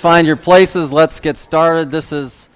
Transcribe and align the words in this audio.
Find 0.00 0.26
your 0.26 0.36
places. 0.36 0.90
Let's 0.90 1.20
get 1.20 1.36
started. 1.36 1.90
This 1.90 2.10
is 2.10 2.48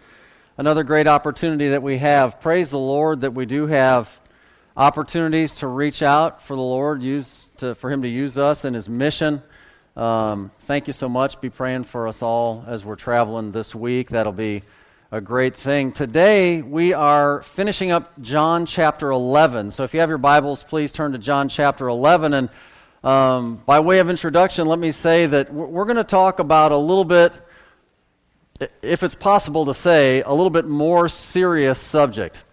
another 0.56 0.82
great 0.82 1.06
opportunity 1.06 1.68
that 1.68 1.82
we 1.82 1.98
have. 1.98 2.40
Praise 2.40 2.70
the 2.70 2.78
Lord 2.78 3.20
that 3.20 3.32
we 3.32 3.44
do 3.44 3.66
have 3.66 4.18
opportunities 4.74 5.56
to 5.56 5.66
reach 5.66 6.00
out 6.00 6.40
for 6.40 6.56
the 6.56 6.62
Lord, 6.62 7.02
use 7.02 7.50
to, 7.58 7.74
for 7.74 7.90
Him 7.90 8.00
to 8.00 8.08
use 8.08 8.38
us 8.38 8.64
in 8.64 8.72
His 8.72 8.88
mission. 8.88 9.42
Um, 9.94 10.52
thank 10.60 10.86
you 10.86 10.94
so 10.94 11.06
much. 11.06 11.38
Be 11.42 11.50
praying 11.50 11.84
for 11.84 12.08
us 12.08 12.22
all 12.22 12.64
as 12.66 12.82
we're 12.82 12.94
traveling 12.94 13.52
this 13.52 13.74
week. 13.74 14.08
That'll 14.08 14.32
be 14.32 14.62
a 15.12 15.20
great 15.20 15.54
thing. 15.54 15.92
Today, 15.92 16.62
we 16.62 16.94
are 16.94 17.42
finishing 17.42 17.90
up 17.90 18.18
John 18.22 18.64
chapter 18.64 19.10
11. 19.10 19.70
So 19.70 19.84
if 19.84 19.92
you 19.92 20.00
have 20.00 20.08
your 20.08 20.16
Bibles, 20.16 20.62
please 20.62 20.94
turn 20.94 21.12
to 21.12 21.18
John 21.18 21.50
chapter 21.50 21.88
11. 21.88 22.32
And 22.32 22.48
um, 23.04 23.56
by 23.66 23.80
way 23.80 23.98
of 23.98 24.08
introduction, 24.08 24.66
let 24.66 24.78
me 24.78 24.90
say 24.90 25.26
that 25.26 25.52
we're 25.52 25.84
going 25.84 25.98
to 25.98 26.04
talk 26.04 26.38
about 26.38 26.72
a 26.72 26.76
little 26.76 27.04
bit, 27.04 27.34
if 28.80 29.02
it's 29.02 29.14
possible 29.14 29.66
to 29.66 29.74
say, 29.74 30.22
a 30.22 30.30
little 30.30 30.48
bit 30.48 30.64
more 30.64 31.10
serious 31.10 31.78
subject. 31.78 32.44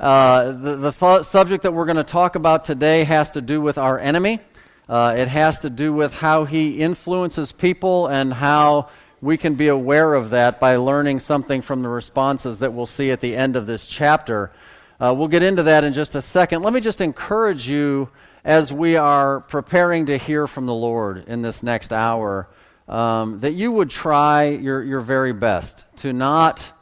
Uh, 0.00 0.50
the, 0.50 0.74
the 0.74 0.90
th- 0.90 1.22
subject 1.22 1.62
that 1.62 1.72
we're 1.72 1.84
going 1.84 1.96
to 1.96 2.02
talk 2.02 2.34
about 2.34 2.64
today 2.64 3.04
has 3.04 3.30
to 3.30 3.40
do 3.40 3.60
with 3.60 3.78
our 3.78 3.96
enemy. 3.96 4.40
Uh, 4.88 5.14
it 5.16 5.28
has 5.28 5.60
to 5.60 5.70
do 5.70 5.92
with 5.92 6.12
how 6.14 6.46
he 6.46 6.80
influences 6.80 7.52
people 7.52 8.08
and 8.08 8.32
how 8.32 8.88
we 9.20 9.36
can 9.36 9.54
be 9.54 9.68
aware 9.68 10.14
of 10.14 10.30
that 10.30 10.58
by 10.58 10.74
learning 10.74 11.20
something 11.20 11.62
from 11.62 11.82
the 11.82 11.88
responses 11.88 12.58
that 12.58 12.72
we'll 12.72 12.86
see 12.86 13.12
at 13.12 13.20
the 13.20 13.36
end 13.36 13.54
of 13.54 13.66
this 13.66 13.86
chapter. 13.86 14.50
Uh, 14.98 15.14
we'll 15.16 15.28
get 15.28 15.44
into 15.44 15.62
that 15.62 15.84
in 15.84 15.92
just 15.92 16.16
a 16.16 16.22
second. 16.22 16.62
Let 16.62 16.72
me 16.72 16.80
just 16.80 17.00
encourage 17.00 17.68
you 17.68 18.08
as 18.44 18.72
we 18.72 18.96
are 18.96 19.40
preparing 19.40 20.06
to 20.06 20.18
hear 20.18 20.46
from 20.46 20.66
the 20.66 20.74
Lord 20.74 21.24
in 21.26 21.42
this 21.42 21.62
next 21.62 21.92
hour, 21.92 22.48
um, 22.88 23.40
that 23.40 23.52
you 23.52 23.70
would 23.72 23.90
try 23.90 24.48
your, 24.48 24.82
your 24.82 25.00
very 25.00 25.32
best 25.32 25.84
to 25.98 26.12
not 26.12 26.72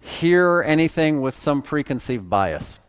hear 0.00 0.62
anything 0.66 1.20
with 1.20 1.36
some 1.36 1.62
preconceived 1.62 2.28
bias. 2.28 2.80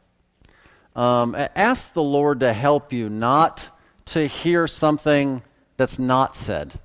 Um, 0.95 1.35
ask 1.55 1.93
the 1.93 2.03
Lord 2.03 2.39
to 2.39 2.53
help 2.53 2.91
you 2.91 3.09
not 3.09 3.69
to 4.05 4.27
hear 4.27 4.65
something 4.67 5.43
that's 5.77 5.99
not 5.99 6.35
said, 6.35 6.79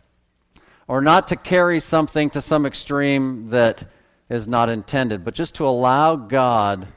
or 0.87 1.01
not 1.01 1.29
to 1.29 1.37
carry 1.37 1.81
something 1.81 2.29
to 2.31 2.43
some 2.43 2.67
extreme 2.67 3.49
that 3.49 3.91
is 4.29 4.47
not 4.47 4.69
intended, 4.69 5.25
but 5.25 5.35
just 5.35 5.55
to 5.55 5.67
allow 5.67 6.17
God 6.17 6.89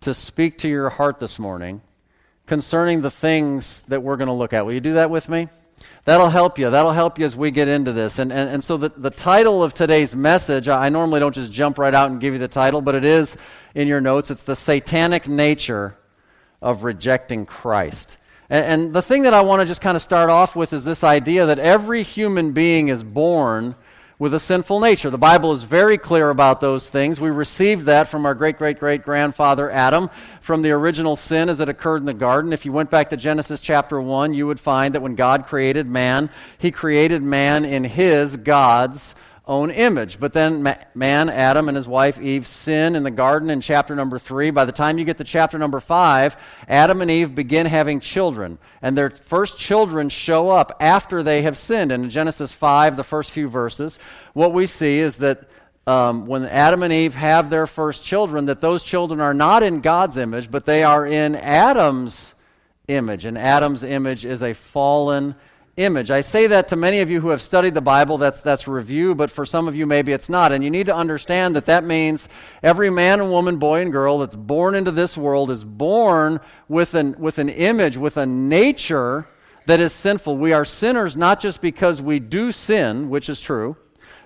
to 0.00 0.12
speak 0.12 0.58
to 0.58 0.68
your 0.68 0.90
heart 0.90 1.20
this 1.20 1.38
morning 1.38 1.82
concerning 2.50 3.00
the 3.00 3.12
things 3.12 3.82
that 3.82 4.02
we're 4.02 4.16
going 4.16 4.26
to 4.26 4.32
look 4.32 4.52
at. 4.52 4.66
Will 4.66 4.72
you 4.72 4.80
do 4.80 4.94
that 4.94 5.08
with 5.08 5.28
me? 5.28 5.48
That'll 6.04 6.30
help 6.30 6.58
you. 6.58 6.68
That'll 6.68 6.90
help 6.90 7.16
you 7.16 7.24
as 7.24 7.36
we 7.36 7.52
get 7.52 7.68
into 7.68 7.92
this. 7.92 8.18
And, 8.18 8.32
and, 8.32 8.50
and 8.50 8.64
so, 8.64 8.76
the, 8.76 8.88
the 8.88 9.08
title 9.08 9.62
of 9.62 9.72
today's 9.72 10.16
message, 10.16 10.68
I 10.68 10.88
normally 10.88 11.20
don't 11.20 11.32
just 11.32 11.52
jump 11.52 11.78
right 11.78 11.94
out 11.94 12.10
and 12.10 12.20
give 12.20 12.32
you 12.32 12.40
the 12.40 12.48
title, 12.48 12.82
but 12.82 12.96
it 12.96 13.04
is 13.04 13.36
in 13.76 13.86
your 13.86 14.00
notes. 14.00 14.32
It's 14.32 14.42
the 14.42 14.56
satanic 14.56 15.28
nature 15.28 15.96
of 16.60 16.82
rejecting 16.82 17.46
Christ. 17.46 18.18
And, 18.48 18.64
and 18.64 18.92
the 18.92 19.00
thing 19.00 19.22
that 19.22 19.32
I 19.32 19.42
want 19.42 19.60
to 19.60 19.66
just 19.66 19.80
kind 19.80 19.94
of 19.94 20.02
start 20.02 20.28
off 20.28 20.56
with 20.56 20.72
is 20.72 20.84
this 20.84 21.04
idea 21.04 21.46
that 21.46 21.60
every 21.60 22.02
human 22.02 22.50
being 22.50 22.88
is 22.88 23.04
born 23.04 23.76
with 24.20 24.34
a 24.34 24.38
sinful 24.38 24.80
nature. 24.80 25.08
The 25.08 25.16
Bible 25.16 25.50
is 25.50 25.64
very 25.64 25.96
clear 25.96 26.28
about 26.28 26.60
those 26.60 26.86
things. 26.86 27.18
We 27.18 27.30
received 27.30 27.86
that 27.86 28.06
from 28.06 28.26
our 28.26 28.34
great 28.34 28.58
great 28.58 28.78
great 28.78 29.02
grandfather 29.02 29.70
Adam 29.70 30.10
from 30.42 30.60
the 30.60 30.72
original 30.72 31.16
sin 31.16 31.48
as 31.48 31.58
it 31.58 31.70
occurred 31.70 32.02
in 32.02 32.04
the 32.04 32.12
garden. 32.12 32.52
If 32.52 32.66
you 32.66 32.70
went 32.70 32.90
back 32.90 33.08
to 33.10 33.16
Genesis 33.16 33.62
chapter 33.62 33.98
1, 33.98 34.34
you 34.34 34.46
would 34.46 34.60
find 34.60 34.94
that 34.94 35.00
when 35.00 35.14
God 35.14 35.46
created 35.46 35.86
man, 35.86 36.28
he 36.58 36.70
created 36.70 37.22
man 37.22 37.64
in 37.64 37.82
his 37.82 38.36
God's 38.36 39.14
own 39.46 39.70
image. 39.70 40.20
But 40.20 40.32
then 40.32 40.62
man, 40.94 41.28
Adam, 41.28 41.68
and 41.68 41.76
his 41.76 41.88
wife 41.88 42.20
Eve 42.20 42.46
sin 42.46 42.94
in 42.94 43.02
the 43.02 43.10
garden 43.10 43.50
in 43.50 43.60
chapter 43.60 43.96
number 43.96 44.18
three. 44.18 44.50
By 44.50 44.64
the 44.64 44.72
time 44.72 44.98
you 44.98 45.04
get 45.04 45.18
to 45.18 45.24
chapter 45.24 45.58
number 45.58 45.80
five, 45.80 46.36
Adam 46.68 47.02
and 47.02 47.10
Eve 47.10 47.34
begin 47.34 47.66
having 47.66 48.00
children. 48.00 48.58
And 48.82 48.96
their 48.96 49.10
first 49.10 49.58
children 49.58 50.08
show 50.08 50.50
up 50.50 50.76
after 50.80 51.22
they 51.22 51.42
have 51.42 51.58
sinned. 51.58 51.92
And 51.92 52.04
in 52.04 52.10
Genesis 52.10 52.52
5, 52.52 52.96
the 52.96 53.04
first 53.04 53.30
few 53.30 53.48
verses, 53.48 53.98
what 54.34 54.52
we 54.52 54.66
see 54.66 54.98
is 54.98 55.16
that 55.16 55.48
um, 55.86 56.26
when 56.26 56.44
Adam 56.44 56.82
and 56.82 56.92
Eve 56.92 57.14
have 57.14 57.50
their 57.50 57.66
first 57.66 58.04
children, 58.04 58.46
that 58.46 58.60
those 58.60 58.84
children 58.84 59.20
are 59.20 59.34
not 59.34 59.62
in 59.62 59.80
God's 59.80 60.16
image, 60.16 60.50
but 60.50 60.64
they 60.64 60.84
are 60.84 61.06
in 61.06 61.34
Adam's 61.34 62.34
image. 62.86 63.24
And 63.24 63.36
Adam's 63.36 63.82
image 63.82 64.24
is 64.24 64.42
a 64.42 64.54
fallen 64.54 65.34
image. 65.76 66.10
I 66.10 66.20
say 66.20 66.46
that 66.48 66.68
to 66.68 66.76
many 66.76 67.00
of 67.00 67.10
you 67.10 67.20
who 67.20 67.28
have 67.30 67.40
studied 67.40 67.74
the 67.74 67.80
Bible, 67.80 68.18
that's, 68.18 68.40
that's 68.40 68.68
review, 68.68 69.14
but 69.14 69.30
for 69.30 69.46
some 69.46 69.68
of 69.68 69.74
you, 69.74 69.86
maybe 69.86 70.12
it's 70.12 70.28
not. 70.28 70.52
And 70.52 70.62
you 70.62 70.70
need 70.70 70.86
to 70.86 70.94
understand 70.94 71.56
that 71.56 71.66
that 71.66 71.84
means 71.84 72.28
every 72.62 72.90
man 72.90 73.20
and 73.20 73.30
woman, 73.30 73.56
boy 73.56 73.80
and 73.80 73.92
girl 73.92 74.18
that's 74.18 74.36
born 74.36 74.74
into 74.74 74.90
this 74.90 75.16
world 75.16 75.50
is 75.50 75.64
born 75.64 76.40
with 76.68 76.94
an, 76.94 77.14
with 77.18 77.38
an 77.38 77.48
image, 77.48 77.96
with 77.96 78.16
a 78.16 78.26
nature 78.26 79.26
that 79.66 79.80
is 79.80 79.92
sinful. 79.92 80.36
We 80.36 80.52
are 80.52 80.64
sinners 80.64 81.16
not 81.16 81.40
just 81.40 81.60
because 81.60 82.00
we 82.00 82.18
do 82.18 82.52
sin, 82.52 83.08
which 83.08 83.28
is 83.28 83.40
true, 83.40 83.76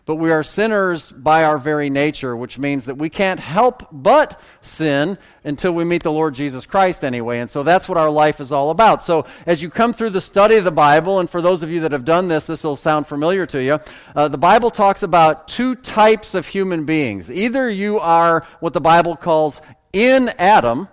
but 0.06 0.16
we 0.16 0.31
are 0.31 0.42
sinners 0.42 1.10
by 1.10 1.44
our 1.44 1.56
very 1.56 1.88
nature, 1.88 2.37
which 2.37 2.59
means 2.59 2.84
that 2.84 2.97
we 2.97 3.09
can't 3.09 3.41
help 3.41 3.88
but 3.91 4.38
sin 4.60 5.16
until 5.44 5.72
we 5.72 5.82
meet 5.82 6.03
the 6.03 6.12
Lord 6.12 6.34
Jesus 6.34 6.66
Christ 6.66 7.04
anyway. 7.04 7.38
And 7.38 7.48
so 7.48 7.62
that's 7.62 7.88
what 7.88 7.97
our 7.97 8.10
life 8.10 8.38
is 8.38 8.53
all 8.53 8.69
about. 8.69 9.00
So 9.00 9.25
as 9.47 9.62
you 9.62 9.70
come 9.70 9.94
through 9.94 10.10
the 10.10 10.20
study 10.20 10.56
of 10.56 10.65
the 10.65 10.70
Bible, 10.70 11.20
and 11.20 11.31
for 11.31 11.41
those 11.41 11.62
of 11.62 11.70
you 11.70 11.81
that 11.81 11.92
have 11.92 12.04
done 12.04 12.28
this, 12.28 12.44
this 12.44 12.65
will 12.65 12.76
sound 12.76 13.06
familiar 13.06 13.47
to 13.47 13.62
you. 13.62 13.81
Uh, 14.15 14.28
the 14.28 14.37
Bible 14.37 14.70
talks 14.70 15.03
about 15.03 15.48
two 15.48 15.75
types 15.75 16.34
of 16.34 16.47
human 16.47 16.84
beings. 16.84 17.32
Either 17.32 17.71
you 17.71 17.98
are 17.98 18.47
what 18.60 18.75
the 18.75 18.81
Bible 18.82 19.16
calls 19.16 19.62
in 19.94 20.28
Adam, 20.38 20.88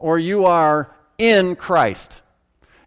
or 0.00 0.18
you 0.18 0.46
are 0.46 0.92
in 1.16 1.54
Christ. 1.54 2.22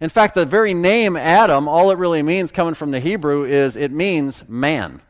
In 0.01 0.09
fact, 0.09 0.35
the 0.35 0.45
very 0.45 0.73
name 0.73 1.15
Adam, 1.15 1.69
all 1.69 1.91
it 1.91 1.97
really 1.97 2.23
means 2.23 2.51
coming 2.51 2.73
from 2.73 2.91
the 2.91 2.99
Hebrew 2.99 3.45
is 3.45 3.77
it 3.77 3.91
means 3.91 4.43
man. 4.49 5.01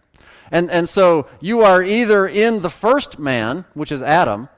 And, 0.52 0.70
and 0.72 0.88
so 0.90 1.28
you 1.40 1.62
are 1.62 1.84
either 1.84 2.28
in 2.28 2.62
the 2.62 2.70
first 2.70 3.20
man, 3.20 3.66
which 3.74 3.92
is 3.92 4.02
Adam, 4.02 4.50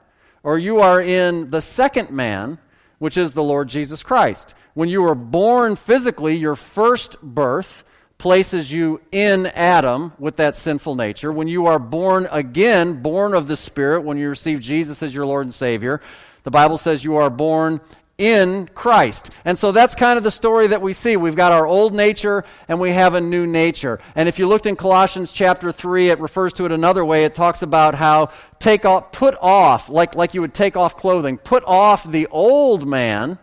or 0.42 0.58
you 0.58 0.80
are 0.80 1.00
in 1.00 1.50
the 1.50 1.60
second 1.60 2.10
man, 2.10 2.58
which 2.98 3.16
is 3.16 3.34
the 3.34 3.42
Lord 3.42 3.68
Jesus 3.68 4.02
Christ. 4.02 4.54
When 4.74 4.88
you 4.88 5.02
were 5.02 5.14
born 5.14 5.76
physically, 5.76 6.36
your 6.36 6.56
first 6.56 7.20
birth 7.20 7.84
places 8.16 8.72
you 8.72 9.00
in 9.10 9.46
Adam 9.46 10.12
with 10.18 10.36
that 10.36 10.54
sinful 10.54 10.94
nature. 10.94 11.32
When 11.32 11.48
you 11.48 11.66
are 11.66 11.80
born 11.80 12.28
again, 12.30 13.02
born 13.02 13.34
of 13.34 13.48
the 13.48 13.56
Spirit, 13.56 14.02
when 14.02 14.16
you 14.16 14.28
receive 14.28 14.60
Jesus 14.60 15.02
as 15.02 15.14
your 15.14 15.26
Lord 15.26 15.46
and 15.46 15.52
Savior, 15.52 16.00
the 16.44 16.50
Bible 16.50 16.78
says 16.78 17.04
you 17.04 17.16
are 17.16 17.30
born 17.30 17.80
in 18.22 18.68
Christ. 18.68 19.30
And 19.44 19.58
so 19.58 19.72
that's 19.72 19.96
kind 19.96 20.16
of 20.16 20.22
the 20.22 20.30
story 20.30 20.68
that 20.68 20.80
we 20.80 20.92
see. 20.92 21.16
We've 21.16 21.34
got 21.34 21.50
our 21.50 21.66
old 21.66 21.92
nature 21.92 22.44
and 22.68 22.78
we 22.78 22.92
have 22.92 23.14
a 23.14 23.20
new 23.20 23.48
nature. 23.48 23.98
And 24.14 24.28
if 24.28 24.38
you 24.38 24.46
looked 24.46 24.66
in 24.66 24.76
Colossians 24.76 25.32
chapter 25.32 25.72
3, 25.72 26.10
it 26.10 26.20
refers 26.20 26.52
to 26.52 26.64
it 26.64 26.70
another 26.70 27.04
way. 27.04 27.24
It 27.24 27.34
talks 27.34 27.62
about 27.62 27.96
how 27.96 28.30
take 28.60 28.84
off, 28.84 29.10
put 29.10 29.36
off, 29.40 29.88
like, 29.88 30.14
like 30.14 30.34
you 30.34 30.40
would 30.40 30.54
take 30.54 30.76
off 30.76 30.96
clothing, 30.96 31.36
put 31.36 31.64
off 31.64 32.08
the 32.08 32.28
old 32.28 32.86
man, 32.86 33.40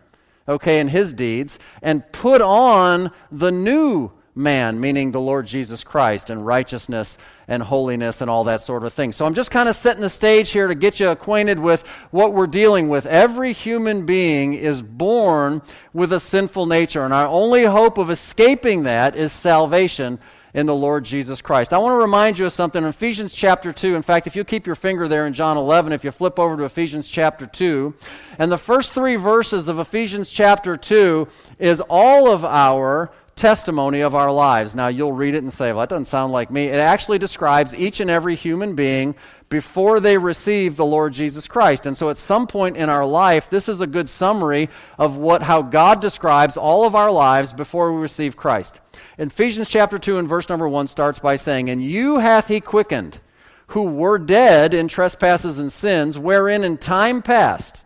okay, 0.47 0.79
and 0.79 0.89
his 0.89 1.13
deeds, 1.13 1.59
and 1.81 2.09
put 2.13 2.41
on 2.41 3.11
the 3.33 3.51
new 3.51 4.11
man, 4.39 4.79
meaning 4.79 5.11
the 5.11 5.19
Lord 5.19 5.45
Jesus 5.45 5.83
Christ, 5.83 6.29
and 6.29 6.45
righteousness 6.45 7.17
and 7.47 7.61
holiness 7.61 8.21
and 8.21 8.29
all 8.29 8.45
that 8.45 8.61
sort 8.61 8.83
of 8.83 8.93
thing. 8.93 9.11
So 9.11 9.25
I'm 9.25 9.33
just 9.33 9.51
kind 9.51 9.67
of 9.67 9.75
setting 9.75 10.01
the 10.01 10.09
stage 10.09 10.51
here 10.51 10.67
to 10.67 10.75
get 10.75 10.99
you 10.99 11.09
acquainted 11.09 11.59
with 11.59 11.85
what 12.11 12.33
we're 12.33 12.47
dealing 12.47 12.89
with. 12.89 13.05
Every 13.05 13.53
human 13.53 14.05
being 14.05 14.53
is 14.53 14.81
born 14.81 15.61
with 15.93 16.13
a 16.13 16.19
sinful 16.19 16.65
nature, 16.65 17.03
and 17.03 17.13
our 17.13 17.27
only 17.27 17.65
hope 17.65 17.97
of 17.97 18.09
escaping 18.09 18.83
that 18.83 19.15
is 19.15 19.33
salvation 19.33 20.19
in 20.53 20.65
the 20.65 20.75
Lord 20.75 21.05
Jesus 21.05 21.41
Christ. 21.41 21.73
I 21.73 21.77
want 21.77 21.93
to 21.93 22.01
remind 22.01 22.39
you 22.39 22.45
of 22.45 22.53
something 22.53 22.81
in 22.81 22.89
Ephesians 22.89 23.33
chapter 23.33 23.71
2. 23.71 23.95
In 23.95 24.01
fact, 24.01 24.25
if 24.25 24.35
you 24.35 24.43
keep 24.43 24.65
your 24.65 24.75
finger 24.75 25.07
there 25.07 25.27
in 25.27 25.33
John 25.33 25.57
11, 25.57 25.93
if 25.93 26.03
you 26.03 26.11
flip 26.11 26.39
over 26.39 26.57
to 26.57 26.63
Ephesians 26.63 27.07
chapter 27.07 27.45
2, 27.45 27.93
and 28.39 28.51
the 28.51 28.57
first 28.57 28.93
three 28.93 29.15
verses 29.15 29.67
of 29.67 29.79
Ephesians 29.79 30.29
chapter 30.29 30.75
2 30.75 31.27
is 31.59 31.81
all 31.89 32.31
of 32.31 32.43
our 32.43 33.11
testimony 33.39 34.01
of 34.01 34.13
our 34.13 34.31
lives. 34.31 34.75
Now, 34.75 34.89
you'll 34.89 35.13
read 35.13 35.33
it 35.33 35.43
and 35.43 35.51
say, 35.51 35.71
well, 35.71 35.79
that 35.79 35.89
doesn't 35.89 36.05
sound 36.05 36.33
like 36.33 36.51
me. 36.51 36.65
It 36.65 36.79
actually 36.79 37.19
describes 37.19 37.73
each 37.73 38.01
and 38.01 38.09
every 38.09 38.35
human 38.35 38.75
being 38.75 39.15
before 39.47 40.01
they 40.01 40.17
receive 40.17 40.75
the 40.75 40.85
Lord 40.85 41.13
Jesus 41.13 41.47
Christ. 41.47 41.85
And 41.85 41.95
so 41.95 42.09
at 42.09 42.17
some 42.17 42.47
point 42.47 42.75
in 42.75 42.89
our 42.89 43.05
life, 43.05 43.49
this 43.49 43.69
is 43.69 43.79
a 43.79 43.87
good 43.87 44.09
summary 44.09 44.69
of 44.97 45.15
what, 45.15 45.41
how 45.41 45.61
God 45.61 46.01
describes 46.01 46.57
all 46.57 46.85
of 46.85 46.95
our 46.95 47.09
lives 47.09 47.53
before 47.53 47.93
we 47.93 48.01
receive 48.01 48.35
Christ. 48.35 48.81
In 49.17 49.29
Ephesians 49.29 49.69
chapter 49.69 49.97
2 49.97 50.17
and 50.17 50.27
verse 50.27 50.49
number 50.49 50.67
1 50.67 50.87
starts 50.87 51.19
by 51.19 51.37
saying, 51.37 51.69
And 51.69 51.81
you 51.81 52.19
hath 52.19 52.49
he 52.49 52.59
quickened, 52.59 53.21
who 53.67 53.83
were 53.83 54.19
dead 54.19 54.73
in 54.73 54.89
trespasses 54.89 55.59
and 55.59 55.71
sins, 55.71 56.19
wherein 56.19 56.65
in 56.65 56.77
time 56.77 57.21
past 57.21 57.85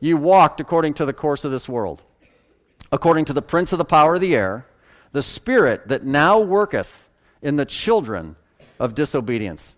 you 0.00 0.16
walked 0.16 0.60
according 0.60 0.94
to 0.94 1.04
the 1.04 1.12
course 1.12 1.44
of 1.44 1.50
this 1.50 1.68
world 1.68 2.02
according 2.92 3.24
to 3.26 3.32
the 3.32 3.42
prince 3.42 3.72
of 3.72 3.78
the 3.78 3.84
power 3.84 4.14
of 4.14 4.20
the 4.20 4.34
air, 4.34 4.66
the 5.12 5.22
spirit 5.22 5.88
that 5.88 6.04
now 6.04 6.38
worketh 6.38 7.08
in 7.42 7.56
the 7.56 7.64
children 7.64 8.36
of 8.78 8.94
disobedience, 8.94 9.76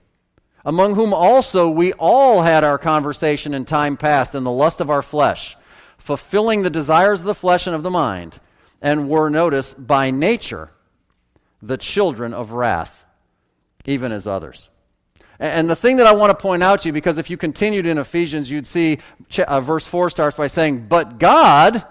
among 0.65 0.95
whom 0.95 1.15
also 1.15 1.69
we 1.71 1.93
all 1.95 2.43
had 2.43 2.65
our 2.65 2.79
conversation 2.79 3.55
in 3.55 3.65
time 3.65 3.97
past 3.97 4.35
in 4.35 4.45
the 4.45 4.51
lust 4.51 4.81
of 4.81 4.91
our 4.91 5.03
flesh, 5.03 5.57
fulfilling 5.99 6.63
the 6.63 6.71
desires 6.71 7.21
of 7.21 7.27
the 7.27 7.35
flesh 7.35 7.67
and 7.67 7.77
of 7.77 7.83
the 7.83 7.91
mind, 7.91 8.41
and 8.81 9.09
were, 9.09 9.29
notice, 9.29 9.75
by 9.75 10.11
nature 10.11 10.71
the 11.63 11.77
children 11.77 12.33
of 12.33 12.53
wrath, 12.53 13.05
even 13.85 14.13
as 14.13 14.27
others. 14.27 14.69
And 15.41 15.71
the 15.71 15.77
thing 15.77 15.99
that 15.99 16.07
I 16.07 16.13
want 16.13 16.31
to 16.31 16.43
point 16.43 16.65
out 16.65 16.83
to 16.83 16.89
you, 16.89 16.93
because 16.93 17.17
if 17.17 17.31
you 17.31 17.37
continued 17.37 17.87
in 17.87 17.99
Ephesians, 17.99 18.51
you'd 18.51 18.67
see 18.67 18.99
uh, 19.47 19.61
verse 19.61 19.87
4 19.87 20.11
starts 20.11 20.37
by 20.37 20.49
saying, 20.49 20.89
But 20.89 21.19
God, 21.19 21.85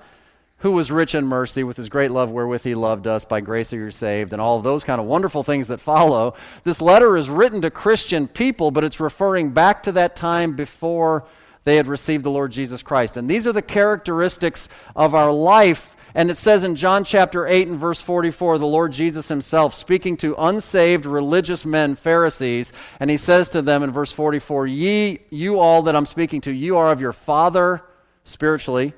who 0.60 0.72
was 0.72 0.92
rich 0.92 1.14
in 1.14 1.26
mercy 1.26 1.64
with 1.64 1.78
his 1.78 1.90
great 1.90 2.12
love 2.12 2.32
wherewith 2.32 2.64
he 2.64 2.76
loved 2.76 3.06
us, 3.06 3.26
by 3.26 3.42
grace 3.42 3.72
are 3.74 3.78
you 3.78 3.92
saved, 3.92 4.34
and 4.34 4.42
all 4.42 4.58
of 4.58 4.64
those 4.64 4.84
kind 4.84 5.00
of 5.00 5.08
wonderful 5.08 5.44
things 5.44 5.68
that 5.68 5.80
follow. 5.80 6.34
This 6.64 6.82
letter 6.82 7.16
is 7.16 7.30
written 7.30 7.62
to 7.62 7.70
Christian 7.70 8.28
people, 8.28 8.72
but 8.72 8.84
it's 8.84 9.00
referring 9.00 9.52
back 9.52 9.84
to 9.84 9.92
that 9.94 10.16
time 10.16 10.56
before 10.56 11.26
they 11.64 11.76
had 11.76 11.88
received 11.88 12.24
the 12.24 12.32
Lord 12.32 12.52
Jesus 12.52 12.82
Christ. 12.82 13.18
And 13.18 13.30
these 13.30 13.46
are 13.46 13.54
the 13.54 13.62
characteristics 13.62 14.68
of 14.96 15.14
our 15.14 15.32
life 15.32 15.96
and 16.18 16.32
it 16.32 16.38
says 16.38 16.64
in 16.64 16.76
John 16.76 17.04
chapter 17.04 17.46
8 17.46 17.68
and 17.68 17.78
verse 17.78 18.02
44, 18.02 18.58
the 18.58 18.66
Lord 18.66 18.92
Jesus 18.92 19.28
himself 19.28 19.76
speaking 19.76 20.18
to 20.18 20.34
unsaved 20.36 21.06
religious 21.06 21.64
men, 21.64 21.94
Pharisees, 21.94 22.74
and 23.00 23.08
he 23.08 23.18
says 23.18 23.50
to 23.50 23.62
them 23.62 23.84
in 23.84 23.92
verse 23.92 24.12
44, 24.12 24.66
Ye, 24.66 25.20
you 25.30 25.60
all 25.60 25.84
that 25.84 25.96
I'm 25.96 26.08
speaking 26.08 26.42
to, 26.42 26.52
you 26.52 26.78
are 26.78 26.92
of 26.92 27.02
your 27.02 27.14
father, 27.14 27.84
spiritually, 28.24 28.94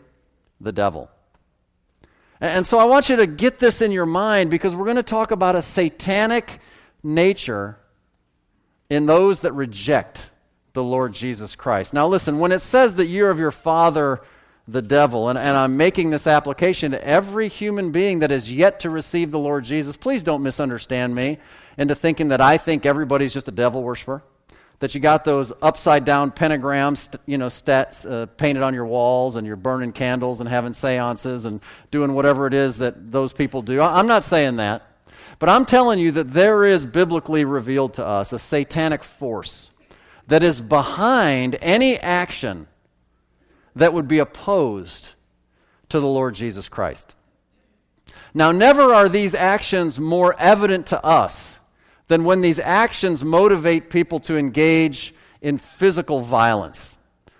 the 0.61 0.71
devil. 0.71 1.11
And 2.41 2.65
so 2.65 2.79
I 2.79 2.85
want 2.85 3.09
you 3.09 3.17
to 3.17 3.27
get 3.27 3.59
this 3.59 3.81
in 3.81 3.91
your 3.91 4.05
mind 4.05 4.49
because 4.49 4.75
we're 4.75 4.85
going 4.85 4.95
to 4.95 5.03
talk 5.03 5.31
about 5.31 5.55
a 5.55 5.61
satanic 5.61 6.59
nature 7.03 7.77
in 8.89 9.05
those 9.05 9.41
that 9.41 9.53
reject 9.53 10.29
the 10.73 10.83
Lord 10.83 11.13
Jesus 11.13 11.55
Christ. 11.55 11.93
Now, 11.93 12.07
listen, 12.07 12.39
when 12.39 12.51
it 12.51 12.61
says 12.61 12.95
that 12.95 13.07
you're 13.07 13.29
of 13.29 13.39
your 13.39 13.51
father, 13.51 14.21
the 14.71 14.81
devil. 14.81 15.29
And, 15.29 15.37
and 15.37 15.57
I'm 15.57 15.77
making 15.77 16.09
this 16.09 16.27
application 16.27 16.91
to 16.91 17.05
every 17.05 17.47
human 17.47 17.91
being 17.91 18.19
that 18.19 18.31
has 18.31 18.51
yet 18.51 18.81
to 18.81 18.89
receive 18.89 19.31
the 19.31 19.39
Lord 19.39 19.63
Jesus. 19.63 19.95
Please 19.97 20.23
don't 20.23 20.43
misunderstand 20.43 21.15
me 21.15 21.39
into 21.77 21.95
thinking 21.95 22.29
that 22.29 22.41
I 22.41 22.57
think 22.57 22.85
everybody's 22.85 23.33
just 23.33 23.47
a 23.47 23.51
devil 23.51 23.81
worshiper. 23.81 24.23
That 24.79 24.95
you 24.95 25.01
got 25.01 25.25
those 25.25 25.51
upside 25.61 26.05
down 26.05 26.31
pentagrams, 26.31 27.13
you 27.25 27.37
know, 27.37 27.47
uh, 27.47 28.25
painted 28.37 28.63
on 28.63 28.73
your 28.73 28.85
walls, 28.85 29.35
and 29.35 29.45
you're 29.45 29.57
burning 29.57 29.91
candles 29.91 30.39
and 30.39 30.49
having 30.49 30.71
seances 30.71 31.45
and 31.45 31.59
doing 31.91 32.13
whatever 32.13 32.47
it 32.47 32.53
is 32.53 32.77
that 32.77 33.11
those 33.11 33.33
people 33.33 33.61
do. 33.61 33.81
I'm 33.81 34.07
not 34.07 34.23
saying 34.23 34.55
that. 34.55 34.83
But 35.37 35.49
I'm 35.49 35.65
telling 35.65 35.99
you 35.99 36.11
that 36.11 36.33
there 36.33 36.65
is 36.65 36.85
biblically 36.85 37.45
revealed 37.45 37.93
to 37.95 38.05
us 38.05 38.33
a 38.33 38.39
satanic 38.39 39.03
force 39.03 39.71
that 40.27 40.43
is 40.43 40.61
behind 40.61 41.57
any 41.61 41.97
action 41.97 42.67
that 43.75 43.93
would 43.93 44.07
be 44.07 44.19
opposed 44.19 45.13
to 45.89 45.99
the 45.99 46.07
Lord 46.07 46.35
Jesus 46.35 46.69
Christ. 46.69 47.15
Now, 48.33 48.51
never 48.51 48.93
are 48.93 49.09
these 49.09 49.33
actions 49.33 49.99
more 49.99 50.35
evident 50.39 50.87
to 50.87 51.03
us 51.03 51.58
than 52.09 52.25
when 52.25 52.41
these 52.41 52.59
actions 52.59 53.23
motivate 53.23 53.89
people 53.89 54.19
to 54.19 54.35
engage 54.35 55.15
in 55.41 55.57
physical 55.57 56.21
violence. 56.21 56.97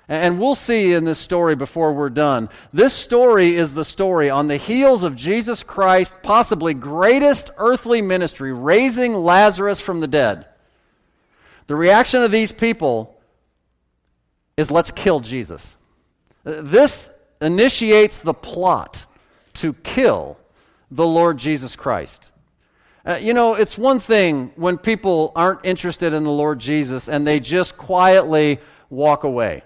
And 0.08 0.40
we'll 0.40 0.56
see 0.56 0.94
in 0.94 1.06
this 1.06 1.20
story 1.20 1.56
before 1.56 1.94
we're 1.94 2.10
done. 2.10 2.50
This 2.72 2.94
story 2.94 3.56
is 3.56 3.74
the 3.74 3.86
story 3.86 4.30
on 4.30 4.48
the 4.48 4.58
heels 4.58 5.04
of 5.04 5.16
Jesus 5.16 5.62
Christ, 5.62 6.16
possibly 6.24 6.74
greatest 6.74 7.52
earthly 7.58 8.02
ministry, 8.02 8.54
raising 8.54 9.14
Lazarus 9.14 9.80
from 9.80 10.00
the 10.00 10.08
dead. 10.08 10.48
The 11.68 11.76
reaction 11.76 12.24
of 12.24 12.32
these 12.32 12.52
people 12.52 13.20
is 14.58 14.72
let's 14.72 14.92
kill 14.92 15.20
Jesus. 15.20 15.78
This 16.44 17.12
initiates 17.42 18.20
the 18.20 18.34
plot 18.34 19.06
to 19.54 19.74
kill 19.74 20.38
the 20.90 21.06
Lord 21.06 21.38
Jesus 21.38 21.76
Christ. 21.76 22.29
Uh, 23.10 23.16
you 23.16 23.34
know, 23.34 23.56
it's 23.56 23.76
one 23.76 24.00
thing 24.00 24.52
when 24.56 24.78
people 24.78 25.32
aren't 25.36 25.66
interested 25.66 26.14
in 26.14 26.24
the 26.24 26.30
Lord 26.30 26.60
Jesus 26.60 27.10
and 27.10 27.26
they 27.26 27.40
just 27.40 27.76
quietly 27.76 28.60
walk 28.92 29.24
away. 29.24 29.64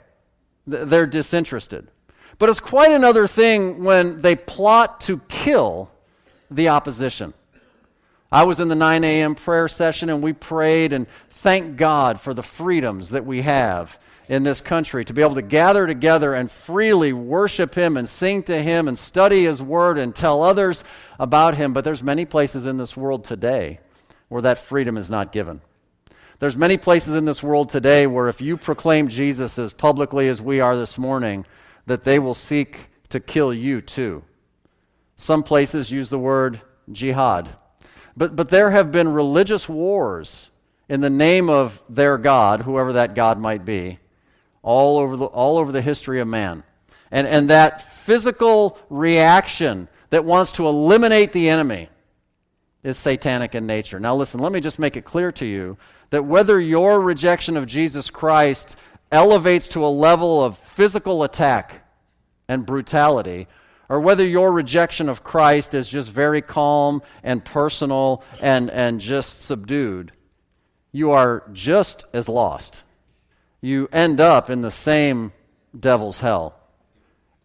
They're 0.65 1.05
disinterested. 1.05 1.89
But 2.37 2.47
it's 2.47 2.61
quite 2.61 2.91
another 2.91 3.27
thing 3.27 3.83
when 3.83 4.21
they 4.21 4.37
plot 4.37 5.01
to 5.01 5.17
kill 5.27 5.91
the 6.49 6.69
opposition. 6.69 7.33
I 8.31 8.43
was 8.43 8.61
in 8.61 8.69
the 8.69 8.75
9 8.75 9.03
a.m. 9.03 9.35
prayer 9.35 9.67
session 9.67 10.09
and 10.09 10.23
we 10.23 10.31
prayed 10.31 10.93
and 10.93 11.05
thanked 11.29 11.75
God 11.75 12.21
for 12.21 12.33
the 12.33 12.43
freedoms 12.43 13.09
that 13.09 13.25
we 13.25 13.41
have 13.41 13.99
in 14.27 14.43
this 14.43 14.61
country 14.61 15.03
to 15.05 15.13
be 15.13 15.21
able 15.21 15.35
to 15.35 15.41
gather 15.41 15.85
together 15.85 16.33
and 16.33 16.49
freely 16.49 17.13
worship 17.13 17.75
him 17.75 17.97
and 17.97 18.07
sing 18.07 18.43
to 18.43 18.61
him 18.61 18.87
and 18.87 18.97
study 18.97 19.43
his 19.43 19.61
word 19.61 19.97
and 19.97 20.15
tell 20.15 20.41
others 20.43 20.83
about 21.19 21.55
him. 21.55 21.73
But 21.73 21.83
there's 21.83 22.03
many 22.03 22.25
places 22.25 22.65
in 22.65 22.77
this 22.77 22.95
world 22.95 23.25
today 23.25 23.79
where 24.29 24.41
that 24.41 24.57
freedom 24.57 24.97
is 24.97 25.09
not 25.09 25.31
given. 25.31 25.61
There's 26.39 26.57
many 26.57 26.77
places 26.77 27.15
in 27.15 27.25
this 27.25 27.43
world 27.43 27.69
today 27.69 28.07
where 28.07 28.27
if 28.27 28.41
you 28.41 28.57
proclaim 28.57 29.07
jesus 29.07 29.57
as 29.59 29.71
publicly 29.73 30.27
as 30.27 30.41
we 30.41 30.59
are 30.59 30.75
this 30.75 30.97
morning 30.97 31.45
that 31.85 32.03
they 32.03 32.19
will 32.19 32.33
seek 32.33 32.89
to 33.09 33.19
kill 33.19 33.53
you 33.53 33.81
too. 33.81 34.23
Some 35.15 35.43
places 35.43 35.91
use 35.91 36.09
the 36.09 36.19
word 36.19 36.61
jihad. 36.91 37.49
But, 38.15 38.35
but 38.35 38.49
there 38.49 38.71
have 38.71 38.91
been 38.91 39.07
religious 39.07 39.69
wars 39.69 40.51
in 40.89 41.01
the 41.01 41.09
name 41.09 41.49
of 41.49 41.81
their 41.89 42.17
God, 42.17 42.61
whoever 42.61 42.93
that 42.93 43.15
God 43.15 43.39
might 43.39 43.65
be, 43.65 43.99
all 44.63 44.97
over 44.97 45.15
the, 45.15 45.25
all 45.25 45.57
over 45.57 45.71
the 45.71 45.81
history 45.81 46.19
of 46.19 46.27
man. 46.27 46.63
And, 47.11 47.27
and 47.27 47.49
that 47.51 47.83
physical 47.83 48.79
reaction 48.89 49.87
that 50.09 50.25
wants 50.25 50.53
to 50.53 50.67
eliminate 50.67 51.31
the 51.31 51.49
enemy 51.49 51.89
is 52.81 52.97
satanic 52.97 53.53
in 53.53 53.67
nature. 53.67 53.99
Now, 53.99 54.15
listen, 54.15 54.39
let 54.39 54.51
me 54.51 54.59
just 54.59 54.79
make 54.79 54.97
it 54.97 55.05
clear 55.05 55.31
to 55.33 55.45
you 55.45 55.77
that 56.09 56.25
whether 56.25 56.59
your 56.59 56.99
rejection 57.01 57.55
of 57.55 57.67
Jesus 57.67 58.09
Christ 58.09 58.75
elevates 59.11 59.67
to 59.69 59.85
a 59.85 59.87
level 59.87 60.43
of 60.43 60.57
physical 60.57 61.23
attack 61.23 61.85
and 62.47 62.65
brutality, 62.65 63.47
or 63.89 63.99
whether 63.99 64.25
your 64.25 64.51
rejection 64.51 65.07
of 65.07 65.23
Christ 65.23 65.73
is 65.73 65.87
just 65.87 66.09
very 66.09 66.41
calm 66.41 67.01
and 67.21 67.43
personal 67.43 68.23
and, 68.41 68.69
and 68.69 68.99
just 68.99 69.41
subdued, 69.41 70.11
you 70.91 71.11
are 71.11 71.43
just 71.53 72.05
as 72.13 72.27
lost 72.27 72.83
you 73.63 73.87
end 73.93 74.19
up 74.19 74.49
in 74.49 74.61
the 74.61 74.69
same 74.69 75.31
devil's 75.79 76.19
hell. 76.19 76.59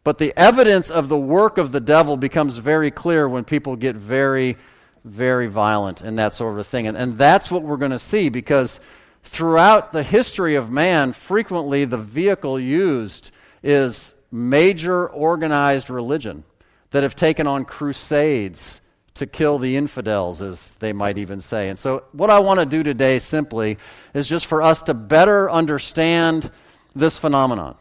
But 0.03 0.19
the 0.19 0.37
evidence 0.37 0.91
of 0.91 1.09
the 1.09 1.17
work 1.17 1.59
of 1.59 1.71
the 1.71 1.81
devil 1.81 2.17
becomes 2.17 2.57
very 2.57 2.91
clear 2.91 3.29
when 3.29 3.45
people 3.45 3.77
get 3.77 3.95
very, 3.95 4.57
very 5.05 5.47
violent 5.47 6.01
and 6.01 6.19
that 6.19 6.35
sort 6.35 6.59
of 6.59 6.67
thing. 6.67 6.89
And, 6.89 6.97
and 6.97 7.17
that's 7.17 7.53
what 7.53 7.63
we're 7.63 7.77
going 7.77 7.93
to 7.93 8.01
see 8.01 8.31
because 8.31 8.81
throughout 9.23 9.93
the 9.93 10.03
history 10.03 10.57
of 10.57 10.73
man, 10.73 11.13
frequently 11.13 11.85
the 11.85 11.97
vehicle 11.97 12.59
used 12.59 13.31
is 13.63 14.13
major 14.33 15.09
organized 15.09 15.89
religion 15.89 16.43
that 16.91 17.05
have 17.05 17.15
taken 17.15 17.47
on 17.47 17.65
crusades 17.65 18.81
to 19.19 19.27
kill 19.27 19.59
the 19.59 19.77
infidels, 19.77 20.43
as 20.43 20.75
they 20.77 20.93
might 20.93 21.19
even 21.19 21.41
say. 21.41 21.69
And 21.69 21.79
so, 21.79 22.05
what 22.13 22.31
I 22.31 22.39
want 22.39 22.61
to 22.61 22.67
do 22.67 22.83
today 22.83 23.19
simply 23.19 23.79
is 24.15 24.29
just 24.29 24.47
for 24.47 24.63
us 24.63 24.83
to 24.83 24.95
better 24.95 25.51
understand 25.51 26.51
this 26.95 27.19
phenomenon. 27.19 27.77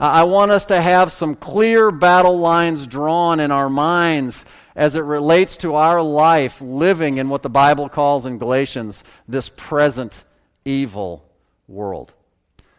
I 0.00 0.24
want 0.24 0.52
us 0.52 0.66
to 0.66 0.80
have 0.80 1.10
some 1.10 1.34
clear 1.34 1.90
battle 1.90 2.38
lines 2.38 2.86
drawn 2.86 3.40
in 3.40 3.50
our 3.50 3.68
minds 3.68 4.44
as 4.76 4.94
it 4.94 5.00
relates 5.00 5.56
to 5.58 5.74
our 5.74 6.00
life 6.00 6.60
living 6.60 7.18
in 7.18 7.28
what 7.28 7.42
the 7.42 7.50
Bible 7.50 7.88
calls 7.88 8.24
in 8.24 8.38
Galatians 8.38 9.02
this 9.26 9.48
present 9.48 10.24
evil 10.64 11.24
world. 11.66 12.12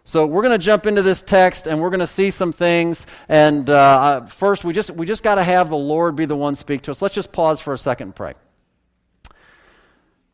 So 0.09 0.25
we're 0.25 0.41
going 0.41 0.59
to 0.59 0.65
jump 0.65 0.87
into 0.87 1.03
this 1.03 1.21
text 1.21 1.67
and 1.67 1.79
we're 1.79 1.91
going 1.91 1.99
to 1.99 2.07
see 2.07 2.31
some 2.31 2.51
things. 2.51 3.05
And 3.27 3.69
uh, 3.69 4.25
first, 4.25 4.65
we 4.65 4.73
just, 4.73 4.89
we 4.89 5.05
just 5.05 5.21
got 5.21 5.35
to 5.35 5.43
have 5.43 5.69
the 5.69 5.77
Lord 5.77 6.15
be 6.15 6.25
the 6.25 6.35
one 6.35 6.55
speak 6.55 6.81
to 6.83 6.91
us. 6.91 6.99
Let's 6.99 7.13
just 7.13 7.31
pause 7.31 7.61
for 7.61 7.75
a 7.75 7.77
second 7.77 8.07
and 8.07 8.15
pray. 8.15 8.33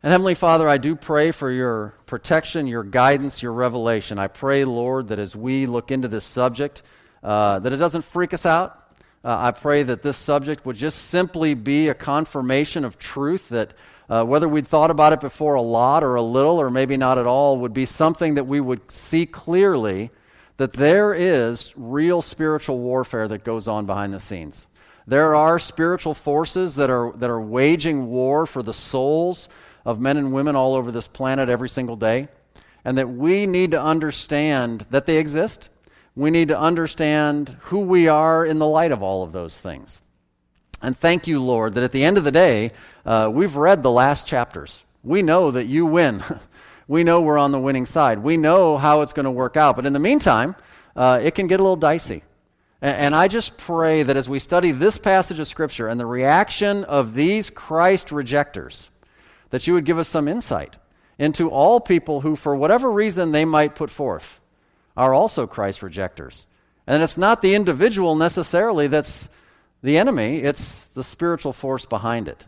And 0.02 0.14
Heavenly 0.14 0.34
Father, 0.34 0.70
I 0.70 0.78
do 0.78 0.96
pray 0.96 1.32
for 1.32 1.52
your 1.52 1.94
protection, 2.06 2.68
your 2.68 2.84
guidance, 2.86 3.44
your 3.44 3.52
revelation. 3.52 4.18
I 4.18 4.28
pray, 4.28 4.64
Lord, 4.64 5.10
that 5.10 5.20
as 5.20 5.36
we 5.36 5.66
look 5.66 5.92
into 5.92 6.08
this 6.08 6.24
subject, 6.24 6.82
uh, 7.22 7.60
that 7.60 7.74
it 7.74 7.78
doesn't 7.78 8.04
freak 8.04 8.34
us 8.34 8.46
out. 8.46 8.96
Uh, 9.26 9.38
I 9.42 9.52
pray 9.52 9.84
that 9.84 10.02
this 10.02 10.16
subject 10.16 10.66
would 10.66 10.78
just 10.78 11.10
simply 11.10 11.54
be 11.54 11.90
a 11.90 11.94
confirmation 11.94 12.86
of 12.86 12.98
truth 12.98 13.50
that 13.50 13.74
uh, 14.10 14.24
whether 14.24 14.48
we'd 14.48 14.68
thought 14.68 14.92
about 14.92 15.14
it 15.14 15.20
before 15.20 15.56
a 15.56 15.62
lot 15.62 16.04
or 16.04 16.16
a 16.16 16.22
little 16.22 16.60
or 16.60 16.70
maybe 16.70 16.98
not 16.98 17.18
at 17.18 17.26
all, 17.26 17.58
would 17.60 17.74
be 17.74 17.86
something 17.86 18.36
that 18.36 18.46
we 18.46 18.60
would 18.60 18.92
see 18.92 19.26
clearly 19.26 20.12
that 20.58 20.74
there 20.74 21.14
is 21.14 21.74
real 21.76 22.22
spiritual 22.22 22.78
warfare 22.80 23.28
that 23.28 23.44
goes 23.44 23.68
on 23.68 23.86
behind 23.86 24.14
the 24.14 24.20
scenes. 24.20 24.68
There 25.08 25.36
are 25.36 25.60
spiritual 25.60 26.14
forces 26.14 26.76
that 26.76 26.90
are, 26.90 27.12
that 27.18 27.30
are 27.30 27.42
waging 27.42 28.08
war 28.08 28.46
for 28.46 28.64
the 28.64 28.74
souls 28.74 29.50
of 29.86 30.00
men 30.00 30.18
and 30.18 30.34
women 30.34 30.56
all 30.56 30.74
over 30.74 30.92
this 30.92 31.08
planet 31.08 31.50
every 31.50 31.70
single 31.70 31.96
day, 31.96 32.28
and 32.84 32.98
that 32.98 33.10
we 33.10 33.46
need 33.46 33.72
to 33.72 33.82
understand 33.82 34.86
that 34.90 35.06
they 35.06 35.18
exist. 35.18 35.70
We 36.16 36.32
need 36.32 36.48
to 36.48 36.60
understand 36.60 37.58
who 37.62 37.82
we 37.82 38.08
are 38.08 38.46
in 38.46 38.58
the 38.58 38.68
light 38.68 38.92
of 38.92 39.04
all 39.04 39.24
of 39.24 39.32
those 39.32 39.60
things. 39.60 40.02
And 40.82 40.98
thank 40.98 41.28
you, 41.28 41.40
Lord, 41.42 41.76
that 41.76 41.84
at 41.84 41.92
the 41.92 42.04
end 42.04 42.18
of 42.18 42.24
the 42.24 42.32
day, 42.32 42.72
uh, 43.06 43.30
we've 43.32 43.56
read 43.56 43.84
the 43.84 43.92
last 43.92 44.28
chapters. 44.28 44.84
We 45.04 45.22
know 45.22 45.52
that 45.52 45.66
you 45.66 45.86
win. 45.86 46.24
we 46.88 47.04
know 47.04 47.22
we're 47.22 47.38
on 47.38 47.52
the 47.52 47.60
winning 47.60 47.86
side. 47.86 48.20
We 48.20 48.38
know 48.38 48.78
how 48.78 49.02
it's 49.02 49.14
going 49.14 49.26
to 49.26 49.32
work 49.32 49.58
out. 49.58 49.76
But 49.76 49.86
in 49.86 49.94
the 49.94 50.00
meantime, 50.00 50.56
uh, 50.96 51.20
it 51.24 51.36
can 51.36 51.48
get 51.48 51.60
a 51.60 51.64
little 51.64 51.76
dicey. 51.76 52.24
And, 52.82 52.98
and 52.98 53.16
I 53.16 53.28
just 53.28 53.58
pray 53.58 54.04
that 54.04 54.18
as 54.18 54.30
we 54.30 54.40
study 54.40 54.72
this 54.72 54.98
passage 54.98 55.40
of 55.40 55.48
Scripture 55.48 55.88
and 55.88 56.00
the 56.00 56.06
reaction 56.06 56.84
of 56.84 57.14
these 57.14 57.50
Christ 57.50 58.12
rejectors, 58.12 58.90
that 59.50 59.68
you 59.68 59.74
would 59.74 59.86
give 59.86 59.98
us 59.98 60.08
some 60.08 60.28
insight 60.28 60.76
into 61.18 61.50
all 61.50 61.80
people 61.80 62.22
who, 62.22 62.36
for 62.36 62.56
whatever 62.56 62.92
reason 62.92 63.32
they 63.32 63.46
might 63.46 63.76
put 63.76 63.90
forth, 63.90 64.42
are 64.98 65.14
also 65.14 65.48
Christ 65.48 65.82
rejectors. 65.82 66.48
And 66.88 67.02
it's 67.02 67.18
not 67.18 67.42
the 67.42 67.56
individual 67.56 68.16
necessarily 68.16 68.88
that's 68.88 69.30
the 69.86 70.00
enemy, 70.00 70.40
it's 70.40 70.86
the 70.86 71.04
spiritual 71.04 71.54
force 71.54 71.86
behind 71.86 72.28
it. 72.28 72.46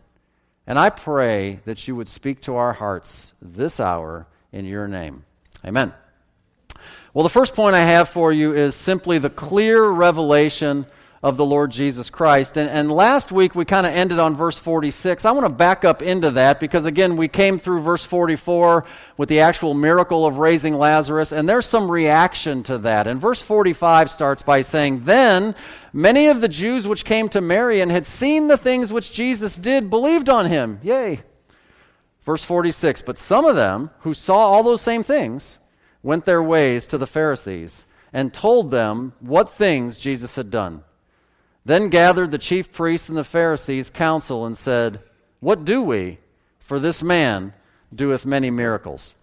And 0.66 0.76
I 0.76 0.90
pray 0.90 1.60
that 1.66 1.86
you 1.86 1.94
would 1.94 2.08
speak 2.08 2.42
to 2.42 2.56
our 2.56 2.72
hearts 2.72 3.32
this 3.40 3.78
hour 3.78 4.26
in 4.52 4.64
your 4.64 4.88
name. 4.88 5.24
Amen. 5.64 5.94
Well, 7.14 7.22
the 7.22 7.28
first 7.28 7.54
point 7.54 7.76
I 7.76 7.84
have 7.84 8.08
for 8.08 8.32
you 8.32 8.54
is 8.54 8.74
simply 8.74 9.18
the 9.18 9.30
clear 9.30 9.86
revelation 9.86 10.84
of 11.22 11.36
the 11.36 11.44
Lord 11.44 11.70
Jesus 11.70 12.10
Christ. 12.10 12.56
And, 12.56 12.70
and 12.70 12.92
last 12.92 13.32
week 13.32 13.54
we 13.54 13.64
kind 13.64 13.86
of 13.86 13.92
ended 13.92 14.18
on 14.18 14.36
verse 14.36 14.58
46. 14.58 15.24
I 15.24 15.32
want 15.32 15.46
to 15.46 15.52
back 15.52 15.84
up 15.84 16.00
into 16.00 16.30
that 16.32 16.60
because, 16.60 16.84
again, 16.84 17.16
we 17.16 17.26
came 17.26 17.58
through 17.58 17.80
verse 17.80 18.04
44 18.04 18.84
with 19.16 19.28
the 19.28 19.40
actual 19.40 19.74
miracle 19.74 20.26
of 20.26 20.38
raising 20.38 20.74
Lazarus, 20.74 21.32
and 21.32 21.48
there's 21.48 21.66
some 21.66 21.90
reaction 21.90 22.62
to 22.64 22.78
that. 22.78 23.06
And 23.06 23.20
verse 23.20 23.42
45 23.42 24.10
starts 24.10 24.42
by 24.42 24.62
saying, 24.62 25.04
Then 25.04 25.56
many 25.92 26.28
of 26.28 26.40
the 26.40 26.48
Jews 26.48 26.86
which 26.86 27.04
came 27.04 27.28
to 27.30 27.40
Mary 27.40 27.80
and 27.80 27.90
had 27.90 28.06
seen 28.06 28.46
the 28.46 28.56
things 28.56 28.92
which 28.92 29.12
Jesus 29.12 29.56
did 29.56 29.90
believed 29.90 30.28
on 30.28 30.46
him. 30.46 30.78
Yay. 30.82 31.22
Verse 32.24 32.44
46 32.44 33.02
But 33.02 33.18
some 33.18 33.44
of 33.44 33.56
them 33.56 33.90
who 34.00 34.14
saw 34.14 34.36
all 34.36 34.62
those 34.62 34.82
same 34.82 35.02
things 35.02 35.58
went 36.02 36.26
their 36.26 36.42
ways 36.42 36.86
to 36.86 36.98
the 36.98 37.06
Pharisees 37.08 37.86
and 38.12 38.32
told 38.32 38.70
them 38.70 39.12
what 39.18 39.52
things 39.52 39.98
Jesus 39.98 40.36
had 40.36 40.50
done. 40.50 40.84
Then 41.68 41.90
gathered 41.90 42.30
the 42.30 42.38
chief 42.38 42.72
priests 42.72 43.10
and 43.10 43.18
the 43.18 43.22
Pharisees 43.22 43.90
council 43.90 44.46
and 44.46 44.56
said, 44.56 45.00
What 45.40 45.66
do 45.66 45.82
we? 45.82 46.16
For 46.60 46.78
this 46.78 47.02
man 47.02 47.52
doeth 47.94 48.24
many 48.24 48.50
miracles. 48.50 49.14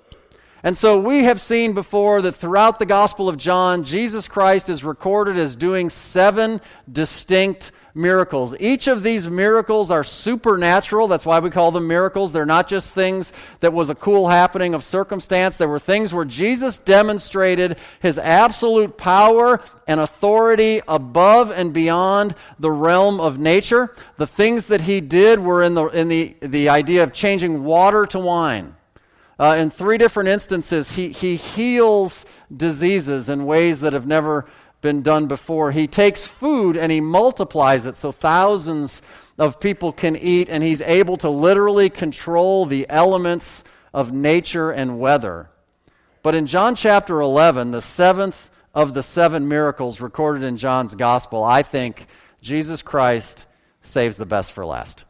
And 0.66 0.76
so 0.76 1.00
we 1.00 1.26
have 1.26 1.40
seen 1.40 1.74
before 1.74 2.24
that 2.24 2.38
throughout 2.38 2.80
the 2.80 2.88
Gospel 2.88 3.30
of 3.30 3.38
John, 3.38 3.84
Jesus 3.84 4.28
Christ 4.28 4.68
is 4.68 4.84
recorded 4.84 5.38
as 5.38 5.56
doing 5.56 5.92
seven 5.92 6.60
distinct 6.92 7.72
miracles. 7.94 8.56
Each 8.60 8.88
of 8.88 9.04
these 9.04 9.30
miracles 9.30 9.92
are 9.92 10.04
supernatural. 10.04 11.08
That's 11.08 11.24
why 11.24 11.38
we 11.38 11.52
call 11.52 11.70
them 11.70 11.88
miracles. 11.88 12.34
They're 12.34 12.48
not 12.48 12.68
just 12.68 12.94
things 12.94 13.32
that 13.60 13.74
was 13.74 13.92
a 13.92 13.96
cool 13.96 14.28
happening 14.28 14.74
of 14.74 14.84
circumstance. 14.84 15.56
There 15.56 15.70
were 15.70 15.78
things 15.78 16.16
where 16.16 16.26
Jesus 16.26 16.80
demonstrated 16.80 17.78
his 18.02 18.18
absolute 18.18 18.98
power 18.98 19.62
and 19.88 20.00
authority 20.00 20.82
above 20.88 21.52
and 21.52 21.74
beyond 21.74 22.34
the 22.58 22.72
realm 22.72 23.20
of 23.20 23.38
nature. 23.38 23.94
The 24.18 24.26
things 24.26 24.66
that 24.66 24.82
he 24.82 25.00
did 25.00 25.40
were 25.40 25.62
in 25.62 25.76
the, 25.76 25.86
in 25.90 26.08
the, 26.08 26.36
the 26.42 26.70
idea 26.70 27.04
of 27.04 27.14
changing 27.14 27.64
water 27.64 28.08
to 28.08 28.18
wine. 28.18 28.76
Uh, 29.38 29.56
in 29.60 29.70
three 29.70 29.98
different 29.98 30.30
instances, 30.30 30.92
he, 30.92 31.10
he 31.10 31.36
heals 31.36 32.26
diseases 32.56 33.30
in 33.30 33.46
ways 33.46 33.82
that 33.82 33.94
have 33.94 34.08
never 34.08 34.46
been 34.82 35.02
done 35.02 35.28
before. 35.28 35.72
He 35.72 35.88
takes 35.88 36.26
food 36.26 36.78
and 36.78 36.92
he 36.92 37.02
multiplies 37.02 37.86
it 37.86 37.96
so 37.96 38.12
thousands 38.12 39.02
of 39.38 39.60
people 39.60 39.92
can 39.92 40.16
eat, 40.16 40.48
and 40.50 40.64
he's 40.64 40.82
able 40.82 41.18
to 41.18 41.30
literally 41.30 41.90
control 41.90 42.66
the 42.66 42.86
elements 42.90 43.64
of 43.94 44.14
nature 44.14 44.72
and 44.72 45.00
weather. 45.00 45.50
But 46.24 46.36
in 46.36 46.46
John 46.46 46.76
chapter 46.76 47.20
11, 47.20 47.72
the 47.72 47.82
seventh 47.82 48.50
of 48.74 48.94
the 48.94 49.04
seven 49.04 49.48
miracles 49.48 50.02
recorded 50.02 50.44
in 50.44 50.58
John's 50.58 50.96
gospel, 50.96 51.44
I 51.44 51.64
think 51.64 52.08
Jesus 52.42 52.82
Christ 52.82 53.46
saves 53.82 54.18
the 54.18 54.26
best 54.26 54.52
for 54.52 54.66
last. 54.66 55.05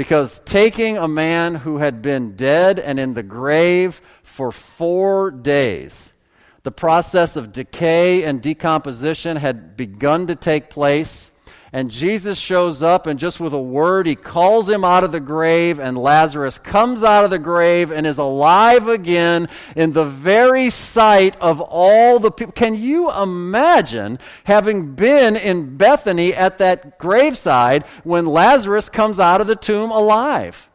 Because 0.00 0.38
taking 0.46 0.96
a 0.96 1.06
man 1.06 1.54
who 1.54 1.76
had 1.76 2.00
been 2.00 2.34
dead 2.34 2.78
and 2.78 2.98
in 2.98 3.12
the 3.12 3.22
grave 3.22 4.00
for 4.22 4.50
four 4.50 5.30
days, 5.30 6.14
the 6.62 6.72
process 6.72 7.36
of 7.36 7.52
decay 7.52 8.24
and 8.24 8.40
decomposition 8.40 9.36
had 9.36 9.76
begun 9.76 10.26
to 10.28 10.36
take 10.36 10.70
place. 10.70 11.30
And 11.72 11.88
Jesus 11.88 12.36
shows 12.36 12.82
up, 12.82 13.06
and 13.06 13.16
just 13.16 13.38
with 13.38 13.52
a 13.52 13.60
word, 13.60 14.08
he 14.08 14.16
calls 14.16 14.68
him 14.68 14.82
out 14.84 15.04
of 15.04 15.12
the 15.12 15.20
grave, 15.20 15.78
and 15.78 15.96
Lazarus 15.96 16.58
comes 16.58 17.04
out 17.04 17.24
of 17.24 17.30
the 17.30 17.38
grave 17.38 17.92
and 17.92 18.04
is 18.08 18.18
alive 18.18 18.88
again 18.88 19.48
in 19.76 19.92
the 19.92 20.04
very 20.04 20.68
sight 20.70 21.36
of 21.40 21.60
all 21.60 22.18
the 22.18 22.32
people. 22.32 22.52
Can 22.52 22.74
you 22.74 23.12
imagine 23.12 24.18
having 24.42 24.96
been 24.96 25.36
in 25.36 25.76
Bethany 25.76 26.34
at 26.34 26.58
that 26.58 26.98
graveside 26.98 27.84
when 28.02 28.26
Lazarus 28.26 28.88
comes 28.88 29.20
out 29.20 29.40
of 29.40 29.46
the 29.46 29.54
tomb 29.54 29.92
alive? 29.92 30.68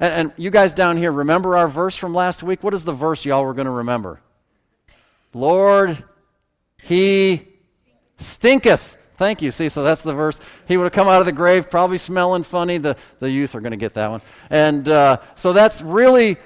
And, 0.00 0.14
and 0.14 0.32
you 0.38 0.50
guys 0.50 0.72
down 0.72 0.96
here, 0.96 1.12
remember 1.12 1.58
our 1.58 1.68
verse 1.68 1.94
from 1.94 2.14
last 2.14 2.42
week? 2.42 2.62
What 2.62 2.72
is 2.72 2.84
the 2.84 2.94
verse 2.94 3.26
y'all 3.26 3.44
were 3.44 3.52
going 3.52 3.66
to 3.66 3.70
remember? 3.70 4.18
Lord, 5.34 6.02
he 6.82 7.42
stinketh. 8.16 8.96
Thank 9.16 9.42
you. 9.42 9.50
See, 9.50 9.68
so 9.68 9.82
that's 9.82 10.02
the 10.02 10.14
verse. 10.14 10.40
He 10.66 10.76
would 10.76 10.84
have 10.84 10.92
come 10.92 11.08
out 11.08 11.20
of 11.20 11.26
the 11.26 11.32
grave, 11.32 11.70
probably 11.70 11.98
smelling 11.98 12.42
funny. 12.42 12.78
The, 12.78 12.96
the 13.20 13.30
youth 13.30 13.54
are 13.54 13.60
going 13.60 13.72
to 13.72 13.76
get 13.76 13.94
that 13.94 14.10
one. 14.10 14.22
And 14.50 14.88
uh, 14.88 15.18
so 15.34 15.52
that's 15.52 15.82
really, 15.82 16.38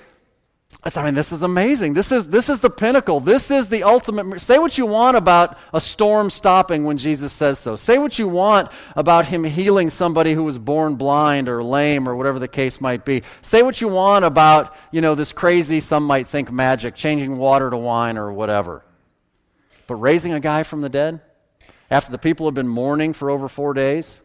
I 0.84 1.04
mean, 1.04 1.14
this 1.14 1.32
is 1.32 1.42
amazing. 1.42 1.94
This 1.94 2.12
is, 2.12 2.28
this 2.28 2.48
is 2.48 2.60
the 2.60 2.70
pinnacle. 2.70 3.18
This 3.20 3.50
is 3.50 3.68
the 3.68 3.82
ultimate. 3.82 4.40
Say 4.40 4.58
what 4.58 4.76
you 4.76 4.86
want 4.86 5.16
about 5.16 5.58
a 5.72 5.80
storm 5.80 6.28
stopping 6.28 6.84
when 6.84 6.98
Jesus 6.98 7.32
says 7.32 7.58
so. 7.58 7.76
Say 7.76 7.98
what 7.98 8.18
you 8.18 8.28
want 8.28 8.70
about 8.94 9.26
him 9.26 9.42
healing 9.42 9.90
somebody 9.90 10.34
who 10.34 10.44
was 10.44 10.58
born 10.58 10.96
blind 10.96 11.48
or 11.48 11.62
lame 11.62 12.08
or 12.08 12.14
whatever 12.14 12.38
the 12.38 12.48
case 12.48 12.80
might 12.80 13.04
be. 13.04 13.22
Say 13.42 13.62
what 13.62 13.80
you 13.80 13.88
want 13.88 14.24
about, 14.24 14.74
you 14.92 15.00
know, 15.00 15.14
this 15.14 15.32
crazy, 15.32 15.80
some 15.80 16.04
might 16.04 16.26
think 16.26 16.52
magic, 16.52 16.94
changing 16.94 17.36
water 17.38 17.70
to 17.70 17.76
wine 17.76 18.18
or 18.18 18.32
whatever. 18.32 18.84
But 19.86 19.96
raising 19.96 20.32
a 20.32 20.40
guy 20.40 20.62
from 20.62 20.82
the 20.82 20.88
dead? 20.88 21.20
After 21.90 22.10
the 22.10 22.18
people 22.18 22.46
have 22.46 22.54
been 22.54 22.68
mourning 22.68 23.12
for 23.12 23.30
over 23.30 23.48
four 23.48 23.74
days. 23.74 24.22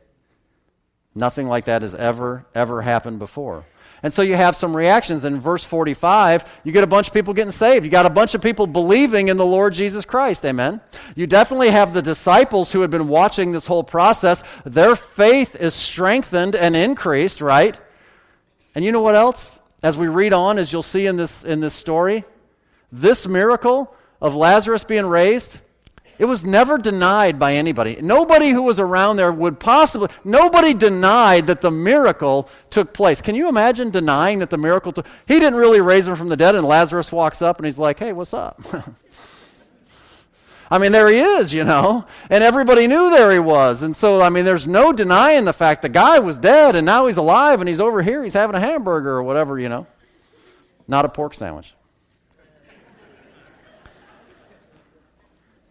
Nothing 1.13 1.47
like 1.47 1.65
that 1.65 1.81
has 1.81 1.93
ever, 1.93 2.45
ever 2.55 2.81
happened 2.81 3.19
before. 3.19 3.65
And 4.03 4.11
so 4.11 4.23
you 4.23 4.35
have 4.35 4.55
some 4.55 4.75
reactions. 4.75 5.25
In 5.25 5.39
verse 5.39 5.63
45, 5.63 6.45
you 6.63 6.71
get 6.71 6.83
a 6.83 6.87
bunch 6.87 7.07
of 7.07 7.13
people 7.13 7.33
getting 7.33 7.51
saved. 7.51 7.85
You 7.85 7.91
got 7.91 8.05
a 8.05 8.09
bunch 8.09 8.33
of 8.33 8.41
people 8.41 8.65
believing 8.65 9.27
in 9.27 9.37
the 9.37 9.45
Lord 9.45 9.73
Jesus 9.73 10.05
Christ. 10.05 10.43
Amen. 10.45 10.81
You 11.15 11.27
definitely 11.27 11.69
have 11.69 11.93
the 11.93 12.01
disciples 12.01 12.71
who 12.71 12.81
had 12.81 12.89
been 12.89 13.07
watching 13.07 13.51
this 13.51 13.67
whole 13.67 13.83
process. 13.83 14.43
Their 14.65 14.95
faith 14.95 15.55
is 15.55 15.75
strengthened 15.75 16.55
and 16.55 16.75
increased, 16.75 17.41
right? 17.41 17.77
And 18.73 18.83
you 18.83 18.91
know 18.91 19.01
what 19.01 19.15
else? 19.15 19.59
As 19.83 19.97
we 19.97 20.07
read 20.07 20.33
on, 20.33 20.57
as 20.57 20.73
you'll 20.73 20.81
see 20.81 21.05
in 21.05 21.17
this, 21.17 21.43
in 21.43 21.59
this 21.59 21.73
story, 21.73 22.23
this 22.91 23.27
miracle 23.27 23.93
of 24.19 24.35
Lazarus 24.35 24.83
being 24.83 25.05
raised, 25.05 25.59
it 26.21 26.25
was 26.25 26.45
never 26.45 26.77
denied 26.77 27.39
by 27.39 27.55
anybody. 27.55 27.97
Nobody 27.99 28.49
who 28.49 28.61
was 28.61 28.79
around 28.79 29.15
there 29.15 29.31
would 29.31 29.59
possibly, 29.59 30.07
nobody 30.23 30.75
denied 30.75 31.47
that 31.47 31.61
the 31.61 31.71
miracle 31.71 32.47
took 32.69 32.93
place. 32.93 33.21
Can 33.21 33.33
you 33.33 33.49
imagine 33.49 33.89
denying 33.89 34.37
that 34.37 34.51
the 34.51 34.57
miracle 34.59 34.93
took 34.93 35.07
He 35.25 35.39
didn't 35.39 35.57
really 35.57 35.81
raise 35.81 36.05
him 36.05 36.15
from 36.15 36.29
the 36.29 36.37
dead, 36.37 36.53
and 36.53 36.63
Lazarus 36.63 37.11
walks 37.11 37.41
up 37.41 37.57
and 37.57 37.65
he's 37.65 37.79
like, 37.79 37.97
hey, 37.97 38.13
what's 38.13 38.35
up? 38.35 38.61
I 40.69 40.77
mean, 40.77 40.91
there 40.91 41.09
he 41.09 41.17
is, 41.17 41.55
you 41.55 41.63
know, 41.63 42.05
and 42.29 42.43
everybody 42.43 42.85
knew 42.85 43.09
there 43.09 43.31
he 43.31 43.39
was. 43.39 43.81
And 43.81 43.95
so, 43.95 44.21
I 44.21 44.29
mean, 44.29 44.45
there's 44.45 44.67
no 44.67 44.93
denying 44.93 45.45
the 45.45 45.53
fact 45.53 45.81
the 45.81 45.89
guy 45.89 46.19
was 46.19 46.37
dead 46.37 46.75
and 46.75 46.85
now 46.85 47.07
he's 47.07 47.17
alive 47.17 47.61
and 47.61 47.67
he's 47.67 47.81
over 47.81 48.03
here, 48.03 48.23
he's 48.23 48.35
having 48.35 48.55
a 48.55 48.59
hamburger 48.59 49.09
or 49.09 49.23
whatever, 49.23 49.57
you 49.57 49.69
know. 49.69 49.87
Not 50.87 51.03
a 51.03 51.09
pork 51.09 51.33
sandwich. 51.33 51.73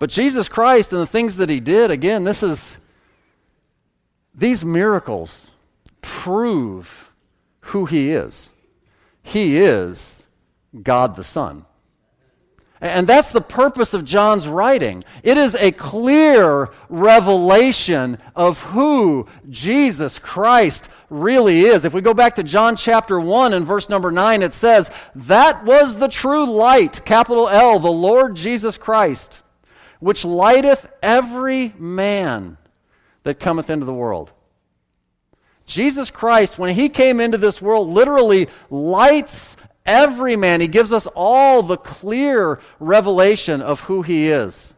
But 0.01 0.09
Jesus 0.09 0.49
Christ 0.49 0.93
and 0.93 1.01
the 1.01 1.07
things 1.07 1.37
that 1.37 1.51
he 1.51 1.61
did, 1.61 1.91
again, 1.91 2.25
this 2.25 2.43
is, 2.43 2.79
these 4.35 4.65
miracles 4.65 5.53
prove 6.01 7.13
who 7.61 7.85
he 7.85 8.11
is. 8.11 8.49
He 9.23 9.59
is 9.59 10.27
God 10.83 11.17
the 11.17 11.23
Son. 11.23 11.67
And 12.81 13.07
that's 13.07 13.29
the 13.29 13.43
purpose 13.43 13.93
of 13.93 14.07
John's 14.07 14.49
writing. 14.49 15.05
It 15.23 15.37
is 15.37 15.55
a 15.55 15.71
clear 15.71 16.71
revelation 16.89 18.17
of 18.35 18.59
who 18.63 19.29
Jesus 19.51 20.19
Christ 20.19 20.89
really 21.11 21.61
is. 21.61 21.85
If 21.85 21.93
we 21.93 22.01
go 22.01 22.15
back 22.15 22.37
to 22.37 22.43
John 22.43 22.75
chapter 22.75 23.21
1 23.21 23.53
and 23.53 23.67
verse 23.67 23.91
number 23.91 24.11
9, 24.11 24.41
it 24.41 24.55
says, 24.55 24.91
That 25.15 25.63
was 25.67 25.99
the 25.99 26.09
true 26.09 26.47
light, 26.47 27.05
capital 27.05 27.51
L, 27.51 27.79
the 27.79 27.91
Lord 27.91 28.35
Jesus 28.35 28.79
Christ, 28.79 29.40
which 30.01 30.25
lighteth 30.25 30.91
every 31.03 31.73
man 31.79 32.57
that 33.23 33.39
cometh 33.39 33.71
into 33.71 33.87
the 33.87 33.95
world. 33.95 34.33
Jesus 35.67 36.11
Christ, 36.11 36.59
when 36.59 36.75
he 36.75 36.89
came 36.89 37.21
into 37.21 37.39
this 37.39 37.63
world, 37.63 37.89
literally 37.89 38.49
lights 38.71 39.57
every 39.87 40.35
man. 40.35 40.61
He 40.61 40.69
gives 40.69 40.93
us 40.93 41.07
all 41.15 41.63
the 41.63 41.77
clear 41.77 42.61
revelation 42.81 43.63
of 43.63 43.81
who 43.81 44.03
he 44.03 44.29
is. 44.29 44.75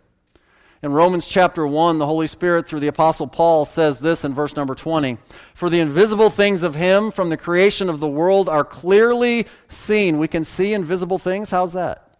In 0.82 0.92
Romans 0.92 1.28
chapter 1.28 1.64
1, 1.64 1.98
the 1.98 2.06
Holy 2.06 2.26
Spirit, 2.26 2.66
through 2.66 2.80
the 2.80 2.88
Apostle 2.88 3.28
Paul, 3.28 3.64
says 3.64 4.00
this 4.00 4.24
in 4.24 4.34
verse 4.34 4.56
number 4.56 4.74
20 4.74 5.16
For 5.54 5.70
the 5.70 5.78
invisible 5.78 6.28
things 6.28 6.64
of 6.64 6.74
Him 6.74 7.12
from 7.12 7.30
the 7.30 7.36
creation 7.36 7.88
of 7.88 8.00
the 8.00 8.08
world 8.08 8.48
are 8.48 8.64
clearly 8.64 9.46
seen. 9.68 10.18
We 10.18 10.26
can 10.26 10.44
see 10.44 10.74
invisible 10.74 11.18
things. 11.18 11.50
How's 11.50 11.72
that? 11.74 12.11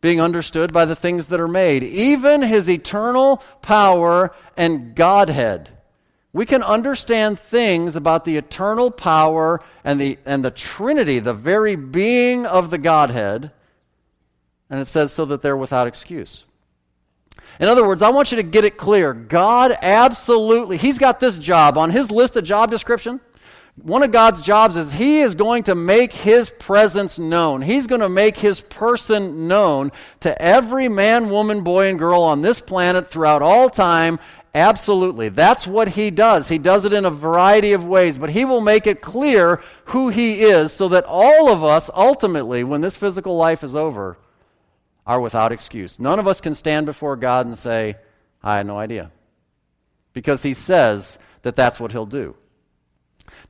Being 0.00 0.20
understood 0.20 0.72
by 0.72 0.84
the 0.84 0.96
things 0.96 1.28
that 1.28 1.40
are 1.40 1.48
made, 1.48 1.82
even 1.82 2.42
His 2.42 2.70
eternal 2.70 3.42
power 3.60 4.34
and 4.56 4.94
Godhead. 4.94 5.70
We 6.32 6.46
can 6.46 6.62
understand 6.62 7.38
things 7.38 7.96
about 7.96 8.24
the 8.24 8.36
eternal 8.36 8.90
power 8.90 9.60
and 9.82 10.00
the, 10.00 10.18
and 10.24 10.44
the 10.44 10.52
Trinity, 10.52 11.18
the 11.18 11.34
very 11.34 11.76
being 11.76 12.46
of 12.46 12.70
the 12.70 12.78
Godhead. 12.78 13.50
And 14.70 14.78
it 14.78 14.86
says 14.86 15.12
so 15.12 15.24
that 15.26 15.42
they're 15.42 15.56
without 15.56 15.88
excuse. 15.88 16.44
In 17.58 17.68
other 17.68 17.86
words, 17.86 18.00
I 18.00 18.10
want 18.10 18.30
you 18.30 18.36
to 18.36 18.44
get 18.44 18.64
it 18.64 18.78
clear. 18.78 19.12
God 19.12 19.76
absolutely, 19.82 20.76
He's 20.76 20.98
got 20.98 21.20
this 21.20 21.38
job 21.38 21.76
on 21.76 21.90
His 21.90 22.10
list 22.10 22.36
of 22.36 22.44
job 22.44 22.70
description. 22.70 23.20
One 23.76 24.02
of 24.02 24.12
God's 24.12 24.42
jobs 24.42 24.76
is 24.76 24.92
He 24.92 25.20
is 25.20 25.34
going 25.34 25.64
to 25.64 25.74
make 25.74 26.12
His 26.12 26.50
presence 26.50 27.18
known. 27.18 27.62
He's 27.62 27.86
going 27.86 28.00
to 28.00 28.08
make 28.08 28.36
His 28.36 28.60
person 28.60 29.48
known 29.48 29.92
to 30.20 30.40
every 30.40 30.88
man, 30.88 31.30
woman, 31.30 31.62
boy, 31.62 31.88
and 31.88 31.98
girl 31.98 32.22
on 32.22 32.42
this 32.42 32.60
planet 32.60 33.08
throughout 33.08 33.42
all 33.42 33.70
time. 33.70 34.18
Absolutely. 34.54 35.28
That's 35.28 35.66
what 35.66 35.88
He 35.88 36.10
does. 36.10 36.48
He 36.48 36.58
does 36.58 36.84
it 36.84 36.92
in 36.92 37.04
a 37.04 37.10
variety 37.10 37.72
of 37.72 37.84
ways, 37.84 38.18
but 38.18 38.30
He 38.30 38.44
will 38.44 38.60
make 38.60 38.86
it 38.86 39.00
clear 39.00 39.62
who 39.86 40.08
He 40.08 40.42
is 40.42 40.72
so 40.72 40.88
that 40.88 41.04
all 41.06 41.50
of 41.50 41.64
us, 41.64 41.88
ultimately, 41.94 42.64
when 42.64 42.80
this 42.80 42.96
physical 42.96 43.36
life 43.36 43.64
is 43.64 43.76
over, 43.76 44.18
are 45.06 45.20
without 45.20 45.52
excuse. 45.52 45.98
None 45.98 46.18
of 46.18 46.28
us 46.28 46.40
can 46.40 46.54
stand 46.54 46.86
before 46.86 47.16
God 47.16 47.46
and 47.46 47.58
say, 47.58 47.96
I 48.42 48.58
had 48.58 48.66
no 48.66 48.78
idea. 48.78 49.10
Because 50.12 50.42
he 50.42 50.54
says 50.54 51.18
that 51.42 51.56
that's 51.56 51.80
what 51.80 51.92
he'll 51.92 52.06
do. 52.06 52.36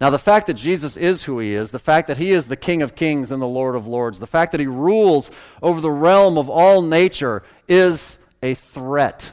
Now, 0.01 0.09
the 0.09 0.19
fact 0.19 0.47
that 0.47 0.55
Jesus 0.55 0.97
is 0.97 1.25
who 1.25 1.39
he 1.39 1.53
is, 1.53 1.71
the 1.71 1.79
fact 1.79 2.09
that 2.09 2.17
he 2.17 2.33
is 2.33 2.47
the 2.47 2.57
King 2.57 2.81
of 2.81 2.95
kings 2.95 3.31
and 3.31 3.43
the 3.43 3.47
Lord 3.47 3.77
of 3.77 3.87
lords, 3.87 4.19
the 4.19 4.27
fact 4.27 4.53
that 4.53 4.61
he 4.61 4.67
rules 4.67 5.31
over 5.63 5.81
the 5.81 5.91
realm 5.91 6.39
of 6.39 6.49
all 6.49 6.81
nature 6.81 7.43
is 7.69 8.19
a 8.43 8.55
threat 8.55 9.33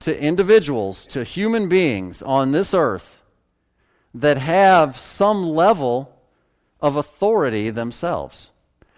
to 0.00 0.22
individuals, 0.22 1.06
to 1.06 1.24
human 1.24 1.68
beings 1.68 2.22
on 2.22 2.52
this 2.52 2.74
earth 2.74 3.22
that 4.14 4.36
have 4.36 4.98
some 4.98 5.44
level 5.44 6.14
of 6.80 6.96
authority 6.96 7.70
themselves. 7.70 8.50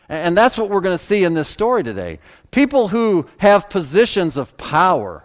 And 0.08 0.36
that's 0.36 0.58
what 0.58 0.68
we're 0.68 0.80
going 0.80 0.94
to 0.94 1.04
see 1.04 1.24
in 1.24 1.34
this 1.34 1.48
story 1.48 1.82
today. 1.82 2.18
People 2.50 2.88
who 2.88 3.26
have 3.38 3.70
positions 3.70 4.36
of 4.36 4.56
power, 4.56 5.24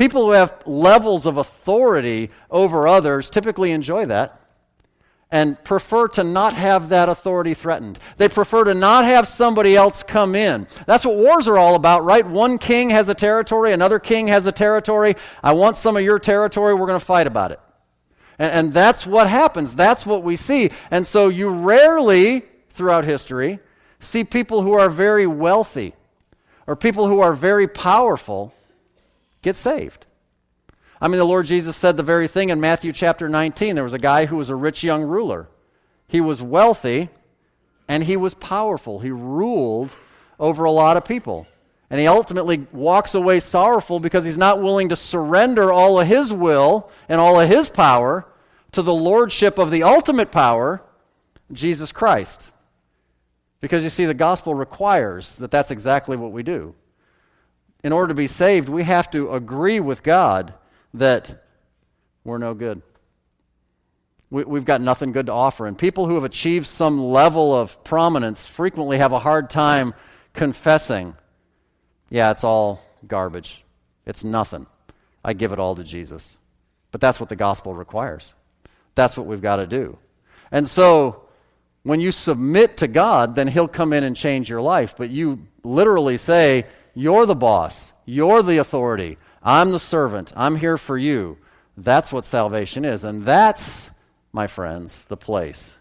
people 0.00 0.24
who 0.24 0.30
have 0.30 0.54
levels 0.64 1.26
of 1.26 1.36
authority 1.36 2.30
over 2.50 2.88
others, 2.88 3.28
typically 3.28 3.70
enjoy 3.70 4.06
that 4.06 4.40
and 5.30 5.62
prefer 5.62 6.08
to 6.08 6.24
not 6.24 6.54
have 6.54 6.88
that 6.88 7.10
authority 7.10 7.52
threatened. 7.52 7.98
They 8.16 8.30
prefer 8.30 8.64
to 8.64 8.72
not 8.72 9.04
have 9.04 9.28
somebody 9.28 9.76
else 9.76 10.02
come 10.02 10.34
in. 10.34 10.66
That's 10.86 11.04
what 11.04 11.16
wars 11.16 11.46
are 11.46 11.58
all 11.58 11.74
about, 11.74 12.02
right? 12.02 12.26
One 12.26 12.56
king 12.56 12.88
has 12.88 13.10
a 13.10 13.14
territory, 13.14 13.74
another 13.74 13.98
king 13.98 14.28
has 14.28 14.46
a 14.46 14.52
territory. 14.52 15.16
I 15.42 15.52
want 15.52 15.76
some 15.76 15.98
of 15.98 16.02
your 16.02 16.18
territory, 16.18 16.72
we're 16.72 16.86
going 16.86 16.98
to 16.98 17.04
fight 17.04 17.26
about 17.26 17.52
it. 17.52 17.60
And, 18.38 18.52
and 18.52 18.74
that's 18.74 19.06
what 19.06 19.28
happens. 19.28 19.74
That's 19.74 20.06
what 20.06 20.22
we 20.22 20.34
see. 20.34 20.70
And 20.90 21.06
so 21.06 21.28
you 21.28 21.50
rarely, 21.50 22.44
throughout 22.70 23.04
history, 23.04 23.60
see 23.98 24.24
people 24.24 24.62
who 24.62 24.72
are 24.72 24.88
very 24.88 25.26
wealthy 25.26 25.92
or 26.66 26.74
people 26.74 27.06
who 27.06 27.20
are 27.20 27.34
very 27.34 27.68
powerful 27.68 28.54
get 29.42 29.56
saved. 29.56 30.06
I 31.00 31.08
mean, 31.08 31.18
the 31.18 31.24
Lord 31.24 31.46
Jesus 31.46 31.76
said 31.76 31.96
the 31.96 32.02
very 32.02 32.28
thing 32.28 32.50
in 32.50 32.60
Matthew 32.60 32.92
chapter 32.92 33.28
19. 33.28 33.74
There 33.74 33.84
was 33.84 33.94
a 33.94 33.98
guy 33.98 34.26
who 34.26 34.36
was 34.36 34.50
a 34.50 34.54
rich 34.54 34.82
young 34.84 35.02
ruler. 35.02 35.48
He 36.06 36.20
was 36.20 36.42
wealthy 36.42 37.08
and 37.88 38.04
he 38.04 38.16
was 38.16 38.34
powerful. 38.34 39.00
He 39.00 39.10
ruled 39.10 39.90
over 40.38 40.64
a 40.64 40.70
lot 40.70 40.96
of 40.96 41.04
people. 41.04 41.46
And 41.88 41.98
he 41.98 42.06
ultimately 42.06 42.66
walks 42.70 43.14
away 43.14 43.40
sorrowful 43.40 43.98
because 43.98 44.24
he's 44.24 44.38
not 44.38 44.62
willing 44.62 44.90
to 44.90 44.96
surrender 44.96 45.72
all 45.72 45.98
of 45.98 46.06
his 46.06 46.32
will 46.32 46.90
and 47.08 47.20
all 47.20 47.40
of 47.40 47.48
his 47.48 47.68
power 47.68 48.26
to 48.72 48.82
the 48.82 48.94
lordship 48.94 49.58
of 49.58 49.70
the 49.70 49.82
ultimate 49.82 50.30
power, 50.30 50.82
Jesus 51.52 51.90
Christ. 51.90 52.52
Because 53.60 53.82
you 53.82 53.90
see, 53.90 54.04
the 54.04 54.14
gospel 54.14 54.54
requires 54.54 55.36
that 55.38 55.50
that's 55.50 55.70
exactly 55.70 56.16
what 56.16 56.32
we 56.32 56.42
do. 56.42 56.74
In 57.82 57.92
order 57.92 58.08
to 58.08 58.14
be 58.14 58.26
saved, 58.26 58.68
we 58.68 58.84
have 58.84 59.10
to 59.12 59.32
agree 59.32 59.80
with 59.80 60.02
God 60.02 60.54
that 60.94 61.44
we're 62.24 62.38
no 62.38 62.54
good. 62.54 62.82
We, 64.30 64.44
have 64.44 64.64
got 64.64 64.80
nothing 64.80 65.10
good 65.10 65.26
to 65.26 65.32
offer. 65.32 65.66
And 65.66 65.76
people 65.76 66.06
who 66.06 66.14
have 66.14 66.24
achieved 66.24 66.66
some 66.66 67.02
level 67.02 67.52
of 67.54 67.82
prominence 67.82 68.46
frequently 68.46 68.98
have 68.98 69.12
a 69.12 69.18
hard 69.18 69.50
time 69.50 69.92
confessing, 70.34 71.16
yeah, 72.10 72.30
it's 72.30 72.44
all 72.44 72.80
garbage. 73.06 73.64
It's 74.06 74.22
nothing. 74.22 74.66
I 75.24 75.32
give 75.32 75.52
it 75.52 75.58
all 75.58 75.74
to 75.74 75.84
Jesus. 75.84 76.38
But 76.92 77.00
that's 77.00 77.18
what 77.18 77.28
the 77.28 77.36
gospel 77.36 77.74
requires. 77.74 78.34
That's 78.94 79.16
what 79.16 79.26
we've 79.26 79.42
got 79.42 79.56
to 79.56 79.66
do. 79.66 79.98
And 80.52 80.68
so 80.68 81.22
when 81.82 82.00
you 82.00 82.12
submit 82.12 82.76
to 82.78 82.88
God, 82.88 83.34
then 83.34 83.48
He'll 83.48 83.68
come 83.68 83.92
in 83.92 84.04
and 84.04 84.16
change 84.16 84.48
your 84.48 84.60
life. 84.60 84.94
But 84.96 85.10
you 85.10 85.46
literally 85.64 86.16
say, 86.16 86.66
You're 86.94 87.26
the 87.26 87.34
boss, 87.34 87.92
you're 88.04 88.42
the 88.42 88.58
authority, 88.58 89.18
I'm 89.42 89.70
the 89.70 89.78
servant, 89.78 90.32
I'm 90.36 90.56
here 90.56 90.78
for 90.78 90.98
you. 90.98 91.38
That's 91.76 92.12
what 92.12 92.24
salvation 92.24 92.84
is. 92.84 93.04
And 93.04 93.24
that's, 93.24 93.90
my 94.32 94.46
friends, 94.46 95.04
the 95.06 95.16
place 95.16 95.76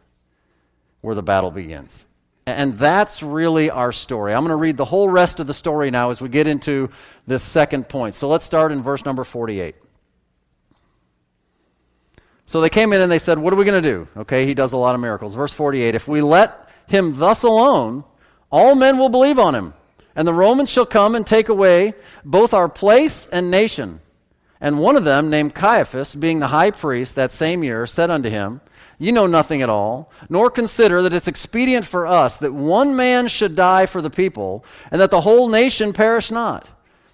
where 1.02 1.16
the 1.16 1.24
battle 1.24 1.52
begins. 1.52 2.06
And 2.46 2.78
that's 2.78 3.22
really 3.22 3.70
our 3.70 3.92
story. 3.92 4.34
I'm 4.34 4.42
going 4.42 4.50
to 4.50 4.56
read 4.56 4.78
the 4.78 4.86
whole 4.86 5.10
rest 5.10 5.40
of 5.40 5.48
the 5.48 5.54
story 5.54 5.92
now 5.92 6.10
as 6.10 6.20
we 6.20 6.30
get 6.30 6.48
into 6.48 6.90
this 7.28 7.44
second 7.44 7.88
point. 7.88 8.16
So 8.16 8.28
let's 8.28 8.46
start 8.46 8.72
in 8.72 8.82
verse 8.82 9.06
number 9.06 9.24
48. 9.24 9.76
So 12.46 12.62
they 12.62 12.70
came 12.70 12.94
in 12.94 13.02
and 13.02 13.12
they 13.12 13.20
said, 13.20 13.38
What 13.38 13.54
are 13.54 13.58
we 13.58 13.66
going 13.66 13.84
to 13.84 13.90
do? 13.90 14.08
Okay, 14.18 14.48
he 14.48 14.56
does 14.56 14.74
a 14.74 14.78
lot 14.78 14.96
of 14.96 15.02
miracles. 15.02 15.36
Verse 15.36 15.54
48 15.54 15.94
If 15.94 16.08
we 16.08 16.22
let 16.22 16.70
him 16.88 17.20
thus 17.20 17.44
alone, 17.44 18.04
all 18.52 18.74
men 18.74 18.98
will 18.98 19.10
believe 19.10 19.38
on 19.38 19.54
him, 19.54 19.74
and 20.16 20.28
the 20.28 20.34
Romans 20.34 20.70
shall 20.70 20.86
come 20.86 21.16
and 21.16 21.26
take 21.26 21.50
away 21.50 21.94
both 22.26 22.54
our 22.54 22.70
place 22.70 23.28
and 23.32 23.50
nation. 23.50 24.02
And 24.62 24.80
one 24.80 24.96
of 24.96 25.06
them, 25.06 25.30
named 25.30 25.56
Caiaphas, 25.56 26.16
being 26.16 26.40
the 26.40 26.48
high 26.48 26.72
priest 26.72 27.16
that 27.16 27.32
same 27.32 27.64
year, 27.64 27.88
said 27.88 28.10
unto 28.10 28.30
him, 28.30 28.60
You 28.98 29.12
know 29.12 29.28
nothing 29.28 29.62
at 29.62 29.70
all, 29.70 30.12
nor 30.28 30.50
consider 30.50 31.02
that 31.02 31.14
it's 31.14 31.30
expedient 31.30 31.86
for 31.86 32.06
us 32.06 32.38
that 32.38 32.54
one 32.54 32.96
man 32.96 33.30
should 33.30 33.56
die 33.56 33.86
for 33.86 34.02
the 34.02 34.10
people, 34.10 34.66
and 34.92 35.00
that 35.00 35.12
the 35.12 35.22
whole 35.22 35.48
nation 35.48 35.94
perish 35.94 36.30
not. 36.30 36.68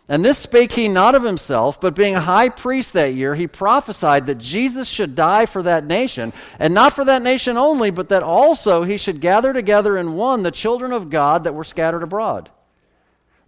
And 0.08 0.24
this 0.24 0.38
spake 0.38 0.72
he 0.72 0.88
not 0.88 1.16
of 1.16 1.24
himself, 1.24 1.82
but 1.82 1.96
being 1.96 2.14
high 2.14 2.50
priest 2.50 2.94
that 2.94 3.16
year, 3.16 3.34
he 3.34 3.48
prophesied 3.48 4.28
that 4.28 4.38
Jesus 4.38 4.88
should 4.88 5.16
die 5.16 5.48
for 5.48 5.64
that 5.64 5.86
nation, 5.86 6.32
and 6.60 6.74
not 6.74 6.94
for 6.94 7.06
that 7.06 7.24
nation 7.24 7.58
only, 7.58 7.90
but 7.90 8.10
that 8.10 8.22
also 8.22 8.84
he 8.84 8.98
should 8.98 9.20
gather 9.20 9.52
together 9.52 9.98
in 9.98 10.14
one 10.14 10.44
the 10.44 10.52
children 10.52 10.92
of 10.92 11.10
God 11.10 11.44
that 11.44 11.56
were 11.56 11.64
scattered 11.64 12.04
abroad. 12.04 12.52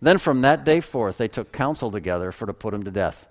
Then 0.01 0.17
from 0.17 0.41
that 0.41 0.63
day 0.63 0.79
forth 0.79 1.17
they 1.17 1.27
took 1.27 1.51
counsel 1.51 1.91
together 1.91 2.31
for 2.31 2.45
to 2.45 2.53
put 2.53 2.73
him 2.73 2.83
to 2.83 2.91
death. 2.91 3.25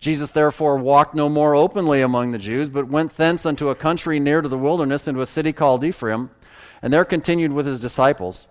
Jesus 0.00 0.32
therefore 0.32 0.76
walked 0.76 1.14
no 1.14 1.28
more 1.28 1.54
openly 1.54 2.02
among 2.02 2.32
the 2.32 2.38
Jews, 2.38 2.68
but 2.68 2.88
went 2.88 3.16
thence 3.16 3.46
unto 3.46 3.70
a 3.70 3.74
country 3.74 4.20
near 4.20 4.42
to 4.42 4.48
the 4.48 4.58
wilderness, 4.58 5.08
into 5.08 5.22
a 5.22 5.26
city 5.26 5.52
called 5.52 5.82
Ephraim, 5.82 6.30
and 6.82 6.92
there 6.92 7.06
continued 7.06 7.52
with 7.52 7.64
his 7.64 7.80
disciples. 7.80 8.48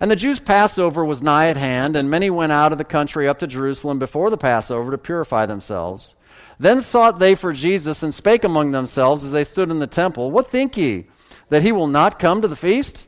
And 0.00 0.10
the 0.10 0.16
Jews' 0.16 0.40
Passover 0.40 1.04
was 1.04 1.22
nigh 1.22 1.48
at 1.48 1.56
hand, 1.56 1.94
and 1.94 2.10
many 2.10 2.30
went 2.30 2.52
out 2.52 2.72
of 2.72 2.78
the 2.78 2.84
country 2.84 3.28
up 3.28 3.38
to 3.40 3.46
Jerusalem 3.46 3.98
before 3.98 4.30
the 4.30 4.38
Passover 4.38 4.90
to 4.90 4.98
purify 4.98 5.46
themselves. 5.46 6.16
Then 6.58 6.80
sought 6.80 7.18
they 7.18 7.34
for 7.34 7.52
Jesus, 7.52 8.02
and 8.02 8.14
spake 8.14 8.44
among 8.44 8.72
themselves 8.72 9.24
as 9.24 9.32
they 9.32 9.44
stood 9.44 9.70
in 9.70 9.80
the 9.80 9.86
temple, 9.86 10.30
What 10.30 10.48
think 10.48 10.76
ye, 10.76 11.06
that 11.50 11.62
he 11.62 11.70
will 11.70 11.86
not 11.86 12.18
come 12.18 12.40
to 12.40 12.48
the 12.48 12.56
feast? 12.56 13.06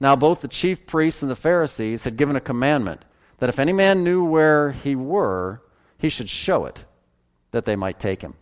Now 0.00 0.16
both 0.16 0.42
the 0.42 0.48
chief 0.48 0.84
priests 0.84 1.22
and 1.22 1.30
the 1.30 1.36
Pharisees 1.36 2.04
had 2.04 2.16
given 2.16 2.36
a 2.36 2.40
commandment, 2.40 3.04
that 3.42 3.48
if 3.48 3.58
any 3.58 3.72
man 3.72 4.04
knew 4.04 4.22
where 4.22 4.70
he 4.70 4.94
were, 4.94 5.60
he 5.98 6.08
should 6.08 6.28
show 6.28 6.64
it, 6.64 6.84
that 7.50 7.64
they 7.64 7.74
might 7.74 7.98
take 7.98 8.22
him. 8.22 8.34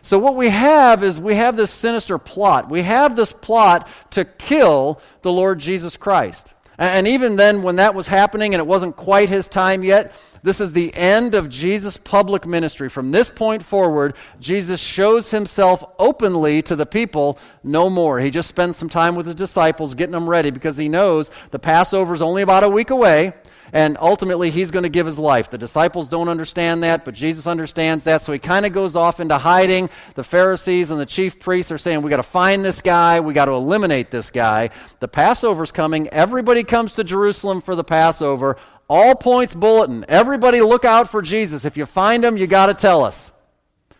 So, 0.00 0.18
what 0.18 0.34
we 0.34 0.48
have 0.48 1.04
is 1.04 1.20
we 1.20 1.34
have 1.34 1.58
this 1.58 1.70
sinister 1.70 2.16
plot. 2.16 2.70
We 2.70 2.80
have 2.80 3.16
this 3.16 3.34
plot 3.34 3.86
to 4.12 4.24
kill 4.24 4.98
the 5.20 5.30
Lord 5.30 5.58
Jesus 5.58 5.98
Christ. 5.98 6.54
And 6.78 7.06
even 7.06 7.36
then, 7.36 7.62
when 7.62 7.76
that 7.76 7.94
was 7.94 8.06
happening 8.06 8.54
and 8.54 8.60
it 8.62 8.66
wasn't 8.66 8.96
quite 8.96 9.28
his 9.28 9.46
time 9.46 9.84
yet, 9.84 10.18
this 10.42 10.58
is 10.58 10.72
the 10.72 10.94
end 10.94 11.34
of 11.34 11.50
Jesus' 11.50 11.98
public 11.98 12.46
ministry. 12.46 12.88
From 12.88 13.10
this 13.10 13.28
point 13.28 13.62
forward, 13.62 14.16
Jesus 14.40 14.80
shows 14.80 15.30
himself 15.30 15.84
openly 15.98 16.62
to 16.62 16.76
the 16.76 16.86
people 16.86 17.38
no 17.62 17.90
more. 17.90 18.18
He 18.18 18.30
just 18.30 18.48
spends 18.48 18.78
some 18.78 18.88
time 18.88 19.16
with 19.16 19.26
his 19.26 19.34
disciples 19.34 19.94
getting 19.94 20.12
them 20.12 20.26
ready 20.26 20.50
because 20.50 20.78
he 20.78 20.88
knows 20.88 21.30
the 21.50 21.58
Passover 21.58 22.14
is 22.14 22.22
only 22.22 22.40
about 22.40 22.64
a 22.64 22.70
week 22.70 22.88
away 22.88 23.34
and 23.72 23.96
ultimately 24.00 24.50
he's 24.50 24.70
going 24.70 24.82
to 24.82 24.88
give 24.88 25.06
his 25.06 25.18
life. 25.18 25.50
The 25.50 25.58
disciples 25.58 26.08
don't 26.08 26.28
understand 26.28 26.82
that, 26.82 27.04
but 27.04 27.14
Jesus 27.14 27.46
understands 27.46 28.04
that, 28.04 28.22
so 28.22 28.32
he 28.32 28.38
kind 28.38 28.66
of 28.66 28.72
goes 28.72 28.96
off 28.96 29.20
into 29.20 29.38
hiding. 29.38 29.90
The 30.14 30.24
Pharisees 30.24 30.90
and 30.90 31.00
the 31.00 31.06
chief 31.06 31.40
priests 31.40 31.70
are 31.72 31.78
saying, 31.78 32.02
We 32.02 32.10
got 32.10 32.16
to 32.16 32.22
find 32.22 32.64
this 32.64 32.80
guy, 32.80 33.20
we 33.20 33.34
got 33.34 33.46
to 33.46 33.52
eliminate 33.52 34.10
this 34.10 34.30
guy. 34.30 34.70
The 35.00 35.08
Passover's 35.08 35.72
coming, 35.72 36.08
everybody 36.08 36.64
comes 36.64 36.94
to 36.94 37.04
Jerusalem 37.04 37.60
for 37.60 37.74
the 37.74 37.84
Passover. 37.84 38.56
All 38.88 39.14
points 39.14 39.54
bulletin. 39.54 40.04
Everybody 40.08 40.60
look 40.60 40.84
out 40.84 41.08
for 41.08 41.22
Jesus. 41.22 41.64
If 41.64 41.76
you 41.76 41.86
find 41.86 42.24
him, 42.24 42.36
you 42.36 42.48
got 42.48 42.66
to 42.66 42.74
tell 42.74 43.04
us. 43.04 43.30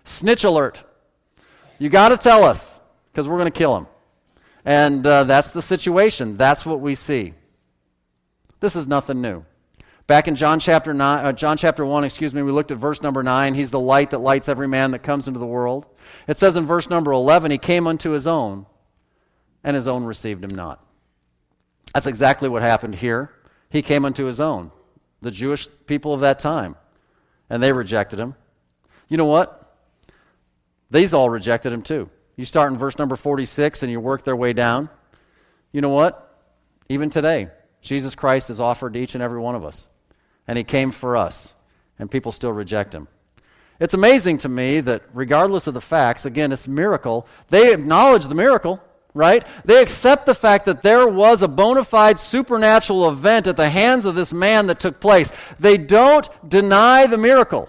Snitch 0.03 0.43
alert. 0.43 0.83
You 1.79 1.89
got 1.89 2.09
to 2.09 2.17
tell 2.17 2.43
us 2.43 2.79
because 3.13 3.29
we're 3.29 3.39
going 3.39 3.53
to 3.53 3.57
kill 3.57 3.77
him. 3.77 3.87
And 4.65 5.07
uh, 5.07 5.25
that's 5.25 5.51
the 5.51 5.63
situation. 5.63 6.37
That's 6.37 6.67
what 6.67 6.81
we 6.81 6.97
see. 6.97 7.35
This 8.59 8.77
is 8.77 8.87
nothing 8.87 9.21
new. 9.21 9.45
Back 10.11 10.27
in 10.27 10.35
John 10.35 10.59
chapter, 10.59 10.93
nine, 10.93 11.25
uh, 11.25 11.31
John 11.31 11.57
chapter 11.57 11.87
1, 11.87 12.03
excuse 12.03 12.35
me, 12.35 12.43
we 12.43 12.51
looked 12.51 12.73
at 12.73 12.79
verse 12.79 13.01
number 13.01 13.23
9. 13.23 13.55
He's 13.55 13.71
the 13.71 13.79
light 13.79 14.11
that 14.11 14.19
lights 14.19 14.49
every 14.49 14.67
man 14.67 14.91
that 14.91 15.05
comes 15.05 15.29
into 15.29 15.39
the 15.39 15.47
world. 15.47 15.87
It 16.27 16.37
says 16.37 16.57
in 16.57 16.67
verse 16.67 16.91
number 16.91 17.13
11, 17.13 17.53
He 17.53 17.59
came 17.59 17.87
unto 17.87 18.11
His 18.11 18.27
own, 18.27 18.67
and 19.63 19.77
His 19.77 19.87
own 19.87 20.03
received 20.03 20.43
Him 20.43 20.51
not. 20.51 20.85
That's 21.95 22.09
exactly 22.09 22.49
what 22.49 22.61
happened 22.61 22.97
here. 22.97 23.31
He 23.69 23.83
came 23.83 24.05
unto 24.05 24.25
His 24.25 24.41
own, 24.41 24.73
the 25.23 25.31
Jewish 25.31 25.69
people 25.87 26.13
of 26.13 26.23
that 26.23 26.41
time, 26.41 26.75
and 27.49 27.63
they 27.63 27.73
rejected 27.73 28.19
Him. 28.19 28.35
You 29.09 29.17
know 29.17 29.27
what? 29.27 29.79
These 30.91 31.15
all 31.15 31.31
rejected 31.31 31.73
Him 31.73 31.83
too. 31.83 32.11
You 32.35 32.47
start 32.47 32.73
in 32.73 32.79
verse 32.79 32.99
number 32.99 33.15
46 33.15 33.85
and 33.85 33.93
you 33.93 34.01
work 34.01 34.25
their 34.25 34.35
way 34.35 34.55
down. 34.55 34.91
You 35.71 35.83
know 35.83 35.91
what? 35.91 36.37
Even 36.89 37.11
today, 37.11 37.51
Jesus 37.81 38.17
Christ 38.17 38.51
is 38.51 38.61
offered 38.61 38.95
to 38.95 38.99
each 38.99 39.15
and 39.15 39.23
every 39.23 39.39
one 39.39 39.55
of 39.55 39.65
us 39.65 39.89
and 40.51 40.57
he 40.57 40.65
came 40.65 40.91
for 40.91 41.17
us, 41.17 41.55
and 41.97 42.11
people 42.11 42.33
still 42.33 42.53
reject 42.53 42.93
him. 42.93 43.07
It's 43.79 43.95
amazing 43.95 44.39
to 44.39 44.49
me 44.49 44.81
that, 44.81 45.05
regardless 45.15 45.69
of 45.69 45.75
the 45.75 45.81
facts, 45.81 46.27
again, 46.27 46.51
it's 46.51 46.67
a 46.67 46.71
miracle, 46.71 47.29
they 47.51 47.73
acknowledge 47.73 48.27
the 48.27 48.35
miracle, 48.35 48.83
right? 49.15 49.47
They 49.65 49.81
accept 49.81 50.27
the 50.27 50.35
fact 50.35 50.65
that 50.65 50.83
there 50.83 51.07
was 51.07 51.43
a 51.43 51.47
bona 51.47 51.85
fide 51.85 52.19
supernatural 52.19 53.09
event 53.09 53.47
at 53.47 53.57
the 53.57 53.71
hands 53.71 54.07
of 54.07 54.17
this 54.17 54.33
man 54.33 54.67
that 54.67 54.81
took 54.81 54.99
place. 54.99 55.31
They 55.61 55.79
don't 55.79 56.29
deny 56.49 57.07
the 57.07 57.17
miracle, 57.17 57.69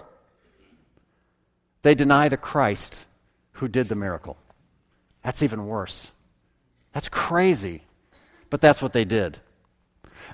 they 1.82 1.94
deny 1.94 2.28
the 2.28 2.36
Christ 2.36 3.06
who 3.52 3.68
did 3.68 3.88
the 3.88 3.94
miracle. 3.94 4.36
That's 5.22 5.44
even 5.44 5.68
worse. 5.68 6.10
That's 6.94 7.08
crazy. 7.08 7.84
But 8.50 8.60
that's 8.60 8.82
what 8.82 8.92
they 8.92 9.04
did. 9.04 9.38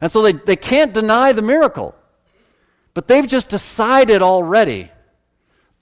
And 0.00 0.10
so 0.10 0.22
they, 0.22 0.32
they 0.32 0.56
can't 0.56 0.94
deny 0.94 1.32
the 1.32 1.42
miracle. 1.42 1.94
But 2.98 3.06
they've 3.06 3.28
just 3.28 3.48
decided 3.48 4.22
already 4.22 4.90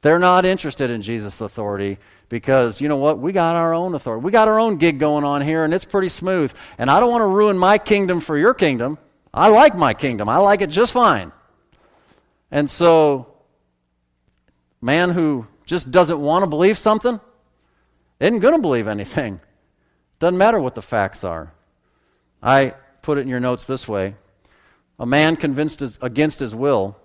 they're 0.03 0.19
not 0.19 0.45
interested 0.45 0.91
in 0.91 1.01
Jesus' 1.01 1.41
authority 1.41 1.97
because, 2.29 2.79
you 2.79 2.89
know 2.89 2.99
what, 2.99 3.19
we 3.19 3.33
got 3.33 3.57
our 3.57 3.73
own 3.73 3.95
authority. 3.95 4.23
We 4.23 4.31
got 4.31 4.49
our 4.49 4.61
own 4.61 4.77
gig 4.77 4.99
going 4.99 5.25
on 5.25 5.41
here, 5.41 5.65
and 5.65 5.73
it's 5.73 5.87
pretty 5.87 6.11
smooth. 6.11 6.53
And 6.77 6.91
I 6.91 7.01
don't 7.01 7.11
want 7.11 7.23
to 7.23 7.27
ruin 7.27 7.57
my 7.57 7.79
kingdom 7.79 8.21
for 8.21 8.37
your 8.37 8.53
kingdom. 8.53 8.99
I 9.33 9.49
like 9.49 9.75
my 9.75 9.95
kingdom, 9.95 10.29
I 10.29 10.37
like 10.37 10.61
it 10.61 10.69
just 10.69 10.93
fine. 10.93 11.33
And 12.51 12.69
so, 12.69 13.33
man 14.83 15.09
who 15.09 15.47
just 15.65 15.91
doesn't 15.91 16.21
want 16.21 16.43
to 16.43 16.51
believe 16.51 16.77
something 16.77 17.19
isn't 18.21 18.41
going 18.41 18.57
to 18.57 18.61
believe 18.61 18.89
anything. 18.89 19.41
Doesn't 20.19 20.37
matter 20.37 20.61
what 20.61 20.75
the 20.75 20.83
facts 20.83 21.25
are. 21.25 21.55
I 22.43 22.75
put 23.01 23.17
it 23.17 23.23
in 23.23 23.29
your 23.29 23.41
notes 23.41 23.65
this 23.65 23.89
way 23.89 24.17
A 24.99 25.07
man 25.07 25.37
convinced 25.37 25.81
against 26.03 26.41
his 26.41 26.55
will 26.55 26.99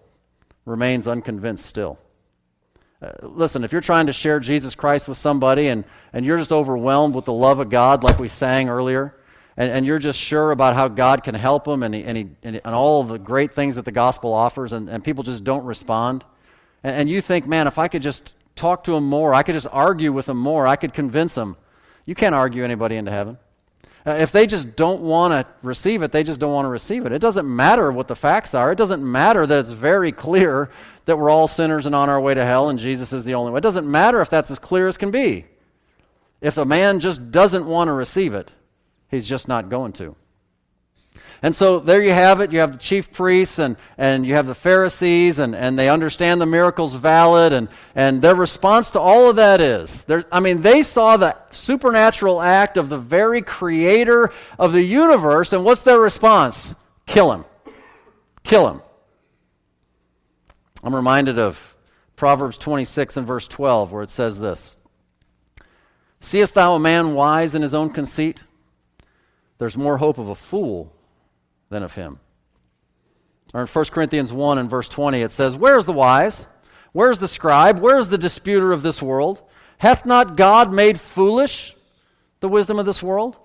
remains 0.71 1.07
unconvinced 1.07 1.65
still. 1.65 1.99
Uh, 3.01 3.11
listen, 3.21 3.63
if 3.63 3.71
you're 3.71 3.81
trying 3.81 4.07
to 4.07 4.13
share 4.13 4.39
Jesus 4.39 4.73
Christ 4.73 5.07
with 5.07 5.17
somebody 5.17 5.67
and, 5.67 5.83
and 6.13 6.25
you're 6.25 6.37
just 6.37 6.51
overwhelmed 6.51 7.13
with 7.13 7.25
the 7.25 7.33
love 7.33 7.59
of 7.59 7.69
God, 7.69 8.03
like 8.03 8.17
we 8.19 8.27
sang 8.27 8.69
earlier, 8.69 9.15
and, 9.57 9.71
and 9.71 9.85
you're 9.85 9.99
just 9.99 10.17
sure 10.17 10.51
about 10.51 10.75
how 10.75 10.87
God 10.87 11.23
can 11.23 11.35
help 11.35 11.65
them 11.65 11.83
and, 11.83 11.93
he, 11.93 12.03
and, 12.03 12.17
he, 12.17 12.29
and, 12.43 12.61
all 12.65 13.03
the 13.03 13.19
great 13.19 13.53
things 13.53 13.75
that 13.75 13.85
the 13.85 13.91
gospel 13.91 14.33
offers, 14.33 14.71
and, 14.71 14.87
and 14.87 15.03
people 15.03 15.23
just 15.23 15.43
don't 15.43 15.65
respond, 15.65 16.23
and, 16.83 16.95
and 16.95 17.09
you 17.09 17.21
think, 17.21 17.47
man, 17.47 17.67
if 17.67 17.77
I 17.77 17.87
could 17.87 18.01
just 18.01 18.33
talk 18.55 18.85
to 18.85 18.91
them 18.91 19.05
more, 19.05 19.33
I 19.33 19.43
could 19.43 19.53
just 19.55 19.67
argue 19.71 20.13
with 20.13 20.27
them 20.27 20.37
more, 20.37 20.67
I 20.67 20.75
could 20.75 20.93
convince 20.93 21.35
them. 21.35 21.57
You 22.05 22.15
can't 22.15 22.35
argue 22.35 22.63
anybody 22.63 22.95
into 22.95 23.11
heaven. 23.11 23.37
Uh, 24.05 24.11
if 24.11 24.31
they 24.31 24.47
just 24.47 24.75
don't 24.75 25.01
want 25.01 25.31
to 25.31 25.45
receive 25.61 26.01
it, 26.01 26.11
they 26.11 26.23
just 26.23 26.39
don't 26.39 26.53
want 26.53 26.65
to 26.65 26.69
receive 26.69 27.05
it. 27.05 27.11
It 27.11 27.19
doesn't 27.19 27.53
matter 27.53 27.91
what 27.91 28.07
the 28.07 28.15
facts 28.15 28.53
are. 28.55 28.71
It 28.71 28.77
doesn't 28.77 29.03
matter 29.03 29.45
that 29.45 29.59
it's 29.59 29.69
very 29.69 30.11
clear 30.11 30.71
that 31.05 31.17
we're 31.17 31.29
all 31.29 31.47
sinners 31.47 31.85
and 31.85 31.93
on 31.93 32.09
our 32.09 32.19
way 32.19 32.33
to 32.33 32.43
hell 32.43 32.69
and 32.69 32.79
Jesus 32.79 33.13
is 33.13 33.25
the 33.25 33.35
only 33.35 33.51
way. 33.51 33.59
It 33.59 33.63
doesn't 33.63 33.89
matter 33.89 34.21
if 34.21 34.29
that's 34.29 34.49
as 34.49 34.59
clear 34.59 34.87
as 34.87 34.97
can 34.97 35.11
be. 35.11 35.45
If 36.41 36.57
a 36.57 36.65
man 36.65 36.99
just 36.99 37.31
doesn't 37.31 37.65
want 37.65 37.87
to 37.87 37.93
receive 37.93 38.33
it, 38.33 38.49
he's 39.09 39.27
just 39.27 39.47
not 39.47 39.69
going 39.69 39.93
to. 39.93 40.15
And 41.43 41.55
so 41.55 41.79
there 41.79 42.03
you 42.03 42.13
have 42.13 42.39
it. 42.39 42.51
You 42.51 42.59
have 42.59 42.73
the 42.73 42.77
chief 42.77 43.11
priests 43.11 43.57
and, 43.57 43.75
and 43.97 44.25
you 44.25 44.35
have 44.35 44.45
the 44.45 44.53
Pharisees, 44.53 45.39
and, 45.39 45.55
and 45.55 45.77
they 45.77 45.89
understand 45.89 46.39
the 46.39 46.45
miracle's 46.45 46.93
valid, 46.93 47.51
and, 47.51 47.67
and 47.95 48.21
their 48.21 48.35
response 48.35 48.91
to 48.91 48.99
all 48.99 49.29
of 49.29 49.37
that 49.37 49.59
is 49.59 50.05
I 50.31 50.39
mean, 50.39 50.61
they 50.61 50.83
saw 50.83 51.17
the 51.17 51.35
supernatural 51.49 52.41
act 52.41 52.77
of 52.77 52.89
the 52.89 52.97
very 52.97 53.41
creator 53.41 54.31
of 54.59 54.71
the 54.73 54.83
universe, 54.83 55.51
and 55.51 55.65
what's 55.65 55.81
their 55.81 55.99
response? 55.99 56.75
Kill 57.07 57.31
him. 57.31 57.45
Kill 58.43 58.67
him. 58.67 58.81
I'm 60.83 60.95
reminded 60.95 61.39
of 61.39 61.75
Proverbs 62.15 62.59
26 62.59 63.17
and 63.17 63.25
verse 63.25 63.47
12, 63.47 63.91
where 63.91 64.03
it 64.03 64.11
says 64.11 64.37
this 64.37 64.77
Seest 66.19 66.53
thou 66.53 66.75
a 66.75 66.79
man 66.79 67.15
wise 67.15 67.55
in 67.55 67.63
his 67.63 67.73
own 67.73 67.89
conceit? 67.89 68.41
There's 69.57 69.75
more 69.75 69.97
hope 69.97 70.19
of 70.19 70.29
a 70.29 70.35
fool 70.35 70.93
than 71.71 71.81
of 71.81 71.95
him. 71.95 72.19
Or 73.55 73.61
in 73.61 73.67
1 73.67 73.85
Corinthians 73.85 74.31
1 74.31 74.57
and 74.59 74.69
verse 74.69 74.87
20, 74.87 75.21
it 75.21 75.31
says, 75.31 75.55
Where 75.55 75.77
is 75.77 75.87
the 75.87 75.93
wise? 75.93 76.47
Where 76.91 77.09
is 77.09 77.19
the 77.19 77.27
scribe? 77.27 77.79
Where 77.79 77.97
is 77.97 78.09
the 78.09 78.17
disputer 78.17 78.71
of 78.71 78.83
this 78.83 79.01
world? 79.01 79.41
Hath 79.79 80.05
not 80.05 80.37
God 80.37 80.71
made 80.71 80.99
foolish 80.99 81.75
the 82.39 82.49
wisdom 82.49 82.77
of 82.77 82.85
this 82.85 83.01
world? 83.01 83.39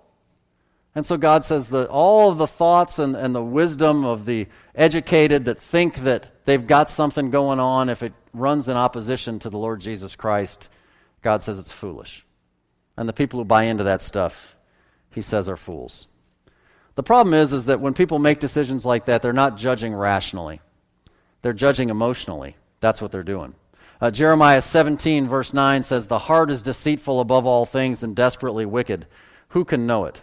And 0.95 1.05
so 1.05 1.17
God 1.17 1.45
says 1.45 1.69
that 1.71 1.89
all 1.89 2.31
of 2.31 2.39
the 2.39 2.47
thoughts 2.47 2.99
and, 2.99 3.15
and 3.15 3.35
the 3.35 3.43
wisdom 3.43 4.05
of 4.05 4.27
the 4.27 4.47
educated 4.75 5.45
that 5.45 5.61
think 5.61 5.99
that 5.99 6.45
they've 6.45 6.67
got 6.67 6.91
something 6.91 7.31
going 7.31 7.61
on, 7.61 7.89
if 7.89 8.03
it 8.03 8.13
runs 8.33 8.69
in 8.69 8.77
opposition 8.77 9.39
to 9.41 9.51
the 9.51 9.59
Lord 9.59 9.81
Jesus 9.81 10.17
Christ, 10.17 10.69
God 11.23 11.43
says 11.43 11.59
it's 11.59 11.73
foolish. 11.73 12.25
And 12.97 13.09
the 13.09 13.13
people 13.13 13.39
who 13.39 13.45
buy 13.45 13.65
into 13.65 13.85
that 13.85 14.03
stuff, 14.03 14.57
he 15.11 15.23
says, 15.23 15.49
are 15.49 15.57
fools. 15.57 16.09
The 16.97 17.03
problem 17.03 17.35
is, 17.35 17.53
is 17.53 17.67
that 17.67 17.81
when 17.81 17.95
people 17.95 18.19
make 18.19 18.41
decisions 18.41 18.85
like 18.85 19.05
that, 19.05 19.23
they're 19.23 19.33
not 19.33 19.57
judging 19.57 19.95
rationally. 19.95 20.61
They're 21.43 21.53
judging 21.53 21.91
emotionally. 21.91 22.57
That's 22.81 23.01
what 23.01 23.13
they're 23.13 23.23
doing. 23.23 23.55
Uh, 24.01 24.11
Jeremiah 24.11 24.61
17, 24.61 25.29
verse 25.29 25.55
9 25.55 25.83
says, 25.83 26.07
The 26.07 26.19
heart 26.19 26.51
is 26.51 26.63
deceitful 26.63 27.21
above 27.21 27.47
all 27.47 27.65
things 27.65 28.03
and 28.03 28.17
desperately 28.17 28.67
wicked. 28.67 29.07
Who 29.49 29.65
can 29.65 29.87
know 29.87 30.07
it? 30.07 30.21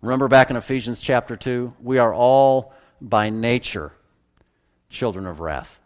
Remember 0.00 0.28
back 0.28 0.50
in 0.50 0.56
Ephesians 0.56 1.00
chapter 1.00 1.36
2? 1.36 1.74
We 1.82 1.98
are 1.98 2.12
all 2.12 2.74
by 3.00 3.30
nature 3.30 3.92
children 4.88 5.26
of 5.26 5.40
wrath. 5.40 5.78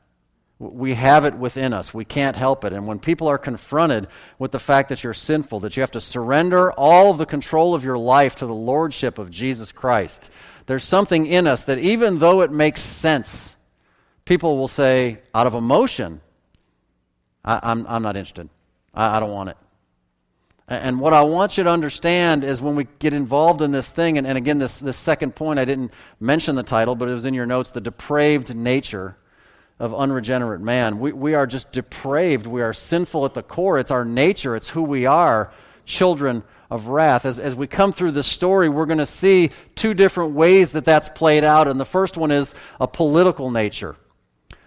We 0.60 0.92
have 0.92 1.24
it 1.24 1.34
within 1.34 1.72
us. 1.72 1.94
We 1.94 2.04
can't 2.04 2.36
help 2.36 2.66
it. 2.66 2.74
And 2.74 2.86
when 2.86 2.98
people 2.98 3.28
are 3.28 3.38
confronted 3.38 4.08
with 4.38 4.52
the 4.52 4.58
fact 4.58 4.90
that 4.90 5.02
you're 5.02 5.14
sinful, 5.14 5.60
that 5.60 5.74
you 5.74 5.80
have 5.80 5.92
to 5.92 6.02
surrender 6.02 6.70
all 6.72 7.10
of 7.10 7.16
the 7.16 7.24
control 7.24 7.74
of 7.74 7.82
your 7.82 7.96
life 7.96 8.36
to 8.36 8.46
the 8.46 8.54
lordship 8.54 9.18
of 9.18 9.30
Jesus 9.30 9.72
Christ, 9.72 10.28
there's 10.66 10.84
something 10.84 11.26
in 11.26 11.46
us 11.46 11.62
that 11.62 11.78
even 11.78 12.18
though 12.18 12.42
it 12.42 12.52
makes 12.52 12.82
sense, 12.82 13.56
people 14.26 14.58
will 14.58 14.68
say, 14.68 15.20
out 15.34 15.46
of 15.46 15.54
emotion, 15.54 16.20
I, 17.42 17.54
am 17.54 17.60
I'm, 17.62 17.86
I'm 17.86 18.02
not 18.02 18.16
interested. 18.16 18.50
I, 18.92 19.16
I 19.16 19.20
don't 19.20 19.32
want 19.32 19.48
it. 19.48 19.56
And 20.68 21.00
what 21.00 21.14
I 21.14 21.22
want 21.22 21.56
you 21.56 21.64
to 21.64 21.70
understand 21.70 22.44
is 22.44 22.60
when 22.60 22.76
we 22.76 22.86
get 22.98 23.14
involved 23.14 23.62
in 23.62 23.72
this 23.72 23.88
thing, 23.88 24.18
and, 24.18 24.26
and 24.26 24.36
again, 24.36 24.58
this, 24.58 24.78
this 24.78 24.98
second 24.98 25.34
point, 25.34 25.58
I 25.58 25.64
didn't 25.64 25.92
mention 26.20 26.54
the 26.54 26.62
title, 26.62 26.94
but 26.94 27.08
it 27.08 27.14
was 27.14 27.24
in 27.24 27.32
your 27.32 27.46
notes 27.46 27.70
the 27.70 27.80
depraved 27.80 28.54
nature 28.54 29.16
of 29.80 29.94
unregenerate 29.94 30.60
man. 30.60 31.00
We, 31.00 31.10
we 31.12 31.34
are 31.34 31.46
just 31.46 31.72
depraved. 31.72 32.46
We 32.46 32.62
are 32.62 32.74
sinful 32.74 33.24
at 33.24 33.34
the 33.34 33.42
core. 33.42 33.78
It's 33.78 33.90
our 33.90 34.04
nature, 34.04 34.54
it's 34.54 34.68
who 34.68 34.82
we 34.82 35.06
are, 35.06 35.50
children 35.86 36.44
of 36.70 36.86
wrath. 36.86 37.24
As, 37.24 37.38
as 37.38 37.54
we 37.54 37.66
come 37.66 37.92
through 37.92 38.12
this 38.12 38.26
story, 38.26 38.68
we're 38.68 38.86
going 38.86 38.98
to 38.98 39.06
see 39.06 39.50
two 39.74 39.94
different 39.94 40.34
ways 40.34 40.72
that 40.72 40.84
that's 40.84 41.08
played 41.08 41.44
out. 41.44 41.66
And 41.66 41.80
the 41.80 41.86
first 41.86 42.16
one 42.16 42.30
is 42.30 42.54
a 42.78 42.86
political 42.86 43.50
nature. 43.50 43.96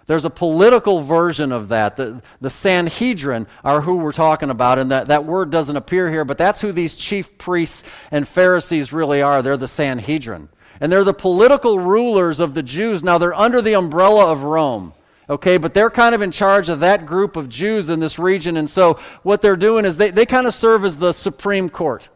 There's 0.06 0.24
a 0.26 0.30
political 0.30 1.00
version 1.00 1.50
of 1.50 1.68
that. 1.68 1.96
The, 1.96 2.20
the 2.40 2.50
Sanhedrin 2.50 3.46
are 3.62 3.80
who 3.80 3.96
we're 3.96 4.12
talking 4.12 4.50
about, 4.50 4.78
and 4.78 4.90
that, 4.90 5.06
that 5.06 5.24
word 5.24 5.50
doesn't 5.50 5.76
appear 5.76 6.10
here, 6.10 6.26
but 6.26 6.36
that's 6.36 6.60
who 6.60 6.72
these 6.72 6.96
chief 6.96 7.38
priests 7.38 7.84
and 8.10 8.28
Pharisees 8.28 8.92
really 8.92 9.22
are. 9.22 9.40
They're 9.40 9.56
the 9.56 9.68
Sanhedrin. 9.68 10.50
And 10.80 10.90
they're 10.90 11.04
the 11.04 11.14
political 11.14 11.78
rulers 11.78 12.40
of 12.40 12.52
the 12.52 12.62
Jews. 12.62 13.02
Now, 13.02 13.16
they're 13.16 13.32
under 13.32 13.62
the 13.62 13.76
umbrella 13.76 14.30
of 14.30 14.42
Rome. 14.42 14.92
Okay, 15.28 15.56
but 15.56 15.72
they're 15.72 15.90
kind 15.90 16.14
of 16.14 16.20
in 16.20 16.30
charge 16.30 16.68
of 16.68 16.80
that 16.80 17.06
group 17.06 17.36
of 17.36 17.48
Jews 17.48 17.88
in 17.88 17.98
this 17.98 18.18
region. 18.18 18.58
And 18.58 18.68
so 18.68 18.98
what 19.22 19.40
they're 19.40 19.56
doing 19.56 19.86
is 19.86 19.96
they, 19.96 20.10
they 20.10 20.26
kind 20.26 20.46
of 20.46 20.52
serve 20.52 20.84
as 20.84 20.98
the 20.98 21.12
Supreme 21.12 21.70
Court. 21.70 22.08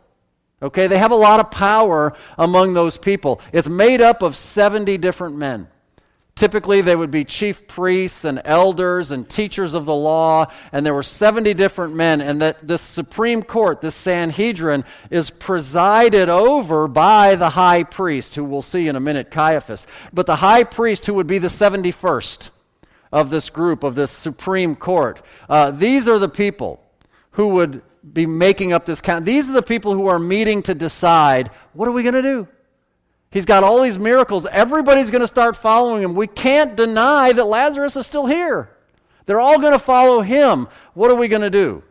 Okay, 0.60 0.88
they 0.88 0.98
have 0.98 1.12
a 1.12 1.16
lot 1.16 1.40
of 1.40 1.50
power 1.50 2.14
among 2.36 2.74
those 2.74 2.98
people. 2.98 3.40
It's 3.52 3.68
made 3.68 4.00
up 4.00 4.22
of 4.22 4.36
70 4.36 4.98
different 4.98 5.36
men. 5.36 5.68
Typically, 6.34 6.82
they 6.82 6.94
would 6.94 7.10
be 7.10 7.24
chief 7.24 7.66
priests 7.66 8.24
and 8.24 8.40
elders 8.44 9.10
and 9.10 9.28
teachers 9.28 9.74
of 9.74 9.86
the 9.86 9.94
law, 9.94 10.46
and 10.70 10.84
there 10.84 10.94
were 10.94 11.02
70 11.02 11.54
different 11.54 11.94
men. 11.94 12.20
And 12.20 12.42
that 12.42 12.66
this 12.66 12.82
Supreme 12.82 13.42
Court, 13.42 13.80
this 13.80 13.94
Sanhedrin, 13.94 14.84
is 15.10 15.30
presided 15.30 16.28
over 16.28 16.86
by 16.88 17.36
the 17.36 17.50
high 17.50 17.84
priest, 17.84 18.34
who 18.34 18.44
we'll 18.44 18.62
see 18.62 18.86
in 18.86 18.96
a 18.96 19.00
minute, 19.00 19.30
Caiaphas. 19.30 19.86
But 20.12 20.26
the 20.26 20.36
high 20.36 20.64
priest, 20.64 21.06
who 21.06 21.14
would 21.14 21.26
be 21.26 21.38
the 21.38 21.48
71st 21.48 22.50
of 23.12 23.30
this 23.30 23.50
group, 23.50 23.82
of 23.82 23.94
this 23.94 24.10
Supreme 24.10 24.76
Court, 24.76 25.22
uh, 25.48 25.70
these 25.70 26.08
are 26.08 26.18
the 26.18 26.28
people 26.28 26.82
who 27.32 27.48
would 27.48 27.82
be 28.12 28.26
making 28.26 28.72
up 28.72 28.86
this 28.86 29.00
count. 29.00 29.24
These 29.24 29.50
are 29.50 29.54
the 29.54 29.62
people 29.62 29.94
who 29.94 30.06
are 30.06 30.18
meeting 30.18 30.62
to 30.62 30.74
decide 30.74 31.50
what 31.72 31.88
are 31.88 31.92
we 31.92 32.02
going 32.02 32.14
to 32.14 32.22
do? 32.22 32.48
He's 33.30 33.44
got 33.44 33.62
all 33.62 33.82
these 33.82 33.98
miracles. 33.98 34.46
Everybody's 34.46 35.10
going 35.10 35.20
to 35.20 35.28
start 35.28 35.56
following 35.56 36.02
him. 36.02 36.14
We 36.14 36.26
can't 36.26 36.76
deny 36.76 37.32
that 37.32 37.44
Lazarus 37.44 37.96
is 37.96 38.06
still 38.06 38.26
here. 38.26 38.70
They're 39.26 39.40
all 39.40 39.58
going 39.58 39.74
to 39.74 39.78
follow 39.78 40.22
him. 40.22 40.68
What 40.94 41.10
are 41.10 41.14
we 41.14 41.28
going 41.28 41.42
to 41.42 41.50
do? 41.50 41.82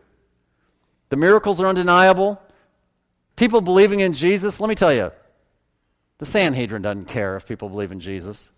The 1.10 1.16
miracles 1.16 1.60
are 1.60 1.66
undeniable. 1.66 2.40
People 3.36 3.60
believing 3.60 4.00
in 4.00 4.12
Jesus, 4.12 4.58
let 4.58 4.68
me 4.68 4.74
tell 4.74 4.92
you, 4.92 5.12
the 6.18 6.26
Sanhedrin 6.26 6.82
doesn't 6.82 7.04
care 7.04 7.36
if 7.36 7.46
people 7.46 7.68
believe 7.68 7.92
in 7.92 8.00
Jesus. 8.00 8.50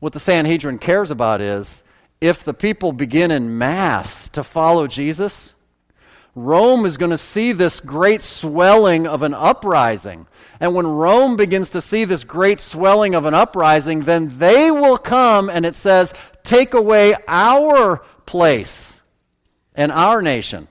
What 0.00 0.12
the 0.12 0.20
Sanhedrin 0.20 0.78
cares 0.78 1.10
about 1.10 1.40
is 1.40 1.82
if 2.20 2.44
the 2.44 2.54
people 2.54 2.92
begin 2.92 3.30
in 3.30 3.58
mass 3.58 4.28
to 4.30 4.44
follow 4.44 4.86
Jesus, 4.86 5.54
Rome 6.34 6.84
is 6.84 6.96
going 6.96 7.10
to 7.10 7.18
see 7.18 7.52
this 7.52 7.80
great 7.80 8.22
swelling 8.22 9.08
of 9.08 9.22
an 9.22 9.34
uprising. 9.34 10.26
And 10.60 10.74
when 10.74 10.86
Rome 10.86 11.36
begins 11.36 11.70
to 11.70 11.80
see 11.80 12.04
this 12.04 12.22
great 12.22 12.60
swelling 12.60 13.14
of 13.14 13.26
an 13.26 13.34
uprising, 13.34 14.00
then 14.00 14.38
they 14.38 14.70
will 14.70 14.98
come, 14.98 15.50
and 15.50 15.66
it 15.66 15.74
says, 15.74 16.14
take 16.44 16.74
away 16.74 17.14
our 17.26 18.02
place 18.26 19.02
and 19.74 19.90
our 19.90 20.22
nation. 20.22 20.68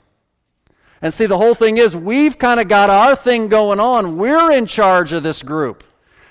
And 1.02 1.14
see, 1.14 1.26
the 1.26 1.38
whole 1.38 1.56
thing 1.56 1.78
is, 1.78 1.96
we've 1.96 2.38
kind 2.38 2.60
of 2.60 2.68
got 2.68 2.90
our 2.90 3.16
thing 3.16 3.50
going 3.50 3.80
on. 3.80 4.18
We're 4.18 4.52
in 4.52 4.66
charge 4.66 5.14
of 5.14 5.24
this 5.24 5.44
group. 5.44 5.84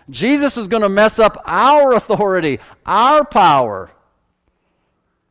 Jesus 0.09 0.57
is 0.57 0.69
going 0.69 0.83
to 0.83 0.89
mess 0.89 1.19
up 1.19 1.43
our 1.45 1.93
authority, 1.93 2.61
our 2.85 3.25
power. 3.25 3.91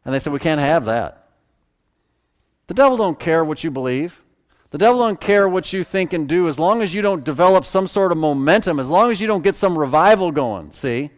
And 0.03 0.13
they 0.13 0.19
said, 0.19 0.33
we 0.33 0.39
can't 0.39 0.61
have 0.61 0.85
that. 0.85 1.29
The 2.67 2.73
devil 2.73 2.97
don't 2.97 3.19
care 3.19 3.43
what 3.45 3.63
you 3.63 3.71
believe. 3.71 4.19
The 4.71 4.77
devil 4.77 4.99
don't 4.99 5.21
care 5.21 5.47
what 5.47 5.71
you 5.71 5.83
think 5.83 6.13
and 6.13 6.27
do 6.27 6.47
as 6.47 6.59
long 6.59 6.81
as 6.81 6.93
you 6.93 7.01
don't 7.01 7.23
develop 7.23 7.63
some 7.63 7.87
sort 7.87 8.11
of 8.11 8.17
momentum, 8.17 8.79
as 8.79 8.89
long 8.89 9.11
as 9.11 9.21
you 9.21 9.27
don't 9.27 9.43
get 9.43 9.55
some 9.55 9.77
revival 9.77 10.31
going, 10.31 10.71
see? 10.71 11.11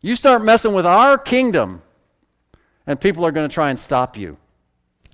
You 0.00 0.16
start 0.16 0.44
messing 0.44 0.72
with 0.72 0.86
our 0.86 1.18
kingdom, 1.18 1.82
and 2.86 3.00
people 3.00 3.26
are 3.26 3.32
going 3.32 3.48
to 3.48 3.52
try 3.52 3.70
and 3.70 3.78
stop 3.78 4.16
you. 4.16 4.38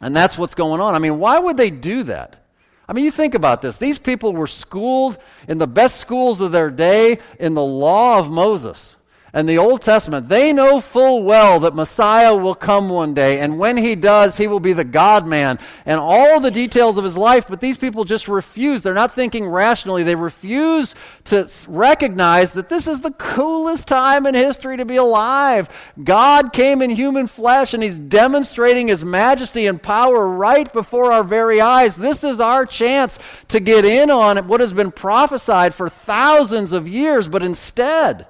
And 0.01 0.15
that's 0.15 0.39
what's 0.39 0.55
going 0.55 0.81
on. 0.81 0.95
I 0.95 0.99
mean, 0.99 1.19
why 1.19 1.39
would 1.39 1.57
they 1.57 1.71
do 1.71 2.05
that? 2.05 2.45
I 2.89 2.95
mean, 2.95 3.05
you 3.05 3.11
think 3.11 3.35
about 3.35 3.61
this. 3.61 3.77
These 3.77 3.99
people 3.99 4.33
were 4.33 4.47
schooled 4.47 5.19
in 5.47 5.59
the 5.59 5.67
best 5.67 5.99
schools 5.99 6.41
of 6.41 6.53
their 6.53 6.71
day 6.71 7.19
in 7.39 7.55
the 7.55 7.65
law 7.65 8.19
of 8.19 8.31
Moses 8.31 8.98
and 9.33 9.49
the 9.49 9.59
Old 9.59 9.83
Testament, 9.83 10.29
they 10.29 10.53
know 10.53 10.81
full 10.81 11.23
well 11.23 11.61
that 11.61 11.75
Messiah 11.75 12.35
will 12.35 12.55
come 12.55 12.89
one 12.89 13.13
day, 13.13 13.41
and 13.41 13.59
when 13.59 13.77
he 13.77 13.95
does, 13.95 14.37
he 14.37 14.47
will 14.47 14.61
be 14.61 14.73
the 14.73 14.85
God 14.85 15.27
man 15.27 15.59
and 15.85 16.01
all 16.01 16.41
the 16.41 16.51
details 16.51 16.97
of 16.97 17.05
his 17.05 17.17
life. 17.17 17.47
But 17.49 17.61
these 17.61 17.77
people 17.77 18.05
just 18.05 18.29
refuse. 18.29 18.83
They're 18.83 18.95
not 18.95 19.15
thinking 19.15 19.47
rationally. 19.47 20.03
They 20.03 20.15
refuse 20.15 20.95
to 21.25 21.49
recognize 21.69 22.53
that 22.53 22.69
this 22.69 22.87
is 22.87 23.01
the 23.01 23.11
coolest 23.13 23.87
time 23.87 24.27
in 24.27 24.35
history 24.35 24.79
to 24.79 24.87
be 24.87 24.97
alive. 24.97 25.69
God 26.03 26.53
came 26.53 26.81
in 26.81 26.91
human 26.91 27.27
flesh, 27.27 27.75
and 27.75 27.83
he's 27.83 27.99
demonstrating 27.99 28.89
his 28.89 29.05
majesty 29.05 29.67
and 29.67 29.83
power 29.83 30.27
right 30.27 30.73
before 30.73 31.13
our 31.13 31.25
very 31.25 31.61
eyes. 31.61 31.97
This 31.97 32.25
is 32.25 32.41
our 32.41 32.65
chance 32.65 33.19
to 33.49 33.61
get 33.61 33.85
in 33.85 34.11
on 34.11 34.49
what 34.49 34.61
has 34.61 34.73
been 34.73 34.91
prophesied 34.91 35.75
for 35.75 35.89
thousands 35.89 36.73
of 36.73 36.89
years, 36.89 37.29
but 37.29 37.43
instead, 37.43 38.27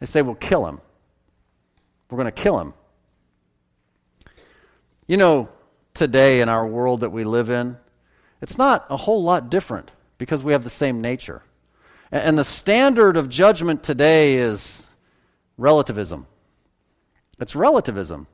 they 0.00 0.06
say, 0.06 0.22
We'll 0.22 0.34
kill 0.34 0.66
him. 0.66 0.80
We're 2.10 2.18
going 2.18 2.26
to 2.26 2.42
kill 2.42 2.58
him. 2.60 2.74
You 5.06 5.16
know, 5.16 5.48
today 5.94 6.40
in 6.40 6.48
our 6.48 6.66
world 6.66 7.00
that 7.00 7.10
we 7.10 7.24
live 7.24 7.50
in, 7.50 7.76
it's 8.40 8.58
not 8.58 8.86
a 8.90 8.96
whole 8.96 9.22
lot 9.22 9.50
different 9.50 9.90
because 10.18 10.42
we 10.42 10.52
have 10.52 10.64
the 10.64 10.70
same 10.70 11.00
nature. 11.00 11.42
And 12.10 12.38
the 12.38 12.44
standard 12.44 13.16
of 13.16 13.28
judgment 13.28 13.82
today 13.82 14.34
is 14.34 14.88
relativism. 15.56 16.26
It's 17.40 17.56
relativism. 17.56 18.26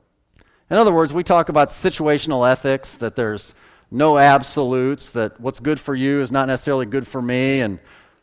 In 0.69 0.77
other 0.77 0.93
words, 0.93 1.11
we 1.11 1.23
talk 1.23 1.49
about 1.49 1.69
situational 1.69 2.49
ethics, 2.49 2.93
that 2.95 3.15
there's 3.15 3.53
no 3.89 4.17
absolutes, 4.17 5.09
that 5.09 5.39
what's 5.39 5.59
good 5.59 5.79
for 5.79 5.95
you 5.95 6.21
is 6.21 6.31
not 6.31 6.47
necessarily 6.47 6.85
good 6.85 7.07
for 7.07 7.21
me, 7.21 7.61
and 7.61 7.79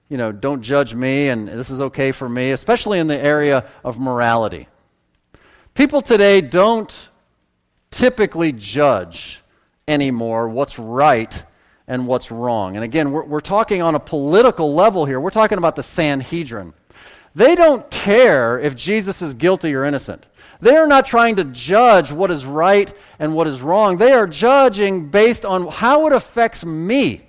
you 0.08 0.16
know, 0.16 0.32
don't 0.32 0.62
judge 0.62 0.94
me 0.94 1.28
and 1.28 1.48
this 1.48 1.70
is 1.70 1.80
okay 1.80 2.12
for 2.12 2.28
me, 2.28 2.52
especially 2.52 2.98
in 2.98 3.06
the 3.06 3.18
area 3.18 3.64
of 3.84 3.98
morality. 3.98 4.68
People 5.74 6.02
today 6.02 6.40
don't 6.40 7.08
typically 7.90 8.52
judge 8.52 9.42
anymore 9.86 10.48
what's 10.48 10.78
right 10.78 11.42
and 11.86 12.06
what's 12.06 12.30
wrong. 12.30 12.76
And 12.76 12.84
again, 12.84 13.12
we're, 13.12 13.24
we're 13.24 13.40
talking 13.40 13.80
on 13.82 13.94
a 13.94 14.00
political 14.00 14.74
level 14.74 15.06
here. 15.06 15.20
We're 15.20 15.30
talking 15.30 15.58
about 15.58 15.76
the 15.76 15.82
Sanhedrin. 15.82 16.74
They 17.34 17.54
don't 17.54 17.88
care 17.90 18.58
if 18.58 18.74
Jesus 18.74 19.22
is 19.22 19.34
guilty 19.34 19.74
or 19.74 19.84
innocent. 19.84 20.26
They 20.60 20.76
are 20.76 20.86
not 20.86 21.06
trying 21.06 21.36
to 21.36 21.44
judge 21.44 22.10
what 22.10 22.30
is 22.30 22.44
right 22.44 22.92
and 23.18 23.34
what 23.34 23.46
is 23.46 23.62
wrong. 23.62 23.96
They 23.96 24.12
are 24.12 24.26
judging 24.26 25.08
based 25.08 25.44
on 25.44 25.68
how 25.68 26.06
it 26.06 26.12
affects 26.12 26.64
me. 26.64 27.22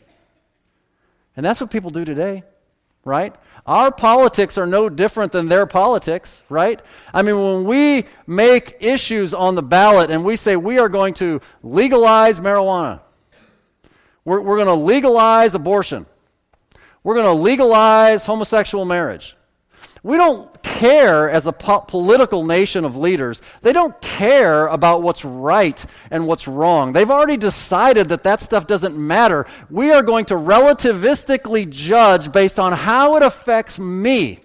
And 1.38 1.46
that's 1.46 1.62
what 1.62 1.70
people 1.70 1.92
do 1.92 2.04
today 2.04 2.44
right? 3.06 3.36
Our 3.66 3.92
politics 3.92 4.58
are 4.58 4.66
no 4.66 4.90
different 4.90 5.32
than 5.32 5.48
their 5.48 5.66
politics, 5.66 6.42
right? 6.50 6.82
I 7.14 7.22
mean, 7.22 7.36
when 7.36 7.64
we 7.66 8.06
make 8.26 8.78
issues 8.80 9.34
on 9.34 9.56
the 9.56 9.62
ballot 9.62 10.12
and 10.12 10.26
we 10.26 10.36
say 10.36 10.56
we 10.56 10.80
are 10.80 10.90
going 10.90 11.14
to 11.16 11.42
legalize 11.62 12.40
marijuana, 12.40 13.02
we're, 14.26 14.42
we're 14.42 14.58
going 14.58 14.68
to 14.68 14.74
legalize 14.74 15.56
abortion, 15.56 16.06
we're 17.04 17.16
going 17.16 17.26
to 17.26 17.42
legalize 17.42 18.26
homosexual 18.26 18.86
marriage, 18.86 19.36
we 20.04 20.18
don't 20.18 20.62
care 20.64 21.30
as 21.30 21.46
a 21.46 21.52
po- 21.52 21.82
political 21.82 22.46
nation 22.46 22.86
of 22.86 22.96
leaders. 22.96 23.42
They 23.62 23.74
don't 23.74 24.00
care 24.02 24.68
about 24.68 25.02
what's 25.02 25.26
right 25.26 25.84
and 26.10 26.28
what's 26.28 26.48
wrong. 26.48 26.94
They've 26.94 27.10
already 27.10 27.38
decided 27.38 28.10
that 28.10 28.24
that 28.24 28.42
stuff 28.42 28.68
doesn't 28.68 28.98
matter. 28.98 29.46
We 29.70 29.92
are 29.92 30.04
going 30.04 30.26
to 30.26 30.36
relativistically 30.36 31.70
judge 31.70 32.32
based 32.32 32.60
on 32.60 32.74
how 32.74 33.18
it 33.18 33.24
affects 33.24 33.78
me. 33.80 34.40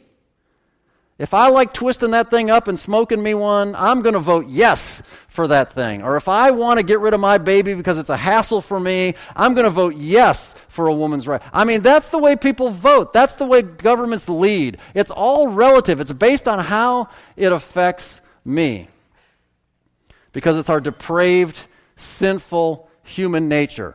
If 1.16 1.33
I 1.33 1.48
like 1.48 1.72
twisting 1.72 2.11
that 2.11 2.29
thing 2.29 2.50
up 2.50 2.66
and 2.66 2.77
smoking 2.77 3.22
me 3.22 3.35
one, 3.35 3.77
I'm 3.77 4.03
going 4.03 4.14
to 4.14 4.20
vote 4.20 4.46
yes 4.48 5.00
for 5.29 5.46
that 5.46 5.72
thing. 5.72 6.03
Or 6.03 6.16
if 6.16 6.27
I 6.27 6.50
want 6.50 6.81
to 6.81 6.85
get 6.85 6.98
rid 6.98 7.14
of 7.14 7.20
my 7.20 7.38
baby 7.38 7.74
because 7.74 7.98
it's 7.98 8.11
a 8.11 8.16
hassle 8.16 8.61
for 8.61 8.81
me, 8.81 9.14
I'm 9.37 9.55
going 9.55 9.64
to 9.64 9.70
vote 9.70 9.94
yes 9.94 10.57
for 10.68 10.88
a 10.88 10.94
woman's 10.94 11.29
right. 11.29 11.40
I 11.53 11.62
mean, 11.64 11.83
that's 11.83 12.09
the 12.09 12.18
way 12.18 12.35
people 12.35 12.70
vote. 12.70 13.12
That's 13.12 13.37
the 13.37 13.44
way 13.44 13.62
governments 13.62 14.29
lead. 14.29 14.79
It's 14.92 15.12
all 15.12 15.46
relative, 15.46 16.00
it's 16.00 16.12
based 16.12 16.48
on 16.48 16.59
how 16.59 17.11
it 17.37 17.53
affects 17.53 18.20
me. 18.44 18.88
Because 20.33 20.57
it's 20.57 20.70
our 20.70 20.81
depraved, 20.81 21.61
sinful 21.94 22.90
human 23.05 23.48
nature 23.48 23.94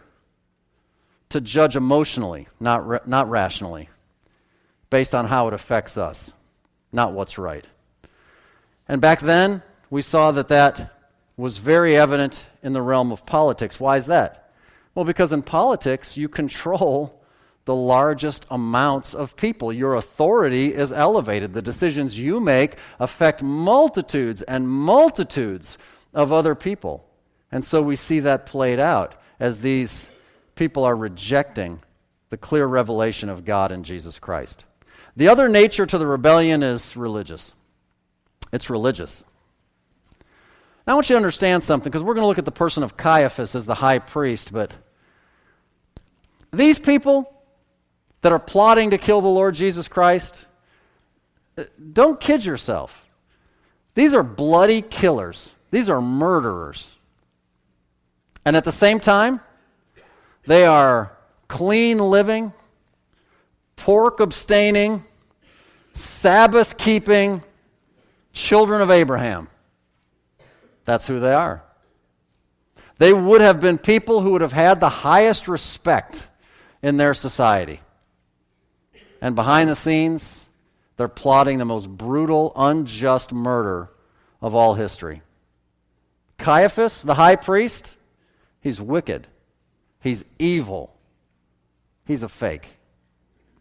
to 1.30 1.42
judge 1.42 1.76
emotionally, 1.76 2.48
not, 2.62 3.06
not 3.10 3.30
rationally, 3.30 3.90
based 4.90 5.14
on 5.14 5.26
how 5.26 5.50
it 5.50 5.54
affects 5.54 5.98
us 5.98 6.34
not 6.92 7.14
what's 7.14 7.38
right. 7.38 7.66
And 8.88 9.02
back 9.02 9.20
then, 9.20 9.62
we 9.90 10.02
saw 10.02 10.32
that 10.32 10.48
that 10.50 10.96
was 11.38 11.58
very 11.58 11.96
evident 11.96 12.48
in 12.64 12.74
the 12.74 12.82
realm 12.82 13.12
of 13.12 13.26
politics. 13.26 13.80
Why 13.80 13.98
is 13.98 14.08
that? 14.08 14.52
Well, 14.94 15.06
because 15.06 15.32
in 15.32 15.42
politics, 15.42 16.18
you 16.18 16.28
control 16.28 17.24
the 17.66 17.76
largest 17.76 18.46
amounts 18.50 19.14
of 19.14 19.36
people. 19.36 19.72
Your 19.72 19.96
authority 19.96 20.74
is 20.74 20.92
elevated. 20.92 21.54
The 21.54 21.62
decisions 21.62 22.18
you 22.18 22.40
make 22.40 22.76
affect 23.00 23.44
multitudes 23.44 24.42
and 24.42 24.68
multitudes 24.68 25.78
of 26.14 26.34
other 26.34 26.56
people. 26.56 27.06
And 27.52 27.64
so 27.64 27.82
we 27.82 27.96
see 27.96 28.22
that 28.22 28.46
played 28.46 28.80
out 28.80 29.16
as 29.40 29.60
these 29.60 30.10
people 30.56 30.84
are 30.84 30.96
rejecting 30.96 31.82
the 32.30 32.38
clear 32.38 32.66
revelation 32.66 33.30
of 33.30 33.46
God 33.46 33.72
in 33.72 33.84
Jesus 33.84 34.20
Christ. 34.20 34.66
The 35.16 35.28
other 35.28 35.50
nature 35.50 35.86
to 35.86 35.98
the 35.98 36.08
rebellion 36.08 36.64
is 36.64 36.96
religious. 36.96 37.56
It's 38.52 38.70
religious. 38.70 39.24
Now, 40.86 40.94
I 40.94 40.96
want 40.96 41.10
you 41.10 41.14
to 41.14 41.18
understand 41.18 41.64
something 41.64 41.90
because 41.90 42.04
we're 42.04 42.14
going 42.14 42.24
to 42.24 42.28
look 42.28 42.38
at 42.38 42.46
the 42.46 42.52
person 42.52 42.84
of 42.84 42.98
Caiaphas 42.98 43.56
as 43.56 43.66
the 43.66 43.76
high 43.76 44.00
priest, 44.00 44.52
but 44.52 44.74
these 46.52 46.80
people, 46.80 47.32
that 48.22 48.32
are 48.32 48.40
plotting 48.40 48.92
to 48.92 48.98
kill 48.98 49.22
the 49.22 49.28
Lord 49.28 49.56
Jesus 49.56 49.88
Christ, 49.88 50.46
uh, 51.58 51.64
don't 51.94 52.20
kid 52.20 52.44
yourself. 52.44 53.06
These 53.96 54.14
are 54.14 54.24
bloody 54.24 54.82
killers, 54.82 55.54
these 55.72 55.90
are 55.90 56.02
murderers. 56.02 56.96
And 58.46 58.56
at 58.56 58.64
the 58.64 58.72
same 58.72 59.00
time, 59.00 59.42
they 60.46 60.66
are 60.66 61.16
clean 61.48 62.00
living, 62.00 62.54
pork 63.80 64.20
abstaining, 64.20 65.04
Sabbath 65.94 66.78
keeping 66.78 67.44
children 68.34 68.82
of 68.82 68.92
Abraham. 68.92 69.50
That's 70.86 71.08
who 71.08 71.20
they 71.20 71.34
are. 71.34 71.64
They 72.98 73.14
would 73.14 73.42
have 73.42 73.60
been 73.60 73.78
people 73.78 74.22
who 74.22 74.32
would 74.32 74.42
have 74.42 74.52
had 74.52 74.80
the 74.80 74.90
highest 74.90 75.48
respect 75.48 76.28
in 76.82 76.98
their 76.98 77.14
society. 77.14 77.80
And 79.22 79.36
behind 79.36 79.70
the 79.70 79.76
scenes, 79.76 80.48
they're 80.98 81.08
plotting 81.08 81.58
the 81.58 81.66
most 81.66 81.90
brutal, 81.90 82.52
unjust 82.56 83.32
murder 83.32 83.90
of 84.42 84.56
all 84.56 84.74
history. 84.74 85.22
Caiaphas, 86.38 87.02
the 87.02 87.16
high 87.16 87.36
priest, 87.36 87.96
he's 88.62 88.82
wicked. 88.82 89.28
He's 90.02 90.24
evil. 90.38 90.96
He's 92.06 92.24
a 92.24 92.30
fake. 92.30 92.79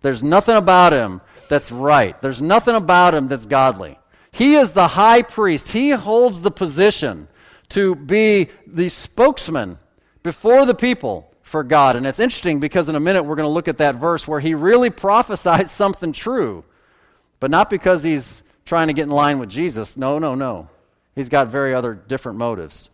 There's 0.02 0.22
nothing 0.22 0.56
about 0.56 0.92
him 0.92 1.20
that's 1.48 1.72
right. 1.72 2.20
There's 2.20 2.40
nothing 2.40 2.74
about 2.74 3.14
him 3.14 3.28
that's 3.28 3.46
godly. 3.46 3.98
He 4.30 4.54
is 4.54 4.70
the 4.70 4.88
high 4.88 5.22
priest. 5.22 5.72
He 5.72 5.90
holds 5.90 6.40
the 6.40 6.50
position 6.50 7.28
to 7.70 7.94
be 7.94 8.48
the 8.66 8.88
spokesman 8.88 9.78
before 10.22 10.66
the 10.66 10.74
people 10.74 11.32
for 11.42 11.64
God. 11.64 11.96
And 11.96 12.06
it's 12.06 12.20
interesting 12.20 12.61
because 12.61 12.88
in 12.88 12.94
a 12.94 13.00
minute 13.00 13.22
we're 13.22 13.37
going 13.37 13.48
to 13.48 13.52
look 13.52 13.68
at 13.68 13.78
that 13.78 13.96
verse 13.96 14.28
where 14.28 14.40
he 14.40 14.54
really 14.54 14.90
prophesies 15.06 15.70
something 15.70 16.12
true, 16.12 16.64
but 17.40 17.50
not 17.50 17.70
because 17.70 18.02
he's 18.02 18.42
trying 18.64 18.88
to 18.88 18.92
get 18.92 19.04
in 19.04 19.11
line 19.11 19.38
with 19.38 19.48
Jesus. 19.48 19.96
No, 19.96 20.18
no, 20.18 20.34
no. 20.34 20.68
He's 21.14 21.28
got 21.28 21.48
very 21.48 21.74
other 21.74 21.94
different 21.94 22.38
motives. 22.38 22.90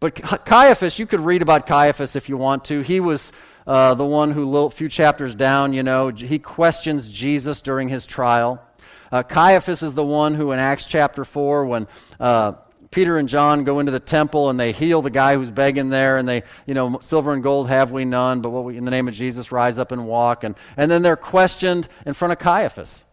But 0.00 0.14
Caiaphas, 0.46 0.98
you 0.98 1.06
could 1.06 1.20
read 1.20 1.42
about 1.42 1.66
Caiaphas 1.66 2.16
if 2.16 2.28
you 2.28 2.36
want 2.36 2.64
to. 2.66 2.80
He 2.80 2.98
was 2.98 3.32
uh, 3.66 3.94
the 3.94 4.04
one 4.04 4.30
who, 4.30 4.56
a 4.56 4.70
few 4.70 4.88
chapters 4.88 5.34
down, 5.34 5.72
you 5.72 5.82
know, 5.82 6.08
he 6.08 6.38
questions 6.38 7.10
Jesus 7.10 7.62
during 7.62 7.88
his 7.88 8.06
trial. 8.06 8.60
Uh, 9.10 9.22
Caiaphas 9.22 9.82
is 9.82 9.94
the 9.94 10.04
one 10.04 10.34
who, 10.34 10.52
in 10.52 10.58
Acts 10.58 10.86
chapter 10.86 11.24
4, 11.24 11.66
when 11.66 11.86
uh, 12.18 12.52
Peter 12.90 13.18
and 13.18 13.28
John 13.28 13.64
go 13.64 13.78
into 13.78 13.92
the 13.92 14.00
temple 14.00 14.50
and 14.50 14.58
they 14.58 14.72
heal 14.72 15.02
the 15.02 15.10
guy 15.10 15.34
who's 15.34 15.50
begging 15.50 15.90
there, 15.90 16.16
and 16.16 16.26
they, 16.26 16.42
you 16.66 16.74
know, 16.74 16.98
silver 17.00 17.32
and 17.32 17.42
gold 17.42 17.68
have 17.68 17.90
we 17.90 18.04
none, 18.04 18.40
but 18.40 18.50
what 18.50 18.64
we, 18.64 18.76
in 18.76 18.84
the 18.84 18.90
name 18.90 19.08
of 19.08 19.14
Jesus, 19.14 19.52
rise 19.52 19.78
up 19.78 19.92
and 19.92 20.06
walk. 20.06 20.44
And, 20.44 20.54
and 20.76 20.90
then 20.90 21.02
they're 21.02 21.16
questioned 21.16 21.88
in 22.06 22.14
front 22.14 22.32
of 22.32 22.38
Caiaphas. 22.38 23.04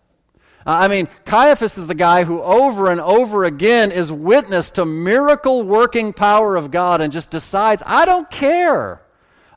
I 0.65 0.87
mean, 0.87 1.07
Caiaphas 1.25 1.77
is 1.77 1.87
the 1.87 1.95
guy 1.95 2.25
who 2.25 2.41
over 2.41 2.91
and 2.91 2.99
over 2.99 3.45
again 3.45 3.91
is 3.91 4.11
witness 4.11 4.71
to 4.71 4.85
miracle 4.85 5.63
working 5.63 6.13
power 6.13 6.55
of 6.57 6.69
God 6.69 7.01
and 7.01 7.11
just 7.11 7.29
decides, 7.29 7.81
I 7.85 8.05
don't 8.05 8.29
care 8.29 9.01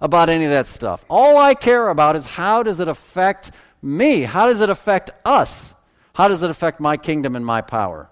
about 0.03 0.29
any 0.29 0.45
of 0.45 0.51
that 0.51 0.67
stuff. 0.67 1.05
All 1.09 1.39
I 1.39 1.55
care 1.55 1.89
about 1.89 2.17
is 2.17 2.27
how 2.27 2.65
does 2.65 2.81
it 2.81 2.89
affect 2.89 3.53
me? 3.81 4.23
How 4.23 4.47
does 4.47 4.61
it 4.61 4.69
affect 4.69 5.13
us? 5.25 5.75
How 6.13 6.29
does 6.29 6.43
it 6.43 6.51
affect 6.51 6.81
my 6.81 6.97
kingdom 6.97 7.37
and 7.37 7.47
my 7.47 7.63
power? 7.63 8.11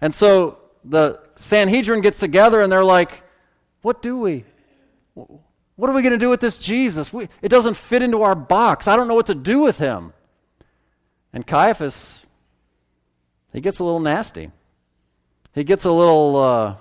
And 0.00 0.14
so 0.14 0.58
the 0.84 1.20
Sanhedrin 1.36 2.00
gets 2.00 2.18
together 2.18 2.62
and 2.62 2.72
they're 2.72 2.82
like, 2.82 3.22
What 3.82 4.00
do 4.00 4.18
we? 4.18 4.44
What 5.14 5.90
are 5.90 5.92
we 5.92 6.02
going 6.02 6.12
to 6.12 6.18
do 6.18 6.30
with 6.30 6.40
this 6.40 6.58
Jesus? 6.58 7.12
We, 7.12 7.28
it 7.42 7.50
doesn't 7.50 7.76
fit 7.76 8.02
into 8.02 8.22
our 8.22 8.34
box. 8.34 8.88
I 8.88 8.96
don't 8.96 9.08
know 9.08 9.14
what 9.14 9.26
to 9.26 9.34
do 9.34 9.60
with 9.60 9.78
him. 9.78 10.12
And 11.32 11.46
Caiaphas, 11.46 12.26
he 13.52 13.60
gets 13.60 13.78
a 13.78 13.84
little 13.84 14.00
nasty. 14.00 14.50
He 15.54 15.64
gets 15.64 15.84
a 15.84 15.92
little 15.92 16.36
uh, 16.36 16.76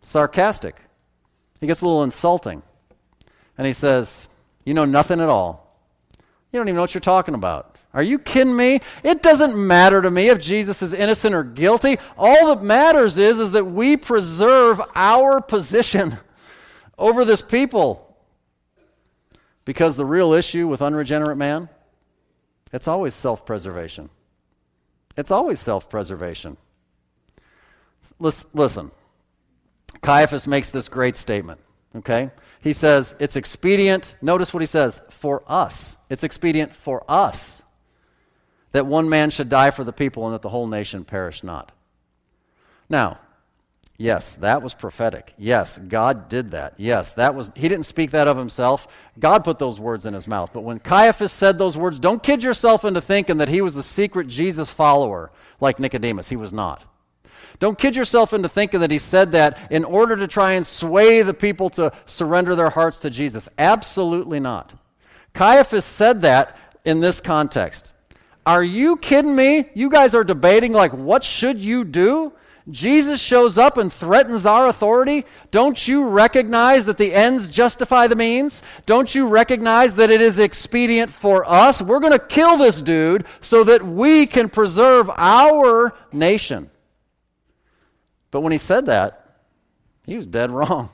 sarcastic. 0.00 0.76
He 1.60 1.66
gets 1.66 1.82
a 1.82 1.84
little 1.84 2.02
insulting. 2.02 2.62
And 3.62 3.66
he 3.68 3.74
says, 3.74 4.26
You 4.64 4.74
know 4.74 4.86
nothing 4.86 5.20
at 5.20 5.28
all. 5.28 5.78
You 6.50 6.58
don't 6.58 6.66
even 6.66 6.74
know 6.74 6.80
what 6.80 6.94
you're 6.94 7.00
talking 7.00 7.34
about. 7.34 7.78
Are 7.94 8.02
you 8.02 8.18
kidding 8.18 8.56
me? 8.56 8.80
It 9.04 9.22
doesn't 9.22 9.56
matter 9.56 10.02
to 10.02 10.10
me 10.10 10.30
if 10.30 10.40
Jesus 10.40 10.82
is 10.82 10.92
innocent 10.92 11.32
or 11.32 11.44
guilty. 11.44 11.98
All 12.18 12.48
that 12.48 12.64
matters 12.64 13.18
is, 13.18 13.38
is 13.38 13.52
that 13.52 13.66
we 13.66 13.96
preserve 13.96 14.80
our 14.96 15.40
position 15.40 16.18
over 16.98 17.24
this 17.24 17.40
people. 17.40 18.16
Because 19.64 19.94
the 19.94 20.04
real 20.04 20.32
issue 20.32 20.66
with 20.66 20.82
unregenerate 20.82 21.38
man, 21.38 21.68
it's 22.72 22.88
always 22.88 23.14
self 23.14 23.46
preservation. 23.46 24.10
It's 25.16 25.30
always 25.30 25.60
self 25.60 25.88
preservation. 25.88 26.56
Listen, 28.18 28.90
Caiaphas 30.00 30.48
makes 30.48 30.70
this 30.70 30.88
great 30.88 31.14
statement, 31.14 31.60
okay? 31.96 32.30
He 32.60 32.72
says, 32.72 33.14
It's 33.18 33.36
expedient, 33.36 34.14
notice 34.22 34.52
what 34.52 34.60
he 34.60 34.66
says, 34.66 35.02
for 35.10 35.42
us. 35.46 35.96
It's 36.08 36.24
expedient 36.24 36.74
for 36.74 37.04
us 37.08 37.62
that 38.72 38.86
one 38.86 39.08
man 39.08 39.30
should 39.30 39.48
die 39.48 39.70
for 39.70 39.84
the 39.84 39.92
people 39.92 40.24
and 40.24 40.34
that 40.34 40.42
the 40.42 40.48
whole 40.48 40.66
nation 40.66 41.04
perish 41.04 41.42
not. 41.42 41.72
Now, 42.88 43.18
yes, 43.98 44.34
that 44.36 44.62
was 44.62 44.74
prophetic. 44.74 45.34
Yes, 45.38 45.78
God 45.78 46.28
did 46.28 46.50
that. 46.50 46.74
Yes, 46.78 47.12
that 47.12 47.34
was 47.34 47.52
he 47.54 47.68
didn't 47.68 47.84
speak 47.86 48.10
that 48.10 48.28
of 48.28 48.36
himself. 48.36 48.88
God 49.18 49.44
put 49.44 49.58
those 49.58 49.78
words 49.78 50.06
in 50.06 50.14
his 50.14 50.26
mouth. 50.26 50.50
But 50.52 50.62
when 50.62 50.78
Caiaphas 50.78 51.32
said 51.32 51.58
those 51.58 51.76
words, 51.76 51.98
don't 51.98 52.22
kid 52.22 52.42
yourself 52.42 52.84
into 52.84 53.00
thinking 53.00 53.38
that 53.38 53.48
he 53.48 53.60
was 53.60 53.76
a 53.76 53.82
secret 53.82 54.26
Jesus 54.26 54.70
follower 54.70 55.30
like 55.60 55.78
Nicodemus. 55.78 56.28
He 56.28 56.36
was 56.36 56.52
not. 56.52 56.84
Don't 57.62 57.78
kid 57.78 57.94
yourself 57.94 58.32
into 58.32 58.48
thinking 58.48 58.80
that 58.80 58.90
he 58.90 58.98
said 58.98 59.30
that 59.30 59.70
in 59.70 59.84
order 59.84 60.16
to 60.16 60.26
try 60.26 60.54
and 60.54 60.66
sway 60.66 61.22
the 61.22 61.32
people 61.32 61.70
to 61.70 61.92
surrender 62.06 62.56
their 62.56 62.70
hearts 62.70 62.98
to 62.98 63.08
Jesus. 63.08 63.48
Absolutely 63.56 64.40
not. 64.40 64.72
Caiaphas 65.32 65.84
said 65.84 66.22
that 66.22 66.58
in 66.84 66.98
this 66.98 67.20
context. 67.20 67.92
Are 68.44 68.64
you 68.64 68.96
kidding 68.96 69.36
me? 69.36 69.70
You 69.74 69.90
guys 69.90 70.12
are 70.12 70.24
debating, 70.24 70.72
like, 70.72 70.92
what 70.92 71.22
should 71.22 71.60
you 71.60 71.84
do? 71.84 72.32
Jesus 72.68 73.20
shows 73.20 73.56
up 73.58 73.78
and 73.78 73.92
threatens 73.92 74.44
our 74.44 74.66
authority. 74.66 75.24
Don't 75.52 75.86
you 75.86 76.08
recognize 76.08 76.84
that 76.86 76.98
the 76.98 77.14
ends 77.14 77.48
justify 77.48 78.08
the 78.08 78.16
means? 78.16 78.60
Don't 78.86 79.14
you 79.14 79.28
recognize 79.28 79.94
that 79.94 80.10
it 80.10 80.20
is 80.20 80.40
expedient 80.40 81.12
for 81.12 81.48
us? 81.48 81.80
We're 81.80 82.00
going 82.00 82.10
to 82.10 82.18
kill 82.18 82.56
this 82.56 82.82
dude 82.82 83.24
so 83.40 83.62
that 83.62 83.86
we 83.86 84.26
can 84.26 84.48
preserve 84.48 85.08
our 85.16 85.94
nation. 86.10 86.68
But 88.32 88.40
when 88.40 88.50
he 88.50 88.58
said 88.58 88.86
that, 88.86 89.36
he 90.04 90.16
was 90.16 90.26
dead 90.26 90.50
wrong. 90.50 90.90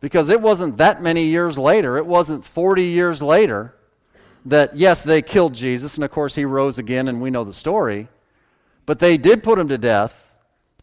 Because 0.00 0.30
it 0.30 0.40
wasn't 0.40 0.78
that 0.78 1.02
many 1.02 1.24
years 1.24 1.58
later, 1.58 1.98
it 1.98 2.06
wasn't 2.06 2.44
40 2.44 2.84
years 2.84 3.20
later 3.20 3.74
that, 4.46 4.76
yes, 4.76 5.02
they 5.02 5.20
killed 5.20 5.52
Jesus, 5.52 5.96
and 5.96 6.04
of 6.04 6.10
course 6.10 6.34
he 6.34 6.44
rose 6.44 6.78
again, 6.78 7.08
and 7.08 7.20
we 7.20 7.30
know 7.30 7.44
the 7.44 7.52
story, 7.52 8.08
but 8.86 8.98
they 8.98 9.18
did 9.18 9.42
put 9.42 9.58
him 9.58 9.68
to 9.68 9.78
death. 9.78 10.30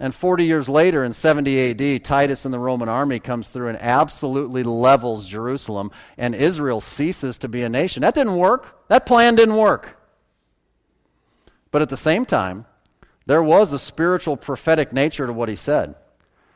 And 0.02 0.16
40 0.16 0.46
years 0.46 0.70
later, 0.70 1.04
in 1.04 1.12
70 1.12 1.72
AD, 1.72 2.06
Titus 2.06 2.46
and 2.46 2.54
the 2.54 2.60
Roman 2.60 2.88
army 2.88 3.20
comes 3.20 3.50
through 3.50 3.68
and 3.68 3.78
absolutely 3.82 4.64
levels 4.64 5.28
Jerusalem, 5.28 5.92
and 6.18 6.34
Israel 6.34 6.80
ceases 6.80 7.38
to 7.40 7.50
be 7.50 7.64
a 7.64 7.70
nation. 7.70 8.02
That 8.02 8.16
didn't 8.16 8.38
work. 8.38 8.88
That 8.88 9.06
plan 9.06 9.36
didn't 9.36 9.58
work. 9.58 9.98
But 11.72 11.82
at 11.82 11.90
the 11.90 11.98
same 11.98 12.26
time, 12.26 12.66
there 13.30 13.44
was 13.44 13.74
a 13.74 13.78
spiritual 13.78 14.36
prophetic 14.38 14.92
nature 14.92 15.28
to 15.28 15.34
what 15.34 15.50
he 15.50 15.56
said. 15.56 15.94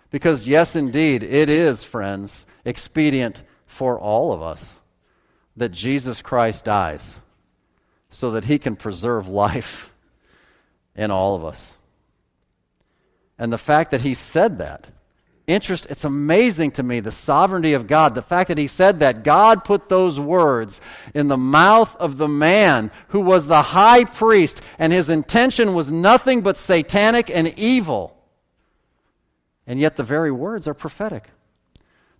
Because, 0.09 0.47
yes, 0.47 0.75
indeed, 0.75 1.21
it 1.21 1.47
is, 1.47 1.83
friends, 1.83 2.47
expedient 2.65 3.43
for 3.67 3.99
all 3.99 4.33
of 4.33 4.41
us 4.41 4.81
that 5.55 5.69
Jesus 5.69 6.23
Christ 6.23 6.65
dies 6.65 7.21
so 8.09 8.31
that 8.31 8.45
he 8.45 8.57
can 8.57 8.75
preserve 8.75 9.27
life 9.27 9.91
in 10.95 11.11
all 11.11 11.35
of 11.35 11.45
us. 11.45 11.77
And 13.37 13.53
the 13.53 13.59
fact 13.59 13.91
that 13.91 14.01
he 14.01 14.15
said 14.15 14.57
that, 14.57 14.87
interest, 15.47 15.87
it's 15.89 16.05
amazing 16.05 16.71
to 16.71 16.83
me 16.83 16.99
the 16.99 17.11
sovereignty 17.11 17.73
of 17.73 17.87
God. 17.87 18.15
The 18.15 18.21
fact 18.21 18.47
that 18.47 18.57
he 18.57 18.67
said 18.67 19.01
that 19.01 19.23
God 19.23 19.63
put 19.63 19.89
those 19.89 20.19
words 20.19 20.79
in 21.13 21.27
the 21.27 21.37
mouth 21.37 21.95
of 21.97 22.17
the 22.17 22.27
man 22.27 22.91
who 23.09 23.21
was 23.21 23.47
the 23.47 23.61
high 23.61 24.05
priest, 24.05 24.61
and 24.79 24.93
his 24.93 25.09
intention 25.09 25.73
was 25.73 25.91
nothing 25.91 26.41
but 26.41 26.57
satanic 26.57 27.29
and 27.29 27.47
evil. 27.59 28.17
And 29.67 29.79
yet 29.79 29.95
the 29.95 30.03
very 30.03 30.31
words 30.31 30.67
are 30.67 30.73
prophetic. 30.73 31.29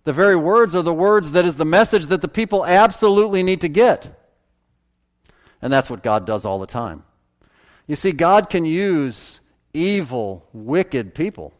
The 0.04 0.12
very 0.12 0.36
words 0.36 0.74
are 0.74 0.82
the 0.82 0.92
words 0.92 1.30
that 1.30 1.46
is 1.46 1.56
the 1.56 1.64
message 1.64 2.06
that 2.06 2.20
the 2.20 2.28
people 2.28 2.64
absolutely 2.64 3.42
need 3.42 3.62
to 3.62 3.68
get. 3.68 4.20
And 5.62 5.72
that's 5.72 5.88
what 5.88 6.02
God 6.02 6.26
does 6.26 6.44
all 6.44 6.58
the 6.58 6.66
time. 6.66 7.04
You 7.86 7.96
see, 7.96 8.12
God 8.12 8.50
can 8.50 8.66
use 8.66 9.40
evil, 9.72 10.46
wicked 10.52 11.14
people 11.14 11.54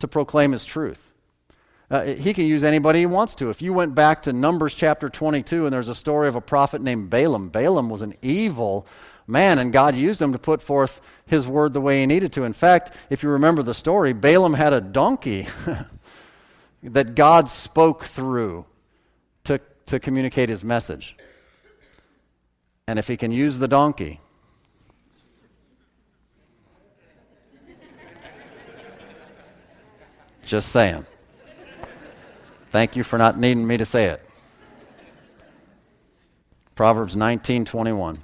to 0.00 0.08
proclaim 0.08 0.52
his 0.52 0.64
truth. 0.64 1.12
Uh, 1.90 2.04
he 2.04 2.34
can 2.34 2.46
use 2.46 2.64
anybody 2.64 3.00
he 3.00 3.06
wants 3.06 3.34
to. 3.36 3.48
If 3.48 3.62
you 3.62 3.72
went 3.72 3.94
back 3.94 4.22
to 4.22 4.32
Numbers 4.32 4.74
chapter 4.74 5.08
22 5.08 5.64
and 5.64 5.72
there's 5.72 5.88
a 5.88 5.94
story 5.94 6.28
of 6.28 6.36
a 6.36 6.40
prophet 6.40 6.82
named 6.82 7.08
Balaam, 7.08 7.48
Balaam 7.48 7.88
was 7.88 8.02
an 8.02 8.14
evil 8.20 8.86
man, 9.26 9.58
and 9.58 9.72
God 9.72 9.96
used 9.96 10.20
him 10.20 10.32
to 10.32 10.38
put 10.38 10.60
forth 10.60 11.00
his 11.26 11.46
word 11.46 11.72
the 11.72 11.80
way 11.80 12.00
he 12.00 12.06
needed 12.06 12.32
to. 12.34 12.44
In 12.44 12.52
fact, 12.52 12.92
if 13.08 13.22
you 13.22 13.30
remember 13.30 13.62
the 13.62 13.74
story, 13.74 14.12
Balaam 14.12 14.54
had 14.54 14.72
a 14.72 14.80
donkey 14.80 15.46
that 16.82 17.14
God 17.14 17.48
spoke 17.48 18.04
through 18.04 18.66
to, 19.44 19.60
to 19.86 19.98
communicate 19.98 20.48
his 20.48 20.62
message. 20.62 21.16
And 22.86 22.98
if 22.98 23.08
he 23.08 23.16
can 23.16 23.32
use 23.32 23.58
the 23.58 23.68
donkey, 23.68 24.20
just 30.48 30.70
saying. 30.70 31.06
Thank 32.72 32.96
you 32.96 33.02
for 33.02 33.18
not 33.18 33.38
needing 33.38 33.66
me 33.66 33.76
to 33.76 33.84
say 33.84 34.06
it. 34.06 34.22
Proverbs 36.74 37.14
19:21. 37.14 38.18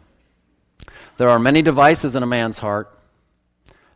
There 1.17 1.29
are 1.29 1.39
many 1.39 1.63
devices 1.63 2.17
in 2.17 2.23
a 2.23 2.27
man's 2.27 2.59
heart, 2.59 2.99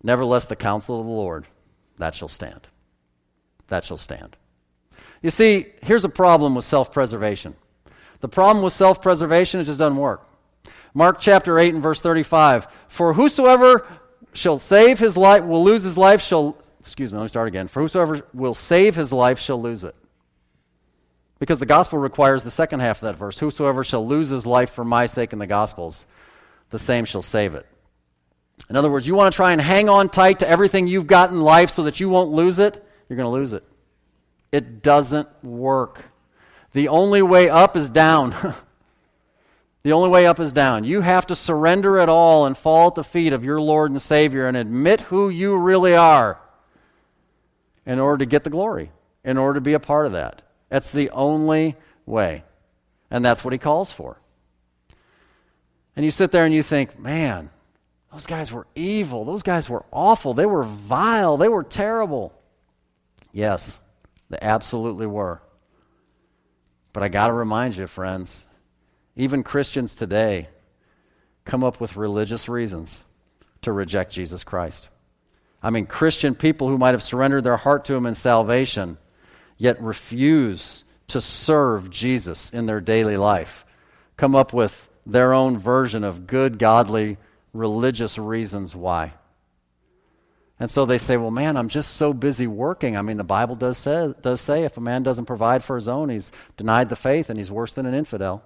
nevertheless 0.02 0.44
the 0.44 0.56
counsel 0.56 1.00
of 1.00 1.06
the 1.06 1.12
Lord 1.12 1.46
that 1.98 2.14
shall 2.14 2.28
stand. 2.28 2.66
That 3.68 3.84
shall 3.84 3.98
stand. 3.98 4.36
You 5.22 5.30
see, 5.30 5.66
here's 5.82 6.04
a 6.04 6.08
problem 6.08 6.54
with 6.54 6.64
self-preservation. 6.64 7.56
The 8.20 8.28
problem 8.28 8.62
with 8.62 8.72
self-preservation 8.72 9.60
it 9.60 9.64
just 9.64 9.78
doesn't 9.78 9.96
work. 9.96 10.26
Mark 10.94 11.18
chapter 11.20 11.58
8 11.58 11.74
and 11.74 11.82
verse 11.82 12.00
35. 12.00 12.68
For 12.88 13.12
whosoever 13.12 13.86
shall 14.32 14.58
save 14.58 14.98
his 14.98 15.16
life 15.16 15.44
will 15.44 15.64
lose 15.64 15.82
his 15.82 15.98
life 15.98 16.20
shall 16.20 16.56
excuse 16.88 17.12
me, 17.12 17.18
let 17.18 17.24
me 17.24 17.28
start 17.28 17.48
again. 17.48 17.68
For 17.68 17.82
whosoever 17.82 18.26
will 18.32 18.54
save 18.54 18.96
his 18.96 19.12
life 19.12 19.38
shall 19.38 19.60
lose 19.60 19.84
it. 19.84 19.94
Because 21.38 21.60
the 21.60 21.66
gospel 21.66 21.98
requires 21.98 22.42
the 22.42 22.50
second 22.50 22.80
half 22.80 23.02
of 23.02 23.06
that 23.06 23.16
verse. 23.16 23.38
Whosoever 23.38 23.84
shall 23.84 24.06
lose 24.06 24.30
his 24.30 24.46
life 24.46 24.70
for 24.70 24.84
my 24.84 25.06
sake 25.06 25.32
in 25.32 25.38
the 25.38 25.46
gospels, 25.46 26.06
the 26.70 26.78
same 26.78 27.04
shall 27.04 27.22
save 27.22 27.54
it. 27.54 27.66
In 28.68 28.76
other 28.76 28.90
words, 28.90 29.06
you 29.06 29.14
want 29.14 29.32
to 29.32 29.36
try 29.36 29.52
and 29.52 29.60
hang 29.60 29.88
on 29.88 30.08
tight 30.08 30.40
to 30.40 30.48
everything 30.48 30.88
you've 30.88 31.06
got 31.06 31.30
in 31.30 31.40
life 31.40 31.70
so 31.70 31.84
that 31.84 32.00
you 32.00 32.08
won't 32.08 32.32
lose 32.32 32.58
it, 32.58 32.82
you're 33.08 33.16
going 33.16 33.30
to 33.30 33.38
lose 33.38 33.52
it. 33.52 33.62
It 34.50 34.82
doesn't 34.82 35.28
work. 35.44 36.04
The 36.72 36.88
only 36.88 37.22
way 37.22 37.48
up 37.48 37.76
is 37.76 37.88
down. 37.88 38.34
the 39.82 39.92
only 39.92 40.08
way 40.08 40.26
up 40.26 40.40
is 40.40 40.52
down. 40.52 40.84
You 40.84 41.02
have 41.02 41.26
to 41.26 41.36
surrender 41.36 41.98
it 41.98 42.08
all 42.08 42.46
and 42.46 42.56
fall 42.56 42.88
at 42.88 42.94
the 42.94 43.04
feet 43.04 43.32
of 43.32 43.44
your 43.44 43.60
Lord 43.60 43.90
and 43.90 44.02
Savior 44.02 44.48
and 44.48 44.56
admit 44.56 45.02
who 45.02 45.28
you 45.28 45.56
really 45.56 45.94
are 45.94 46.40
in 47.88 47.98
order 47.98 48.18
to 48.18 48.26
get 48.26 48.44
the 48.44 48.50
glory, 48.50 48.92
in 49.24 49.38
order 49.38 49.54
to 49.54 49.62
be 49.62 49.72
a 49.72 49.80
part 49.80 50.04
of 50.06 50.12
that. 50.12 50.42
That's 50.68 50.90
the 50.90 51.08
only 51.10 51.74
way. 52.04 52.44
And 53.10 53.24
that's 53.24 53.42
what 53.42 53.54
he 53.54 53.58
calls 53.58 53.90
for. 53.90 54.20
And 55.96 56.04
you 56.04 56.10
sit 56.10 56.30
there 56.30 56.44
and 56.44 56.54
you 56.54 56.62
think, 56.62 56.98
man, 57.00 57.48
those 58.12 58.26
guys 58.26 58.52
were 58.52 58.66
evil. 58.74 59.24
Those 59.24 59.42
guys 59.42 59.70
were 59.70 59.86
awful. 59.90 60.34
They 60.34 60.44
were 60.44 60.64
vile. 60.64 61.38
They 61.38 61.48
were 61.48 61.64
terrible. 61.64 62.34
Yes, 63.32 63.80
they 64.28 64.38
absolutely 64.40 65.06
were. 65.06 65.40
But 66.92 67.02
I 67.02 67.08
got 67.08 67.28
to 67.28 67.32
remind 67.32 67.76
you, 67.76 67.86
friends, 67.86 68.46
even 69.16 69.42
Christians 69.42 69.94
today 69.94 70.48
come 71.46 71.64
up 71.64 71.80
with 71.80 71.96
religious 71.96 72.50
reasons 72.50 73.06
to 73.62 73.72
reject 73.72 74.12
Jesus 74.12 74.44
Christ. 74.44 74.90
I 75.62 75.70
mean, 75.70 75.86
Christian 75.86 76.34
people 76.34 76.68
who 76.68 76.78
might 76.78 76.92
have 76.92 77.02
surrendered 77.02 77.44
their 77.44 77.56
heart 77.56 77.84
to 77.86 77.94
Him 77.94 78.06
in 78.06 78.14
salvation, 78.14 78.98
yet 79.56 79.80
refuse 79.82 80.84
to 81.08 81.20
serve 81.20 81.90
Jesus 81.90 82.50
in 82.50 82.66
their 82.66 82.80
daily 82.80 83.16
life, 83.16 83.64
come 84.16 84.34
up 84.34 84.52
with 84.52 84.88
their 85.04 85.32
own 85.32 85.58
version 85.58 86.04
of 86.04 86.26
good, 86.26 86.58
godly, 86.58 87.16
religious 87.52 88.18
reasons 88.18 88.76
why. 88.76 89.14
And 90.60 90.70
so 90.70 90.84
they 90.84 90.98
say, 90.98 91.16
well, 91.16 91.30
man, 91.30 91.56
I'm 91.56 91.68
just 91.68 91.94
so 91.94 92.12
busy 92.12 92.46
working. 92.46 92.96
I 92.96 93.02
mean, 93.02 93.16
the 93.16 93.24
Bible 93.24 93.54
does 93.54 93.78
say, 93.78 94.12
does 94.22 94.40
say 94.40 94.64
if 94.64 94.76
a 94.76 94.80
man 94.80 95.02
doesn't 95.02 95.26
provide 95.26 95.62
for 95.62 95.76
his 95.76 95.88
own, 95.88 96.08
he's 96.08 96.32
denied 96.56 96.88
the 96.88 96.96
faith 96.96 97.30
and 97.30 97.38
he's 97.38 97.50
worse 97.50 97.74
than 97.74 97.86
an 97.86 97.94
infidel. 97.94 98.42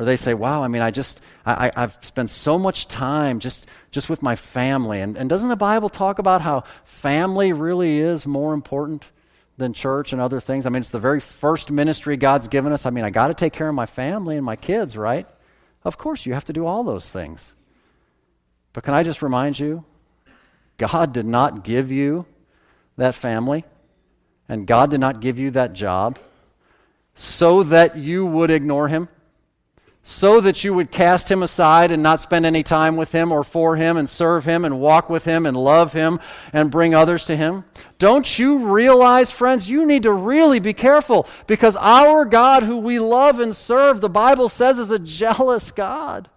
Or 0.00 0.06
they 0.06 0.16
say, 0.16 0.32
wow, 0.32 0.62
I 0.62 0.68
mean, 0.68 0.80
I 0.80 0.90
just, 0.90 1.20
I, 1.44 1.70
I've 1.76 1.98
spent 2.00 2.30
so 2.30 2.58
much 2.58 2.88
time 2.88 3.38
just, 3.38 3.66
just 3.90 4.08
with 4.08 4.22
my 4.22 4.34
family. 4.34 5.02
And, 5.02 5.14
and 5.14 5.28
doesn't 5.28 5.50
the 5.50 5.56
Bible 5.56 5.90
talk 5.90 6.18
about 6.18 6.40
how 6.40 6.64
family 6.84 7.52
really 7.52 7.98
is 7.98 8.24
more 8.24 8.54
important 8.54 9.04
than 9.58 9.74
church 9.74 10.14
and 10.14 10.22
other 10.22 10.40
things? 10.40 10.64
I 10.64 10.70
mean, 10.70 10.80
it's 10.80 10.88
the 10.88 10.98
very 10.98 11.20
first 11.20 11.70
ministry 11.70 12.16
God's 12.16 12.48
given 12.48 12.72
us. 12.72 12.86
I 12.86 12.90
mean, 12.90 13.04
I 13.04 13.10
got 13.10 13.26
to 13.26 13.34
take 13.34 13.52
care 13.52 13.68
of 13.68 13.74
my 13.74 13.84
family 13.84 14.38
and 14.38 14.44
my 14.46 14.56
kids, 14.56 14.96
right? 14.96 15.26
Of 15.84 15.98
course, 15.98 16.24
you 16.24 16.32
have 16.32 16.46
to 16.46 16.54
do 16.54 16.64
all 16.64 16.82
those 16.82 17.10
things. 17.10 17.52
But 18.72 18.84
can 18.84 18.94
I 18.94 19.02
just 19.02 19.20
remind 19.20 19.58
you, 19.58 19.84
God 20.78 21.12
did 21.12 21.26
not 21.26 21.62
give 21.62 21.92
you 21.92 22.24
that 22.96 23.14
family, 23.14 23.66
and 24.48 24.66
God 24.66 24.88
did 24.88 25.00
not 25.00 25.20
give 25.20 25.38
you 25.38 25.50
that 25.50 25.74
job 25.74 26.18
so 27.14 27.64
that 27.64 27.98
you 27.98 28.24
would 28.24 28.50
ignore 28.50 28.88
Him 28.88 29.06
so 30.02 30.40
that 30.40 30.64
you 30.64 30.72
would 30.72 30.90
cast 30.90 31.30
him 31.30 31.42
aside 31.42 31.92
and 31.92 32.02
not 32.02 32.20
spend 32.20 32.46
any 32.46 32.62
time 32.62 32.96
with 32.96 33.12
him 33.12 33.30
or 33.30 33.44
for 33.44 33.76
him 33.76 33.96
and 33.96 34.08
serve 34.08 34.44
him 34.44 34.64
and 34.64 34.80
walk 34.80 35.10
with 35.10 35.24
him 35.24 35.44
and 35.44 35.56
love 35.56 35.92
him 35.92 36.18
and 36.52 36.70
bring 36.70 36.94
others 36.94 37.24
to 37.26 37.36
him? 37.36 37.64
Don't 37.98 38.38
you 38.38 38.66
realize, 38.66 39.30
friends, 39.30 39.68
you 39.68 39.84
need 39.84 40.04
to 40.04 40.12
really 40.12 40.58
be 40.58 40.72
careful 40.72 41.28
because 41.46 41.76
our 41.76 42.24
God, 42.24 42.62
who 42.62 42.78
we 42.78 42.98
love 42.98 43.40
and 43.40 43.54
serve, 43.54 44.00
the 44.00 44.08
Bible 44.08 44.48
says 44.48 44.78
is 44.78 44.90
a 44.90 44.98
jealous 44.98 45.70
God. 45.70 46.30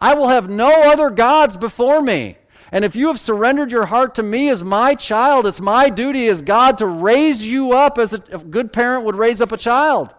I 0.00 0.14
will 0.14 0.28
have 0.28 0.48
no 0.48 0.70
other 0.90 1.10
gods 1.10 1.56
before 1.56 2.00
me. 2.00 2.38
And 2.72 2.86
if 2.86 2.96
you 2.96 3.08
have 3.08 3.20
surrendered 3.20 3.70
your 3.70 3.84
heart 3.84 4.14
to 4.14 4.22
me 4.22 4.48
as 4.48 4.64
my 4.64 4.94
child, 4.94 5.46
it's 5.46 5.60
my 5.60 5.90
duty 5.90 6.26
as 6.28 6.40
God 6.40 6.78
to 6.78 6.86
raise 6.86 7.46
you 7.46 7.72
up 7.72 7.98
as 7.98 8.14
a 8.14 8.18
good 8.18 8.72
parent 8.72 9.04
would 9.04 9.14
raise 9.14 9.42
up 9.42 9.52
a 9.52 9.58
child. 9.58 10.14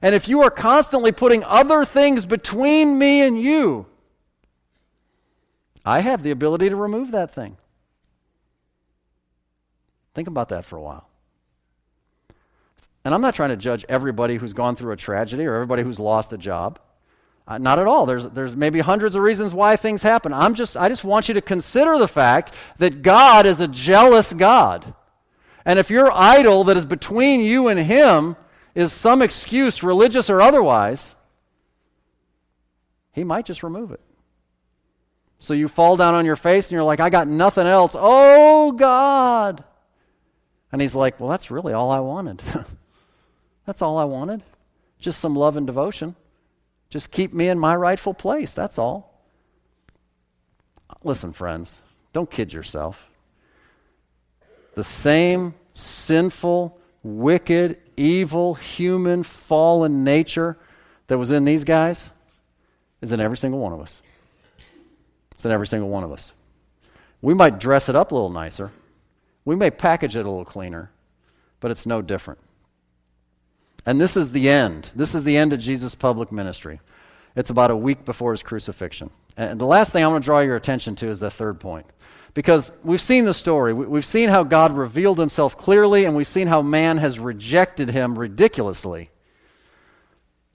And 0.00 0.14
if 0.14 0.28
you 0.28 0.42
are 0.42 0.50
constantly 0.50 1.12
putting 1.12 1.42
other 1.44 1.84
things 1.84 2.24
between 2.24 2.98
me 2.98 3.22
and 3.22 3.40
you, 3.40 3.86
I 5.84 6.00
have 6.00 6.22
the 6.22 6.30
ability 6.30 6.68
to 6.68 6.76
remove 6.76 7.10
that 7.12 7.32
thing. 7.32 7.56
Think 10.14 10.28
about 10.28 10.50
that 10.50 10.64
for 10.64 10.76
a 10.76 10.82
while. 10.82 11.08
And 13.04 13.14
I'm 13.14 13.20
not 13.20 13.34
trying 13.34 13.50
to 13.50 13.56
judge 13.56 13.84
everybody 13.88 14.36
who's 14.36 14.52
gone 14.52 14.76
through 14.76 14.92
a 14.92 14.96
tragedy 14.96 15.46
or 15.46 15.54
everybody 15.54 15.82
who's 15.82 15.98
lost 15.98 16.32
a 16.32 16.38
job. 16.38 16.78
Uh, 17.46 17.56
not 17.56 17.78
at 17.78 17.86
all. 17.86 18.04
There's, 18.04 18.28
there's 18.30 18.54
maybe 18.54 18.80
hundreds 18.80 19.14
of 19.14 19.22
reasons 19.22 19.54
why 19.54 19.76
things 19.76 20.02
happen. 20.02 20.34
I'm 20.34 20.52
just, 20.52 20.76
I 20.76 20.90
just 20.90 21.04
want 21.04 21.28
you 21.28 21.34
to 21.34 21.40
consider 21.40 21.96
the 21.96 22.08
fact 22.08 22.52
that 22.76 23.00
God 23.00 23.46
is 23.46 23.60
a 23.60 23.68
jealous 23.68 24.34
God. 24.34 24.92
And 25.64 25.78
if 25.78 25.90
your 25.90 26.12
idol 26.12 26.64
that 26.64 26.76
is 26.76 26.84
between 26.84 27.40
you 27.40 27.68
and 27.68 27.80
Him 27.80 28.36
is 28.78 28.92
some 28.92 29.22
excuse, 29.22 29.82
religious 29.82 30.30
or 30.30 30.40
otherwise, 30.40 31.16
he 33.10 33.24
might 33.24 33.44
just 33.44 33.64
remove 33.64 33.90
it. 33.90 34.00
So 35.40 35.52
you 35.52 35.66
fall 35.66 35.96
down 35.96 36.14
on 36.14 36.24
your 36.24 36.36
face 36.36 36.68
and 36.68 36.76
you're 36.76 36.84
like, 36.84 37.00
I 37.00 37.10
got 37.10 37.26
nothing 37.26 37.66
else. 37.66 37.96
Oh, 37.98 38.70
God. 38.70 39.64
And 40.70 40.80
he's 40.80 40.94
like, 40.94 41.18
Well, 41.18 41.28
that's 41.28 41.50
really 41.50 41.72
all 41.72 41.90
I 41.90 41.98
wanted. 41.98 42.40
that's 43.66 43.82
all 43.82 43.98
I 43.98 44.04
wanted. 44.04 44.44
Just 45.00 45.18
some 45.18 45.34
love 45.34 45.56
and 45.56 45.66
devotion. 45.66 46.14
Just 46.88 47.10
keep 47.10 47.32
me 47.32 47.48
in 47.48 47.58
my 47.58 47.74
rightful 47.74 48.14
place. 48.14 48.52
That's 48.52 48.78
all. 48.78 49.24
Listen, 51.02 51.32
friends, 51.32 51.80
don't 52.12 52.30
kid 52.30 52.52
yourself. 52.52 53.08
The 54.76 54.84
same 54.84 55.54
sinful, 55.74 56.78
wicked, 57.02 57.78
evil, 57.96 58.54
human, 58.54 59.22
fallen 59.22 60.04
nature 60.04 60.56
that 61.06 61.18
was 61.18 61.32
in 61.32 61.44
these 61.44 61.64
guys 61.64 62.10
is 63.00 63.12
in 63.12 63.20
every 63.20 63.36
single 63.36 63.60
one 63.60 63.72
of 63.72 63.80
us. 63.80 64.02
It's 65.32 65.44
in 65.44 65.52
every 65.52 65.66
single 65.66 65.88
one 65.88 66.04
of 66.04 66.12
us. 66.12 66.32
We 67.22 67.34
might 67.34 67.58
dress 67.58 67.88
it 67.88 67.96
up 67.96 68.12
a 68.12 68.14
little 68.14 68.30
nicer. 68.30 68.70
We 69.44 69.56
may 69.56 69.70
package 69.70 70.16
it 70.16 70.26
a 70.26 70.28
little 70.28 70.44
cleaner, 70.44 70.90
but 71.60 71.70
it's 71.70 71.86
no 71.86 72.02
different. 72.02 72.40
And 73.86 74.00
this 74.00 74.16
is 74.16 74.32
the 74.32 74.48
end. 74.48 74.90
This 74.94 75.14
is 75.14 75.24
the 75.24 75.36
end 75.36 75.52
of 75.52 75.60
Jesus' 75.60 75.94
public 75.94 76.30
ministry. 76.30 76.80
It's 77.34 77.50
about 77.50 77.70
a 77.70 77.76
week 77.76 78.04
before 78.04 78.32
his 78.32 78.42
crucifixion. 78.42 79.10
And 79.36 79.60
the 79.60 79.66
last 79.66 79.92
thing 79.92 80.04
I 80.04 80.08
want 80.08 80.24
to 80.24 80.26
draw 80.26 80.40
your 80.40 80.56
attention 80.56 80.96
to 80.96 81.08
is 81.08 81.20
the 81.20 81.30
third 81.30 81.60
point. 81.60 81.86
Because 82.38 82.70
we've 82.84 83.00
seen 83.00 83.24
the 83.24 83.34
story. 83.34 83.74
We've 83.74 84.04
seen 84.04 84.28
how 84.28 84.44
God 84.44 84.70
revealed 84.70 85.18
himself 85.18 85.58
clearly, 85.58 86.04
and 86.04 86.14
we've 86.14 86.24
seen 86.24 86.46
how 86.46 86.62
man 86.62 86.98
has 86.98 87.18
rejected 87.18 87.90
him 87.90 88.16
ridiculously. 88.16 89.10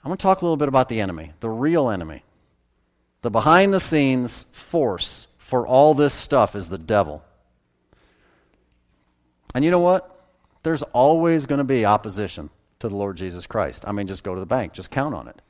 I 0.01 0.07
want 0.07 0.17
to 0.21 0.23
talk 0.23 0.41
a 0.41 0.45
little 0.45 0.55
bit 0.55 0.69
about 0.69 0.88
the 0.88 1.01
enemy, 1.01 1.34
the 1.41 1.49
real 1.49 1.89
enemy. 1.89 2.23
The 3.21 3.29
behind 3.29 3.73
the 3.73 3.81
scenes 3.81 4.45
force 4.53 5.27
for 5.38 5.67
all 5.67 5.93
this 5.93 6.13
stuff 6.13 6.55
is 6.55 6.69
the 6.69 6.77
devil. 6.77 7.21
And 9.53 9.65
you 9.65 9.69
know 9.69 9.81
what? 9.81 10.09
There's 10.63 10.84
always 10.84 11.47
going 11.47 11.57
to 11.57 11.65
be 11.65 11.86
opposition 11.86 12.49
to 12.79 12.88
the 12.88 12.95
Lord 12.95 13.17
Jesus 13.17 13.45
Christ. 13.45 13.84
I 13.86 13.91
mean, 13.91 14.07
just 14.07 14.23
go 14.23 14.34
to 14.34 14.39
the 14.39 14.45
bank, 14.45 14.71
just 14.71 14.89
count 14.89 15.15
on 15.15 15.27
it. 15.27 15.41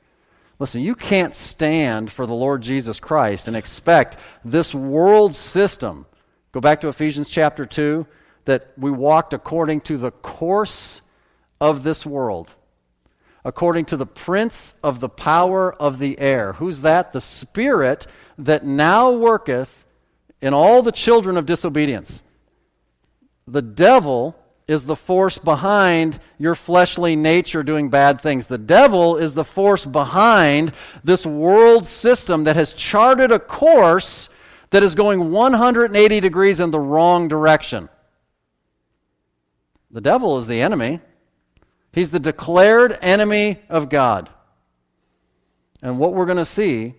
Listen, 0.58 0.80
you 0.80 0.96
can't 0.96 1.36
stand 1.36 2.10
for 2.10 2.26
the 2.26 2.34
Lord 2.34 2.60
Jesus 2.60 2.98
Christ 2.98 3.46
and 3.46 3.56
expect 3.56 4.18
this 4.44 4.74
world 4.74 5.36
system, 5.36 6.06
go 6.54 6.60
back 6.60 6.80
to 6.82 6.88
Ephesians 6.88 7.28
chapter 7.28 7.66
2, 7.66 8.06
that 8.44 8.72
we 8.78 8.88
walked 8.88 9.32
according 9.32 9.80
to 9.80 9.98
the 9.98 10.12
course 10.12 11.02
of 11.60 11.82
this 11.82 12.06
world, 12.06 12.54
according 13.44 13.86
to 13.86 13.96
the 13.96 14.06
prince 14.06 14.76
of 14.80 15.00
the 15.00 15.08
power 15.08 15.74
of 15.74 15.98
the 15.98 16.16
air. 16.20 16.52
Who's 16.52 16.82
that? 16.82 17.12
The 17.12 17.20
spirit 17.20 18.06
that 18.38 18.64
now 18.64 19.10
worketh 19.10 19.84
in 20.40 20.54
all 20.54 20.82
the 20.82 20.92
children 20.92 21.36
of 21.36 21.44
disobedience. 21.44 22.22
The 23.48 23.62
devil 23.62 24.36
is 24.68 24.84
the 24.84 24.94
force 24.94 25.38
behind 25.38 26.20
your 26.38 26.54
fleshly 26.54 27.16
nature 27.16 27.64
doing 27.64 27.90
bad 27.90 28.20
things. 28.20 28.46
The 28.46 28.58
devil 28.58 29.16
is 29.16 29.34
the 29.34 29.44
force 29.44 29.84
behind 29.84 30.72
this 31.02 31.26
world 31.26 31.84
system 31.84 32.44
that 32.44 32.54
has 32.54 32.74
charted 32.74 33.32
a 33.32 33.40
course 33.40 34.28
that 34.74 34.82
is 34.82 34.96
going 34.96 35.30
180 35.30 36.18
degrees 36.18 36.58
in 36.58 36.72
the 36.72 36.80
wrong 36.80 37.28
direction. 37.28 37.88
The 39.92 40.00
devil 40.00 40.36
is 40.38 40.48
the 40.48 40.62
enemy. 40.62 40.98
He's 41.92 42.10
the 42.10 42.18
declared 42.18 42.98
enemy 43.00 43.60
of 43.68 43.88
God. 43.88 44.30
And 45.80 46.00
what 46.00 46.12
we're 46.12 46.26
going 46.26 46.38
to 46.38 46.44
see 46.44 46.96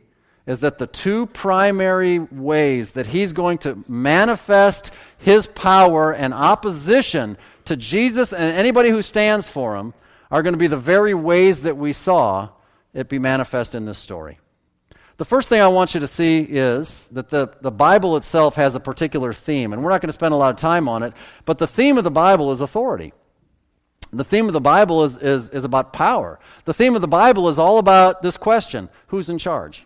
is 0.48 0.62
that 0.62 0.78
the 0.78 0.88
two 0.88 1.26
primary 1.26 2.20
ways 2.20 2.92
that 2.92 3.08
he's 3.08 3.34
going 3.34 3.58
to 3.58 3.84
manifest 3.90 4.92
his 5.18 5.46
power 5.46 6.14
and 6.14 6.34
opposition 6.34 7.38
to 7.66 7.76
Jesus 7.76 8.32
and 8.32 8.58
anybody 8.58 8.90
who 8.90 9.02
stands 9.02 9.50
for 9.50 9.76
him 9.76 9.94
are 10.32 10.44
going 10.44 10.54
to 10.54 10.58
be 10.58 10.68
the 10.68 10.78
very 10.78 11.14
ways 11.14 11.64
that 11.64 11.76
we 11.76 11.92
saw 11.92 12.48
it 12.94 13.10
be 13.10 13.20
manifest 13.20 13.76
in 13.76 13.84
this 13.84 13.98
story. 13.98 14.40
The 15.18 15.26
first 15.26 15.48
thing 15.48 15.62
I 15.62 15.68
want 15.70 15.94
you 15.94 16.02
to 16.02 16.08
see 16.08 16.42
is 16.42 17.08
that 17.12 17.30
the, 17.30 17.50
the 17.62 17.72
Bible 17.72 18.18
itself 18.18 18.56
has 18.56 18.76
a 18.76 18.82
particular 18.82 19.32
theme, 19.32 19.72
and 19.72 19.82
we're 19.82 19.92
not 19.92 20.02
going 20.02 20.10
to 20.10 20.14
spend 20.14 20.34
a 20.34 20.38
lot 20.38 20.50
of 20.50 20.58
time 20.58 20.90
on 20.90 21.04
it, 21.04 21.14
but 21.46 21.58
the 21.58 21.68
theme 21.68 21.98
of 21.98 22.04
the 22.04 22.12
Bible 22.12 22.52
is 22.52 22.60
authority. 22.60 23.14
The 24.12 24.26
theme 24.26 24.48
of 24.48 24.54
the 24.54 24.62
Bible 24.62 25.04
is, 25.04 25.18
is, 25.18 25.50
is 25.50 25.64
about 25.64 25.94
power. 25.94 26.40
The 26.66 26.74
theme 26.74 26.96
of 26.96 27.02
the 27.02 27.08
Bible 27.08 27.48
is 27.48 27.58
all 27.58 27.78
about 27.78 28.22
this 28.22 28.36
question 28.36 28.90
who's 29.08 29.30
in 29.30 29.38
charge? 29.38 29.86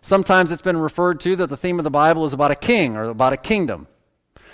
Sometimes 0.00 0.50
it's 0.50 0.62
been 0.62 0.76
referred 0.76 1.20
to 1.20 1.36
that 1.36 1.48
the 1.48 1.56
theme 1.56 1.78
of 1.78 1.84
the 1.84 1.90
Bible 1.90 2.24
is 2.24 2.32
about 2.32 2.50
a 2.50 2.56
king 2.56 2.96
or 2.96 3.04
about 3.04 3.32
a 3.32 3.36
kingdom. 3.36 3.86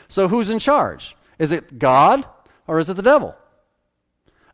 So 0.08 0.28
who's 0.28 0.50
in 0.50 0.58
charge? 0.58 1.16
Is 1.38 1.52
it 1.52 1.78
God 1.78 2.26
or 2.66 2.78
is 2.78 2.88
it 2.88 2.94
the 2.94 3.02
devil? 3.02 3.34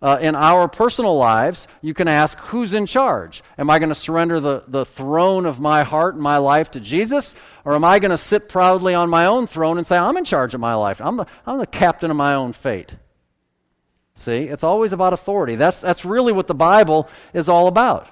Uh, 0.01 0.16
in 0.20 0.36
our 0.36 0.68
personal 0.68 1.16
lives, 1.16 1.66
you 1.82 1.92
can 1.92 2.07
ask, 2.07 2.38
who's 2.38 2.72
in 2.72 2.86
charge? 2.86 3.42
Am 3.59 3.68
I 3.68 3.80
going 3.80 3.88
to 3.88 3.96
surrender 3.96 4.38
the, 4.38 4.62
the 4.68 4.84
throne 4.84 5.44
of 5.44 5.59
my 5.59 5.82
heart 5.82 6.14
and 6.14 6.22
my 6.22 6.38
life 6.38 6.70
to 6.72 6.80
Jesus? 6.80 7.34
Or 7.64 7.74
am 7.74 7.82
I 7.82 7.99
going 7.99 8.12
to 8.12 8.18
sit 8.18 8.49
proudly 8.49 8.94
on 8.94 9.11
my 9.11 9.26
own 9.26 9.49
throne 9.49 9.76
and 9.76 9.86
say, 9.86 9.99
I'm 9.99 10.16
in 10.16 10.24
charge 10.24 10.55
of 10.55 10.61
my 10.61 10.74
life? 10.74 11.01
I'm 11.01 11.16
the, 11.16 11.26
I'm 11.44 11.59
the 11.59 11.66
captain 11.66 12.12
of 12.12 12.16
my 12.16 12.34
own 12.34 12.53
fate. 12.53 12.94
See, 14.14 14.44
it's 14.44 14.64
always 14.64 14.92
about 14.92 15.14
authority. 15.14 15.57
That's, 15.57 15.80
that's 15.80 16.05
really 16.05 16.32
what 16.32 16.46
the 16.46 16.55
Bible 16.55 17.09
is 17.34 17.49
all 17.49 17.66
about. 17.66 18.09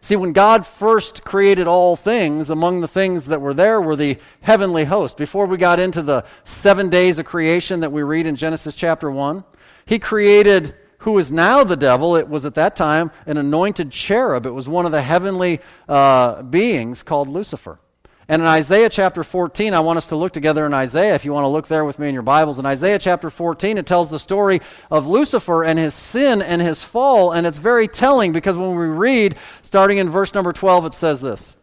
See, 0.00 0.16
when 0.16 0.32
God 0.32 0.66
first 0.66 1.24
created 1.24 1.68
all 1.68 1.94
things, 1.94 2.50
among 2.50 2.80
the 2.80 2.88
things 2.88 3.26
that 3.26 3.40
were 3.40 3.54
there 3.54 3.80
were 3.80 3.96
the 3.96 4.18
heavenly 4.40 4.84
host. 4.84 5.16
Before 5.16 5.46
we 5.46 5.58
got 5.58 5.78
into 5.78 6.02
the 6.02 6.24
seven 6.42 6.88
days 6.88 7.18
of 7.18 7.26
creation 7.26 7.80
that 7.80 7.92
we 7.92 8.02
read 8.02 8.26
in 8.26 8.36
Genesis 8.36 8.74
chapter 8.74 9.10
1, 9.10 9.44
He 9.90 9.98
created 9.98 10.76
who 10.98 11.18
is 11.18 11.32
now 11.32 11.64
the 11.64 11.76
devil. 11.76 12.14
It 12.14 12.28
was 12.28 12.46
at 12.46 12.54
that 12.54 12.76
time 12.76 13.10
an 13.26 13.38
anointed 13.38 13.90
cherub, 13.90 14.46
it 14.46 14.52
was 14.52 14.68
one 14.68 14.86
of 14.86 14.92
the 14.92 15.02
heavenly 15.02 15.60
uh, 15.88 16.44
beings 16.44 17.02
called 17.02 17.26
Lucifer. 17.26 17.80
And 18.28 18.40
in 18.40 18.46
Isaiah 18.46 18.88
chapter 18.88 19.24
14, 19.24 19.74
I 19.74 19.80
want 19.80 19.96
us 19.96 20.06
to 20.10 20.16
look 20.16 20.32
together 20.32 20.64
in 20.64 20.72
Isaiah, 20.72 21.16
if 21.16 21.24
you 21.24 21.32
want 21.32 21.42
to 21.42 21.48
look 21.48 21.66
there 21.66 21.84
with 21.84 21.98
me 21.98 22.06
in 22.06 22.14
your 22.14 22.22
Bibles. 22.22 22.60
In 22.60 22.66
Isaiah 22.66 23.00
chapter 23.00 23.30
14, 23.30 23.78
it 23.78 23.86
tells 23.86 24.10
the 24.10 24.20
story 24.20 24.60
of 24.92 25.08
Lucifer 25.08 25.64
and 25.64 25.76
his 25.76 25.92
sin 25.92 26.40
and 26.40 26.62
his 26.62 26.84
fall, 26.84 27.32
and 27.32 27.44
it's 27.44 27.58
very 27.58 27.88
telling 27.88 28.30
because 28.30 28.56
when 28.56 28.76
we 28.76 28.86
read, 28.86 29.34
starting 29.62 29.98
in 29.98 30.08
verse 30.08 30.32
number 30.34 30.52
12, 30.52 30.84
it 30.86 30.94
says 30.94 31.20
this 31.20 31.56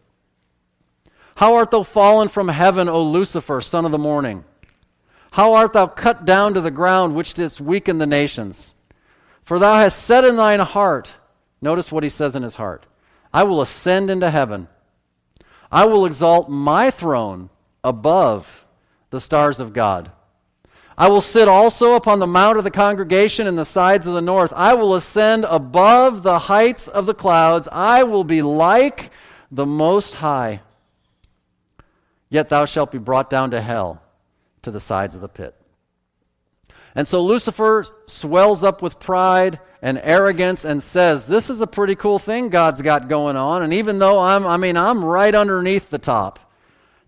How 1.35 1.55
art 1.55 1.71
thou 1.71 1.83
fallen 1.83 2.27
from 2.27 2.49
heaven, 2.49 2.89
O 2.89 3.03
Lucifer, 3.03 3.61
son 3.61 3.85
of 3.85 3.93
the 3.93 3.97
morning? 3.97 4.43
How 5.31 5.53
art 5.53 5.73
thou 5.73 5.87
cut 5.87 6.25
down 6.25 6.53
to 6.53 6.61
the 6.61 6.71
ground, 6.71 7.15
which 7.15 7.33
didst 7.33 7.61
weaken 7.61 7.97
the 7.97 8.05
nations? 8.05 8.73
For 9.43 9.59
thou 9.59 9.75
hast 9.79 10.03
said 10.03 10.23
in 10.23 10.35
thine 10.35 10.59
heart, 10.59 11.15
notice 11.61 11.91
what 11.91 12.03
he 12.03 12.09
says 12.09 12.35
in 12.35 12.43
his 12.43 12.55
heart, 12.55 12.85
I 13.33 13.43
will 13.43 13.61
ascend 13.61 14.09
into 14.09 14.29
heaven. 14.29 14.67
I 15.71 15.85
will 15.85 16.05
exalt 16.05 16.49
my 16.49 16.91
throne 16.91 17.49
above 17.83 18.65
the 19.09 19.21
stars 19.21 19.59
of 19.59 19.73
God. 19.73 20.11
I 20.97 21.09
will 21.09 21.21
sit 21.21 21.47
also 21.47 21.93
upon 21.93 22.17
the 22.17 22.25
mount 22.25 22.57
of 22.57 22.63
the 22.63 22.71
congregation 22.71 23.45
in 23.45 23.55
the 23.55 23.65
sides 23.65 24.07
of 24.07 24.15
the 24.15 24.21
north. 24.21 24.51
I 24.55 24.73
will 24.73 24.95
ascend 24.95 25.45
above 25.47 26.23
the 26.23 26.39
heights 26.39 26.87
of 26.87 27.05
the 27.05 27.13
clouds. 27.13 27.67
I 27.71 28.03
will 28.03 28.23
be 28.23 28.41
like 28.41 29.11
the 29.51 29.65
Most 29.65 30.15
High. 30.15 30.61
Yet 32.29 32.49
thou 32.49 32.65
shalt 32.65 32.91
be 32.91 32.97
brought 32.97 33.29
down 33.29 33.51
to 33.51 33.61
hell, 33.61 34.01
to 34.67 34.71
the 34.71 34.79
sides 34.81 35.15
of 35.15 35.21
the 35.21 35.29
pit. 35.29 35.55
And 36.93 37.07
so 37.07 37.23
Lucifer 37.23 37.85
swells 38.05 38.65
up 38.65 38.81
with 38.81 38.99
pride 38.99 39.61
and 39.81 39.97
arrogance 40.03 40.65
and 40.65 40.83
says, 40.83 41.25
This 41.25 41.49
is 41.49 41.61
a 41.61 41.67
pretty 41.67 41.95
cool 41.95 42.19
thing 42.19 42.49
God's 42.49 42.81
got 42.81 43.07
going 43.07 43.37
on. 43.37 43.63
And 43.63 43.73
even 43.73 43.97
though 43.97 44.19
I'm, 44.19 44.45
I 44.45 44.57
mean, 44.57 44.75
I'm 44.75 45.05
right 45.05 45.33
underneath 45.33 45.89
the 45.89 45.99
top, 45.99 46.51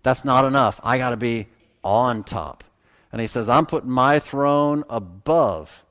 that's 0.02 0.24
not 0.24 0.46
enough. 0.46 0.80
I 0.82 0.96
got 0.96 1.10
to 1.10 1.18
be 1.18 1.48
on 1.84 2.24
top. 2.24 2.64
And 3.12 3.20
he 3.20 3.26
says, 3.26 3.50
I'm 3.50 3.66
putting 3.66 3.90
my 3.90 4.20
throne 4.20 4.84
above 4.88 5.84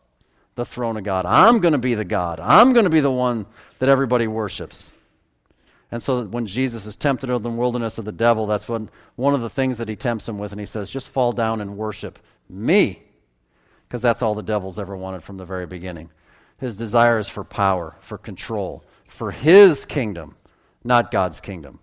the 0.55 0.65
throne 0.65 0.97
of 0.97 1.03
God. 1.03 1.28
I'm 1.28 1.59
going 1.59 1.74
to 1.74 1.78
be 1.78 1.93
the 1.93 2.03
God. 2.03 2.39
I'm 2.39 2.74
going 2.74 2.86
to 2.86 2.89
be 2.89 3.01
the 3.01 3.11
one 3.11 3.45
that 3.78 3.89
everybody 3.89 4.26
worships. 4.26 4.91
And 5.91 6.01
so 6.03 6.23
when 6.25 6.45
Jesus 6.45 6.85
is 6.85 6.95
tempted 6.95 7.29
in 7.29 7.41
the 7.41 7.49
wilderness 7.49 7.97
of 7.97 8.05
the 8.05 8.11
devil, 8.11 8.45
that's 8.45 8.67
what, 8.67 8.83
one 9.15 9.33
of 9.33 9.41
the 9.41 9.49
things 9.49 9.79
that 9.79 9.89
he 9.89 9.95
tempts 9.95 10.29
him 10.29 10.37
with. 10.37 10.51
And 10.51 10.59
he 10.59 10.65
says, 10.65 10.89
just 10.89 11.09
fall 11.09 11.31
down 11.31 11.61
and 11.61 11.77
worship 11.77 12.19
me 12.47 13.01
because 13.87 14.01
that's 14.01 14.21
all 14.21 14.35
the 14.35 14.43
devil's 14.43 14.77
ever 14.77 14.95
wanted 14.95 15.23
from 15.23 15.37
the 15.37 15.45
very 15.45 15.65
beginning. 15.65 16.11
His 16.59 16.77
desire 16.77 17.17
is 17.17 17.27
for 17.27 17.43
power, 17.43 17.95
for 18.01 18.17
control, 18.17 18.83
for 19.07 19.31
his 19.31 19.85
kingdom, 19.85 20.35
not 20.83 21.09
God's 21.09 21.39
kingdom. 21.39 21.79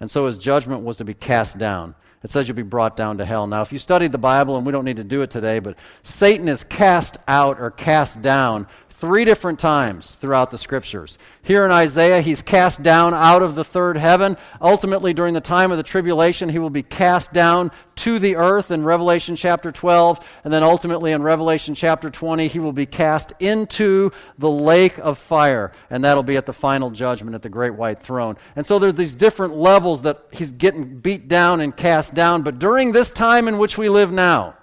And 0.00 0.10
so 0.10 0.26
his 0.26 0.38
judgment 0.38 0.82
was 0.82 0.96
to 0.96 1.04
be 1.04 1.14
cast 1.14 1.56
down. 1.56 1.94
It 2.24 2.30
says 2.30 2.48
you'll 2.48 2.56
be 2.56 2.62
brought 2.62 2.96
down 2.96 3.18
to 3.18 3.24
hell. 3.24 3.46
Now, 3.46 3.62
if 3.62 3.72
you 3.72 3.78
studied 3.78 4.10
the 4.10 4.18
Bible, 4.18 4.56
and 4.56 4.66
we 4.66 4.72
don't 4.72 4.84
need 4.84 4.96
to 4.96 5.04
do 5.04 5.22
it 5.22 5.30
today, 5.30 5.60
but 5.60 5.76
Satan 6.02 6.48
is 6.48 6.64
cast 6.64 7.18
out 7.28 7.60
or 7.60 7.70
cast 7.70 8.20
down 8.20 8.66
three 8.98 9.26
different 9.26 9.58
times 9.58 10.14
throughout 10.14 10.50
the 10.50 10.56
scriptures. 10.56 11.18
Here 11.42 11.66
in 11.66 11.70
Isaiah, 11.70 12.22
he's 12.22 12.40
cast 12.40 12.82
down 12.82 13.12
out 13.12 13.42
of 13.42 13.54
the 13.54 13.64
third 13.64 13.96
heaven. 13.96 14.38
Ultimately, 14.60 15.12
during 15.12 15.34
the 15.34 15.40
time 15.40 15.70
of 15.70 15.76
the 15.76 15.82
tribulation, 15.82 16.48
he 16.48 16.58
will 16.58 16.70
be 16.70 16.82
cast 16.82 17.32
down 17.32 17.70
to 17.96 18.18
the 18.18 18.36
earth 18.36 18.70
in 18.70 18.82
Revelation 18.84 19.36
chapter 19.36 19.70
12. 19.70 20.20
And 20.44 20.52
then 20.52 20.62
ultimately, 20.62 21.12
in 21.12 21.22
Revelation 21.22 21.74
chapter 21.74 22.08
20, 22.08 22.48
he 22.48 22.58
will 22.58 22.72
be 22.72 22.86
cast 22.86 23.34
into 23.38 24.12
the 24.38 24.50
lake 24.50 24.98
of 24.98 25.18
fire. 25.18 25.72
And 25.90 26.02
that'll 26.02 26.22
be 26.22 26.38
at 26.38 26.46
the 26.46 26.54
final 26.54 26.90
judgment 26.90 27.34
at 27.34 27.42
the 27.42 27.50
great 27.50 27.74
white 27.74 28.02
throne. 28.02 28.36
And 28.56 28.64
so 28.64 28.78
there's 28.78 28.94
these 28.94 29.14
different 29.14 29.56
levels 29.56 30.02
that 30.02 30.22
he's 30.32 30.52
getting 30.52 30.98
beat 30.98 31.28
down 31.28 31.60
and 31.60 31.76
cast 31.76 32.14
down. 32.14 32.42
But 32.42 32.58
during 32.58 32.92
this 32.92 33.10
time 33.10 33.46
in 33.46 33.58
which 33.58 33.76
we 33.76 33.90
live 33.90 34.10
now, 34.10 34.56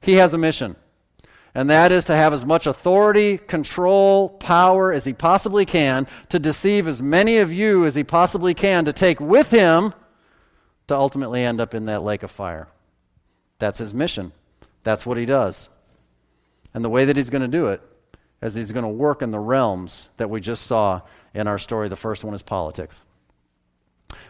he 0.00 0.14
has 0.14 0.32
a 0.32 0.38
mission 0.38 0.76
and 1.54 1.70
that 1.70 1.90
is 1.90 2.04
to 2.06 2.14
have 2.14 2.32
as 2.32 2.46
much 2.46 2.66
authority, 2.66 3.36
control, 3.38 4.28
power 4.28 4.92
as 4.92 5.04
he 5.04 5.12
possibly 5.12 5.64
can 5.64 6.06
to 6.28 6.38
deceive 6.38 6.86
as 6.86 7.02
many 7.02 7.38
of 7.38 7.52
you 7.52 7.84
as 7.86 7.94
he 7.94 8.04
possibly 8.04 8.54
can 8.54 8.84
to 8.84 8.92
take 8.92 9.20
with 9.20 9.50
him 9.50 9.92
to 10.86 10.96
ultimately 10.96 11.42
end 11.42 11.60
up 11.60 11.74
in 11.74 11.86
that 11.86 12.02
lake 12.02 12.22
of 12.22 12.30
fire. 12.30 12.68
That's 13.58 13.78
his 13.78 13.92
mission. 13.92 14.32
That's 14.84 15.04
what 15.04 15.18
he 15.18 15.26
does. 15.26 15.68
And 16.72 16.84
the 16.84 16.88
way 16.88 17.04
that 17.04 17.16
he's 17.16 17.30
going 17.30 17.42
to 17.42 17.48
do 17.48 17.66
it 17.66 17.82
is 18.42 18.54
he's 18.54 18.72
going 18.72 18.84
to 18.84 18.88
work 18.88 19.22
in 19.22 19.30
the 19.30 19.38
realms 19.38 20.08
that 20.16 20.30
we 20.30 20.40
just 20.40 20.66
saw 20.66 21.00
in 21.34 21.46
our 21.46 21.58
story. 21.58 21.88
The 21.88 21.96
first 21.96 22.24
one 22.24 22.34
is 22.34 22.42
politics. 22.42 23.02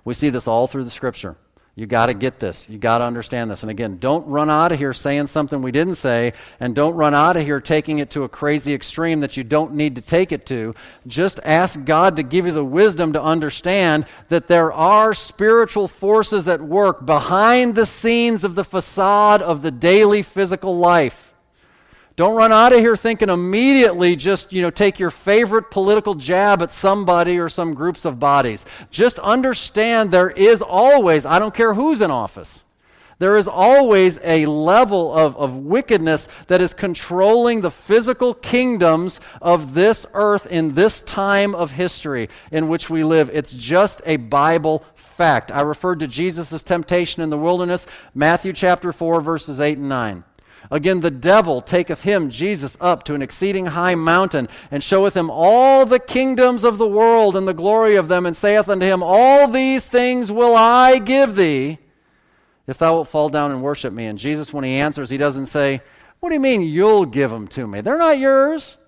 We 0.05 0.15
see 0.15 0.31
this 0.31 0.49
all 0.49 0.67
through 0.67 0.85
the 0.85 0.91
scripture. 0.91 1.37
You 1.81 1.87
got 1.87 2.07
to 2.07 2.15
get 2.15 2.39
this. 2.39 2.69
You 2.69 2.77
got 2.77 2.99
to 2.99 3.05
understand 3.05 3.51
this. 3.51 3.63
And 3.63 3.71
again, 3.71 3.97
don't 3.97 4.27
run 4.27 4.51
out 4.51 4.71
of 4.71 4.79
here 4.79 4.93
saying 4.93 5.29
something 5.29 5.63
we 5.63 5.73
didn't 5.73 5.95
say, 5.95 6.35
and 6.61 6.75
don't 6.75 6.93
run 6.93 7.15
out 7.15 7.39
of 7.39 7.43
here 7.43 7.59
taking 7.59 8.01
it 8.01 8.11
to 8.11 8.25
a 8.25 8.29
crazy 8.29 8.75
extreme 8.75 9.21
that 9.21 9.39
you 9.39 9.45
don't 9.45 9.73
need 9.73 9.95
to 9.95 10.03
take 10.03 10.31
it 10.31 10.45
to. 10.45 10.75
Just 11.07 11.41
ask 11.43 11.83
God 11.87 12.17
to 12.17 12.23
give 12.23 12.45
you 12.45 12.53
the 12.53 12.63
wisdom 12.63 13.15
to 13.15 13.23
understand 13.23 14.05
that 14.29 14.47
there 14.47 14.71
are 14.75 15.15
spiritual 15.15 15.89
forces 15.89 16.49
at 16.49 16.61
work 16.61 17.07
behind 17.07 17.75
the 17.75 17.87
scenes 17.87 18.45
of 18.45 18.57
the 18.57 18.65
facade 18.65 19.41
of 19.41 19.63
the 19.63 19.71
daily 19.71 20.21
physical 20.21 20.77
life. 20.77 21.30
Don't 22.21 22.37
run 22.37 22.53
out 22.53 22.75
of 22.75 22.81
here 22.81 22.99
thinking 22.99 23.31
immediately 23.31 24.15
just, 24.15 24.53
you 24.53 24.61
know, 24.61 24.69
take 24.69 24.99
your 24.99 25.11
favorite 25.11 25.71
political 25.71 26.15
jab 26.15 26.61
at 26.61 26.71
somebody 26.71 27.39
or 27.39 27.49
some 27.49 27.73
groups 27.73 28.05
of 28.05 28.21
bodies. 28.21 28.67
Just 28.91 29.19
understand 29.21 30.11
there 30.11 30.29
is 30.29 30.61
always, 30.61 31.25
I 31.25 31.39
don't 31.39 31.55
care 31.55 31.73
who's 31.73 32.03
in 32.03 32.11
office, 32.11 32.63
there 33.21 33.39
is 33.39 33.49
always 33.49 34.19
a 34.23 34.45
level 34.45 35.17
of, 35.17 35.35
of 35.39 35.57
wickedness 35.57 36.29
that 36.49 36.61
is 36.61 36.75
controlling 36.75 37.63
the 37.63 37.71
physical 37.71 38.35
kingdoms 38.35 39.23
of 39.41 39.73
this 39.73 40.05
earth 40.13 40.45
in 40.45 40.75
this 40.75 41.01
time 41.01 41.55
of 41.55 41.71
history 41.71 42.29
in 42.53 42.69
which 42.69 42.91
we 42.91 43.03
live. 43.03 43.31
It's 43.33 43.55
just 43.55 44.03
a 44.05 44.19
Bible 44.19 44.85
fact. 44.95 45.51
I 45.51 45.63
referred 45.63 46.01
to 46.01 46.07
Jesus' 46.07 46.63
temptation 46.63 47.23
in 47.23 47.31
the 47.31 47.39
wilderness, 47.39 47.87
Matthew 48.15 48.53
chapter 48.53 48.93
4, 48.93 49.23
verses 49.23 49.59
8 49.59 49.79
and 49.79 49.89
9. 49.89 50.25
Again, 50.73 51.01
the 51.01 51.11
devil 51.11 51.61
taketh 51.61 52.03
him, 52.03 52.31
Jesus, 52.31 52.77
up 52.81 53.03
to 53.05 53.15
an 53.15 53.23
exceeding 53.23 53.67
high 53.67 53.97
mountain, 53.97 54.49
and 54.71 54.85
showeth 54.85 55.17
him 55.17 55.29
all 55.29 55.85
the 55.85 55.99
kingdoms 55.99 56.63
of 56.63 56.79
the 56.79 56.87
world 56.87 57.35
and 57.35 57.47
the 57.47 57.55
glory 57.55 57.97
of 57.97 58.07
them, 58.07 58.25
and 58.25 58.37
saith 58.37 58.69
unto 58.69 58.87
him, 58.87 59.03
All 59.03 59.49
these 59.49 59.89
things 59.89 60.31
will 60.31 60.55
I 60.55 60.99
give 60.99 61.35
thee, 61.35 61.79
if 62.69 62.79
thou 62.79 62.95
wilt 62.95 63.09
fall 63.09 63.29
down 63.29 63.51
and 63.51 63.63
worship 63.63 63.93
me. 63.93 64.07
And 64.07 64.17
Jesus, 64.17 64.53
when 64.53 64.63
he 64.63 64.75
answers, 64.75 65.11
he 65.11 65.17
doesn't 65.17 65.47
say, 65.47 65.81
What 66.21 66.29
do 66.29 66.37
you 66.37 66.41
mean 66.41 66.63
you'll 66.63 67.07
give 67.07 67.31
them 67.31 67.49
to 67.49 67.67
me? 67.67 67.81
They're 67.81 67.99
not 67.99 68.21
yours. 68.21 68.79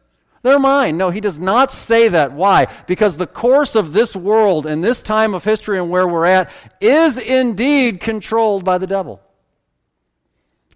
They're 0.43 0.61
mine. 0.61 0.97
No, 0.97 1.11
he 1.11 1.20
does 1.20 1.39
not 1.39 1.72
say 1.72 2.09
that. 2.09 2.33
Why? 2.33 2.66
Because 2.87 3.16
the 3.16 3.26
course 3.26 3.74
of 3.74 3.93
this 3.93 4.14
world 4.14 4.66
and 4.66 4.83
this 4.83 5.03
time 5.03 5.35
of 5.35 5.43
history 5.43 5.78
and 5.78 5.91
where 5.91 6.07
we're 6.07 6.26
at 6.26 6.51
is 6.80 7.16
indeed 7.16 8.01
controlled 8.01 8.64
by 8.64 8.78
the 8.78 8.87
devil. 8.87 9.20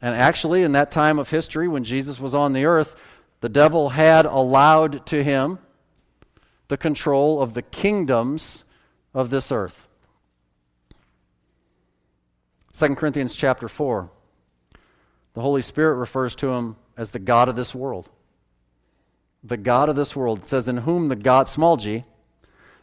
And 0.02 0.14
actually, 0.14 0.62
in 0.62 0.72
that 0.72 0.90
time 0.90 1.18
of 1.18 1.30
history 1.30 1.68
when 1.68 1.84
Jesus 1.84 2.20
was 2.20 2.34
on 2.34 2.52
the 2.52 2.66
earth, 2.66 2.94
the 3.40 3.48
devil 3.48 3.90
had 3.90 4.26
allowed 4.26 5.06
to 5.06 5.22
him 5.22 5.58
the 6.68 6.76
control 6.76 7.40
of 7.40 7.54
the 7.54 7.62
kingdoms 7.62 8.64
of 9.14 9.30
this 9.30 9.50
earth. 9.50 9.88
2 12.74 12.94
Corinthians 12.94 13.34
chapter 13.34 13.68
4. 13.68 14.10
The 15.34 15.40
Holy 15.40 15.62
Spirit 15.62 15.94
refers 15.94 16.34
to 16.36 16.50
him 16.50 16.76
as 16.96 17.10
the 17.10 17.18
God 17.18 17.48
of 17.48 17.56
this 17.56 17.74
world. 17.74 18.08
The 19.44 19.56
God 19.56 19.88
of 19.88 19.96
this 19.96 20.16
world. 20.16 20.40
It 20.40 20.48
says, 20.48 20.68
In 20.68 20.78
whom 20.78 21.08
the 21.08 21.16
God, 21.16 21.48
small 21.48 21.76
g, 21.76 22.04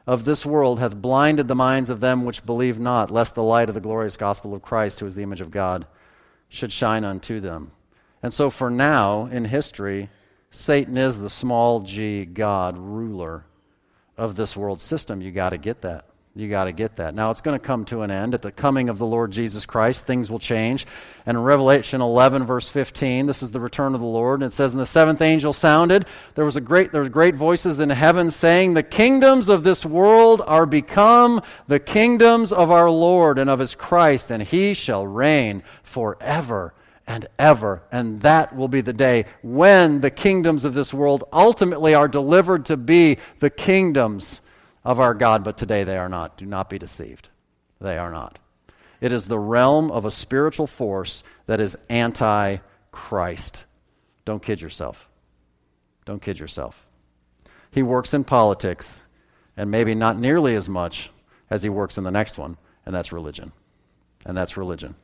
of 0.05 0.25
this 0.25 0.45
world 0.45 0.79
hath 0.79 0.95
blinded 0.95 1.47
the 1.47 1.55
minds 1.55 1.89
of 1.89 1.99
them 1.99 2.25
which 2.25 2.45
believe 2.45 2.79
not, 2.79 3.11
lest 3.11 3.35
the 3.35 3.43
light 3.43 3.69
of 3.69 3.75
the 3.75 3.81
glorious 3.81 4.17
gospel 4.17 4.53
of 4.53 4.61
Christ, 4.61 4.99
who 4.99 5.05
is 5.05 5.15
the 5.15 5.23
image 5.23 5.41
of 5.41 5.51
God, 5.51 5.85
should 6.53 6.71
shine 6.71 7.03
unto 7.03 7.39
them. 7.39 7.71
And 8.21 8.31
so, 8.31 8.49
for 8.51 8.69
now 8.69 9.25
in 9.25 9.43
history, 9.45 10.09
Satan 10.51 10.97
is 10.97 11.19
the 11.19 11.29
small 11.29 11.79
g 11.79 12.25
God 12.25 12.77
ruler 12.77 13.43
of 14.17 14.35
this 14.35 14.55
world 14.55 14.79
system. 14.79 15.19
You 15.19 15.31
got 15.31 15.49
to 15.49 15.57
get 15.57 15.81
that. 15.81 16.05
You 16.35 16.49
got 16.49 16.63
to 16.63 16.71
get 16.71 16.95
that. 16.95 17.13
Now, 17.13 17.29
it's 17.29 17.41
going 17.41 17.59
to 17.59 17.63
come 17.63 17.85
to 17.85 18.01
an 18.01 18.09
end. 18.09 18.33
At 18.33 18.41
the 18.41 18.51
coming 18.51 18.89
of 18.89 18.97
the 18.97 19.05
Lord 19.05 19.29
Jesus 19.29 19.67
Christ, 19.67 20.05
things 20.05 20.31
will 20.31 20.39
change. 20.39 20.87
And 21.27 21.37
in 21.37 21.43
Revelation 21.43 22.01
11, 22.01 22.45
verse 22.45 22.67
15, 22.67 23.27
this 23.27 23.43
is 23.43 23.51
the 23.51 23.59
return 23.59 23.93
of 23.93 23.99
the 23.99 24.07
Lord. 24.07 24.41
And 24.41 24.51
it 24.51 24.55
says, 24.55 24.73
And 24.73 24.81
the 24.81 24.85
seventh 24.87 25.21
angel 25.21 25.53
sounded. 25.53 26.07
There 26.33 26.43
was 26.43 26.55
a 26.55 26.61
great, 26.61 26.91
there 26.91 27.03
were 27.03 27.09
great 27.09 27.35
voices 27.35 27.79
in 27.79 27.91
heaven 27.91 28.31
saying, 28.31 28.73
The 28.73 28.81
kingdoms 28.81 29.47
of 29.47 29.63
this 29.63 29.85
world 29.85 30.41
are 30.47 30.65
become 30.65 31.39
the 31.67 31.79
kingdoms 31.79 32.51
of 32.51 32.71
our 32.71 32.89
Lord 32.89 33.37
and 33.37 33.47
of 33.47 33.59
his 33.59 33.75
Christ, 33.75 34.31
and 34.31 34.41
he 34.41 34.73
shall 34.73 35.05
reign 35.05 35.61
forever 35.83 36.73
and 37.05 37.27
ever. 37.37 37.83
And 37.91 38.21
that 38.21 38.55
will 38.55 38.69
be 38.69 38.81
the 38.81 38.91
day 38.91 39.25
when 39.43 40.01
the 40.01 40.09
kingdoms 40.09 40.65
of 40.65 40.73
this 40.73 40.95
world 40.95 41.25
ultimately 41.31 41.93
are 41.93 42.07
delivered 42.07 42.65
to 42.65 42.77
be 42.77 43.19
the 43.37 43.51
kingdoms 43.51 44.41
of 44.83 44.99
our 44.99 45.13
God, 45.13 45.43
but 45.43 45.57
today 45.57 45.83
they 45.83 45.97
are 45.97 46.09
not. 46.09 46.37
Do 46.37 46.45
not 46.45 46.69
be 46.69 46.77
deceived. 46.77 47.29
They 47.79 47.97
are 47.97 48.11
not. 48.11 48.39
It 49.01 49.11
is 49.11 49.25
the 49.25 49.39
realm 49.39 49.91
of 49.91 50.05
a 50.05 50.11
spiritual 50.11 50.67
force 50.67 51.23
that 51.45 51.59
is 51.59 51.77
anti 51.89 52.57
Christ. 52.91 53.65
Don't 54.25 54.41
kid 54.41 54.61
yourself. 54.61 55.09
Don't 56.05 56.21
kid 56.21 56.39
yourself. 56.39 56.85
He 57.71 57.83
works 57.83 58.13
in 58.13 58.23
politics, 58.23 59.03
and 59.57 59.71
maybe 59.71 59.95
not 59.95 60.17
nearly 60.17 60.55
as 60.55 60.69
much 60.69 61.09
as 61.49 61.63
he 61.63 61.69
works 61.69 61.97
in 61.97 62.03
the 62.03 62.11
next 62.11 62.37
one, 62.37 62.57
and 62.85 62.93
that's 62.93 63.11
religion. 63.11 63.51
And 64.25 64.37
that's 64.37 64.57
religion. 64.57 64.95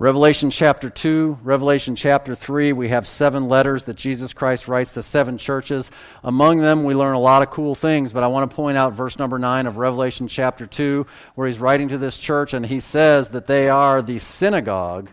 Revelation 0.00 0.50
chapter 0.50 0.90
2, 0.90 1.40
Revelation 1.42 1.96
chapter 1.96 2.36
3, 2.36 2.72
we 2.72 2.90
have 2.90 3.04
seven 3.04 3.48
letters 3.48 3.82
that 3.86 3.96
Jesus 3.96 4.32
Christ 4.32 4.68
writes 4.68 4.94
to 4.94 5.02
seven 5.02 5.38
churches. 5.38 5.90
Among 6.22 6.58
them, 6.58 6.84
we 6.84 6.94
learn 6.94 7.16
a 7.16 7.20
lot 7.20 7.42
of 7.42 7.50
cool 7.50 7.74
things, 7.74 8.12
but 8.12 8.22
I 8.22 8.28
want 8.28 8.48
to 8.48 8.54
point 8.54 8.78
out 8.78 8.92
verse 8.92 9.18
number 9.18 9.40
9 9.40 9.66
of 9.66 9.76
Revelation 9.76 10.28
chapter 10.28 10.68
2, 10.68 11.04
where 11.34 11.48
he's 11.48 11.58
writing 11.58 11.88
to 11.88 11.98
this 11.98 12.16
church, 12.16 12.54
and 12.54 12.64
he 12.64 12.78
says 12.78 13.30
that 13.30 13.48
they 13.48 13.68
are 13.68 14.00
the 14.00 14.20
synagogue 14.20 15.10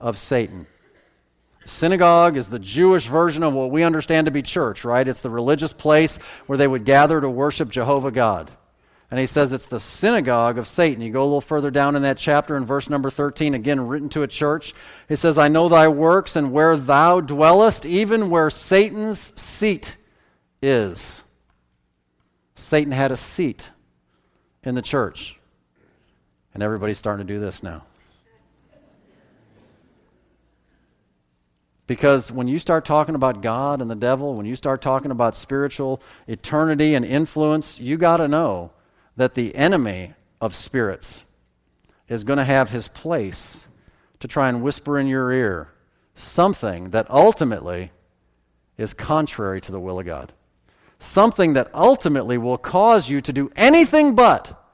of 0.00 0.16
Satan. 0.16 0.66
Synagogue 1.66 2.38
is 2.38 2.48
the 2.48 2.58
Jewish 2.58 3.06
version 3.08 3.42
of 3.42 3.52
what 3.52 3.70
we 3.70 3.82
understand 3.82 4.24
to 4.24 4.30
be 4.30 4.40
church, 4.40 4.86
right? 4.86 5.06
It's 5.06 5.20
the 5.20 5.28
religious 5.28 5.74
place 5.74 6.16
where 6.46 6.56
they 6.56 6.66
would 6.66 6.86
gather 6.86 7.20
to 7.20 7.28
worship 7.28 7.68
Jehovah 7.68 8.10
God. 8.10 8.50
And 9.10 9.18
he 9.18 9.26
says 9.26 9.52
it's 9.52 9.64
the 9.64 9.80
synagogue 9.80 10.58
of 10.58 10.68
Satan. 10.68 11.02
You 11.02 11.10
go 11.10 11.22
a 11.22 11.24
little 11.24 11.40
further 11.40 11.70
down 11.70 11.96
in 11.96 12.02
that 12.02 12.18
chapter 12.18 12.56
in 12.56 12.66
verse 12.66 12.90
number 12.90 13.08
13, 13.08 13.54
again 13.54 13.86
written 13.86 14.10
to 14.10 14.22
a 14.22 14.28
church. 14.28 14.74
He 15.08 15.16
says, 15.16 15.38
I 15.38 15.48
know 15.48 15.68
thy 15.68 15.88
works 15.88 16.36
and 16.36 16.52
where 16.52 16.76
thou 16.76 17.20
dwellest, 17.20 17.86
even 17.86 18.28
where 18.28 18.50
Satan's 18.50 19.32
seat 19.40 19.96
is. 20.60 21.22
Satan 22.54 22.92
had 22.92 23.10
a 23.10 23.16
seat 23.16 23.70
in 24.62 24.74
the 24.74 24.82
church. 24.82 25.38
And 26.52 26.62
everybody's 26.62 26.98
starting 26.98 27.26
to 27.26 27.32
do 27.32 27.40
this 27.40 27.62
now. 27.62 27.84
Because 31.86 32.30
when 32.30 32.48
you 32.48 32.58
start 32.58 32.84
talking 32.84 33.14
about 33.14 33.40
God 33.40 33.80
and 33.80 33.90
the 33.90 33.94
devil, 33.94 34.34
when 34.34 34.44
you 34.44 34.54
start 34.54 34.82
talking 34.82 35.10
about 35.10 35.34
spiritual 35.34 36.02
eternity 36.26 36.94
and 36.94 37.02
influence, 37.02 37.80
you 37.80 37.96
got 37.96 38.18
to 38.18 38.28
know 38.28 38.72
that 39.18 39.34
the 39.34 39.54
enemy 39.56 40.14
of 40.40 40.54
spirits 40.54 41.26
is 42.08 42.22
going 42.22 42.38
to 42.38 42.44
have 42.44 42.70
his 42.70 42.86
place 42.86 43.66
to 44.20 44.28
try 44.28 44.48
and 44.48 44.62
whisper 44.62 44.96
in 44.96 45.08
your 45.08 45.32
ear 45.32 45.68
something 46.14 46.90
that 46.90 47.10
ultimately 47.10 47.90
is 48.76 48.94
contrary 48.94 49.60
to 49.60 49.72
the 49.72 49.80
will 49.80 49.98
of 49.98 50.06
God. 50.06 50.32
Something 51.00 51.54
that 51.54 51.68
ultimately 51.74 52.38
will 52.38 52.58
cause 52.58 53.10
you 53.10 53.20
to 53.20 53.32
do 53.32 53.50
anything 53.56 54.14
but 54.14 54.64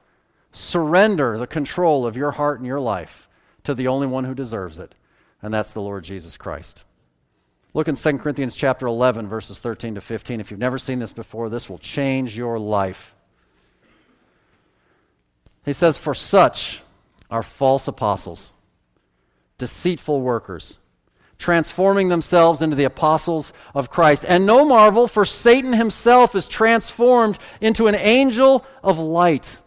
surrender 0.52 1.38
the 1.38 1.46
control 1.46 2.06
of 2.06 2.16
your 2.16 2.30
heart 2.30 2.58
and 2.58 2.66
your 2.66 2.80
life 2.80 3.28
to 3.64 3.74
the 3.74 3.88
only 3.88 4.06
one 4.06 4.24
who 4.24 4.34
deserves 4.34 4.78
it, 4.78 4.94
and 5.40 5.52
that's 5.52 5.72
the 5.72 5.80
Lord 5.80 6.04
Jesus 6.04 6.36
Christ. 6.36 6.84
Look 7.72 7.88
in 7.88 7.96
2 7.96 8.18
Corinthians 8.18 8.56
chapter 8.56 8.86
11 8.86 9.26
verses 9.26 9.58
13 9.58 9.94
to 9.94 10.02
15. 10.02 10.40
If 10.40 10.50
you've 10.50 10.60
never 10.60 10.78
seen 10.78 10.98
this 10.98 11.14
before, 11.14 11.48
this 11.48 11.68
will 11.68 11.78
change 11.78 12.36
your 12.36 12.58
life. 12.58 13.13
He 15.64 15.72
says, 15.72 15.98
For 15.98 16.14
such 16.14 16.82
are 17.30 17.42
false 17.42 17.88
apostles, 17.88 18.52
deceitful 19.58 20.20
workers, 20.20 20.78
transforming 21.38 22.08
themselves 22.08 22.62
into 22.62 22.76
the 22.76 22.84
apostles 22.84 23.52
of 23.74 23.90
Christ. 23.90 24.24
And 24.26 24.46
no 24.46 24.64
marvel, 24.64 25.08
for 25.08 25.24
Satan 25.24 25.72
himself 25.72 26.34
is 26.34 26.48
transformed 26.48 27.38
into 27.60 27.86
an 27.86 27.94
angel 27.94 28.64
of 28.82 28.98
light. 28.98 29.58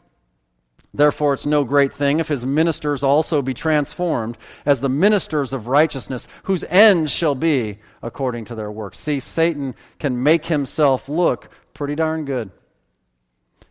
Therefore, 0.93 1.33
it's 1.33 1.45
no 1.45 1.63
great 1.63 1.93
thing 1.93 2.19
if 2.19 2.27
his 2.27 2.45
ministers 2.45 3.03
also 3.03 3.41
be 3.41 3.53
transformed 3.53 4.37
as 4.65 4.79
the 4.79 4.89
ministers 4.89 5.53
of 5.53 5.67
righteousness, 5.67 6.27
whose 6.43 6.63
end 6.63 7.11
shall 7.11 7.35
be 7.35 7.79
according 8.01 8.45
to 8.45 8.55
their 8.55 8.71
works. 8.71 8.97
See, 8.97 9.19
Satan 9.19 9.75
can 9.99 10.23
make 10.23 10.45
himself 10.45 11.09
look 11.09 11.49
pretty 11.73 11.93
darn 11.93 12.25
good. 12.25 12.49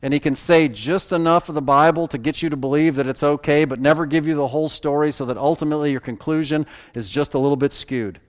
And 0.07 0.14
he 0.14 0.20
can 0.20 0.36
say 0.36 0.68
just 0.68 1.11
enough 1.11 1.48
of 1.48 1.57
the 1.57 1.61
Bible 1.61 2.07
to 2.07 2.16
get 2.16 2.40
you 2.40 2.48
to 2.50 2.57
believe 2.57 2.94
that 2.94 3.09
it's 3.09 3.24
okay, 3.24 3.64
but 3.64 3.80
never 3.80 4.07
give 4.07 4.24
you 4.24 4.36
the 4.36 4.46
whole 4.46 4.68
story 4.68 5.11
so 5.11 5.24
that 5.24 5.36
ultimately 5.36 5.90
your 5.90 5.98
conclusion 5.98 6.64
is 6.94 7.11
just 7.11 7.34
a 7.34 7.38
little 7.40 7.57
bit 7.57 7.72
skewed. 7.72 8.20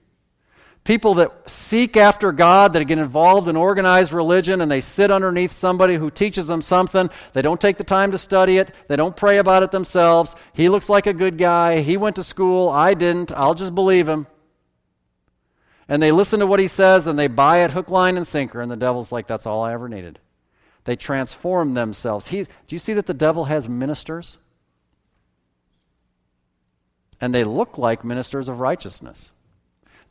People 0.82 1.14
that 1.14 1.48
seek 1.48 1.96
after 1.96 2.32
God, 2.32 2.72
that 2.72 2.84
get 2.86 2.98
involved 2.98 3.46
in 3.46 3.54
organized 3.54 4.10
religion, 4.10 4.60
and 4.60 4.68
they 4.68 4.80
sit 4.80 5.12
underneath 5.12 5.52
somebody 5.52 5.94
who 5.94 6.10
teaches 6.10 6.48
them 6.48 6.62
something. 6.62 7.08
They 7.32 7.42
don't 7.42 7.60
take 7.60 7.76
the 7.76 7.84
time 7.84 8.10
to 8.10 8.18
study 8.18 8.56
it. 8.56 8.74
They 8.88 8.96
don't 8.96 9.16
pray 9.16 9.38
about 9.38 9.62
it 9.62 9.70
themselves. 9.70 10.34
He 10.54 10.68
looks 10.68 10.88
like 10.88 11.06
a 11.06 11.14
good 11.14 11.38
guy. 11.38 11.78
He 11.82 11.96
went 11.96 12.16
to 12.16 12.24
school. 12.24 12.68
I 12.70 12.94
didn't. 12.94 13.30
I'll 13.30 13.54
just 13.54 13.76
believe 13.76 14.08
him. 14.08 14.26
And 15.86 16.02
they 16.02 16.10
listen 16.10 16.40
to 16.40 16.46
what 16.48 16.58
he 16.58 16.66
says 16.66 17.06
and 17.06 17.16
they 17.16 17.28
buy 17.28 17.58
it 17.58 17.70
hook, 17.70 17.88
line, 17.88 18.16
and 18.16 18.26
sinker. 18.26 18.60
And 18.60 18.68
the 18.68 18.76
devil's 18.76 19.12
like, 19.12 19.28
that's 19.28 19.46
all 19.46 19.62
I 19.62 19.74
ever 19.74 19.88
needed. 19.88 20.18
They 20.88 20.96
transform 20.96 21.74
themselves. 21.74 22.28
He, 22.28 22.44
do 22.44 22.48
you 22.70 22.78
see 22.78 22.94
that 22.94 23.04
the 23.04 23.12
devil 23.12 23.44
has 23.44 23.68
ministers? 23.68 24.38
And 27.20 27.34
they 27.34 27.44
look 27.44 27.76
like 27.76 28.06
ministers 28.06 28.48
of 28.48 28.60
righteousness. 28.60 29.30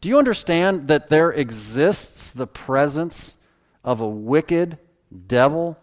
Do 0.02 0.10
you 0.10 0.20
understand 0.20 0.90
that 0.90 1.10
there 1.10 1.32
exists 1.32 2.30
the 2.30 2.46
presence 2.46 3.38
of 3.84 4.02
a 4.02 4.08
wicked 4.08 4.78
devil 5.26 5.80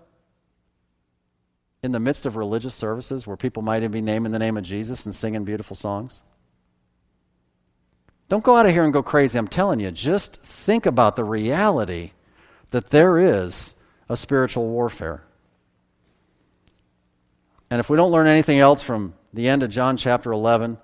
in 1.83 1.91
the 1.91 1.99
midst 1.99 2.25
of 2.25 2.37
religious 2.37 2.77
services 2.77 3.27
where 3.27 3.37
people 3.37 3.65
might 3.65 3.79
even 3.79 3.91
be 3.91 4.01
naming 4.01 4.31
the 4.31 4.39
name 4.39 4.57
of 4.57 4.63
Jesus 4.63 5.07
and 5.07 5.13
singing 5.13 5.43
beautiful 5.43 5.75
songs? 5.75 6.23
Don't 8.29 8.45
go 8.45 8.55
out 8.55 8.67
of 8.67 8.71
here 8.71 8.85
and 8.85 8.93
go 8.93 9.03
crazy. 9.03 9.41
I'm 9.41 9.49
telling 9.49 9.81
you, 9.81 9.91
just 9.91 10.41
think 10.45 10.87
about 10.87 11.17
the 11.17 11.25
reality 11.25 12.13
that 12.71 12.91
there 12.91 13.19
is 13.19 13.74
a 14.09 14.17
spiritual 14.17 14.69
warfare. 14.69 15.23
And 17.71 17.81
if 17.81 17.89
we 17.89 17.97
don't 17.97 18.13
learn 18.13 18.27
anything 18.27 18.59
else 18.59 18.83
from 18.83 19.15
the 19.33 19.49
end 19.49 19.63
of 19.63 19.71
John 19.71 19.97
chapter 19.97 20.31
11, 20.33 20.79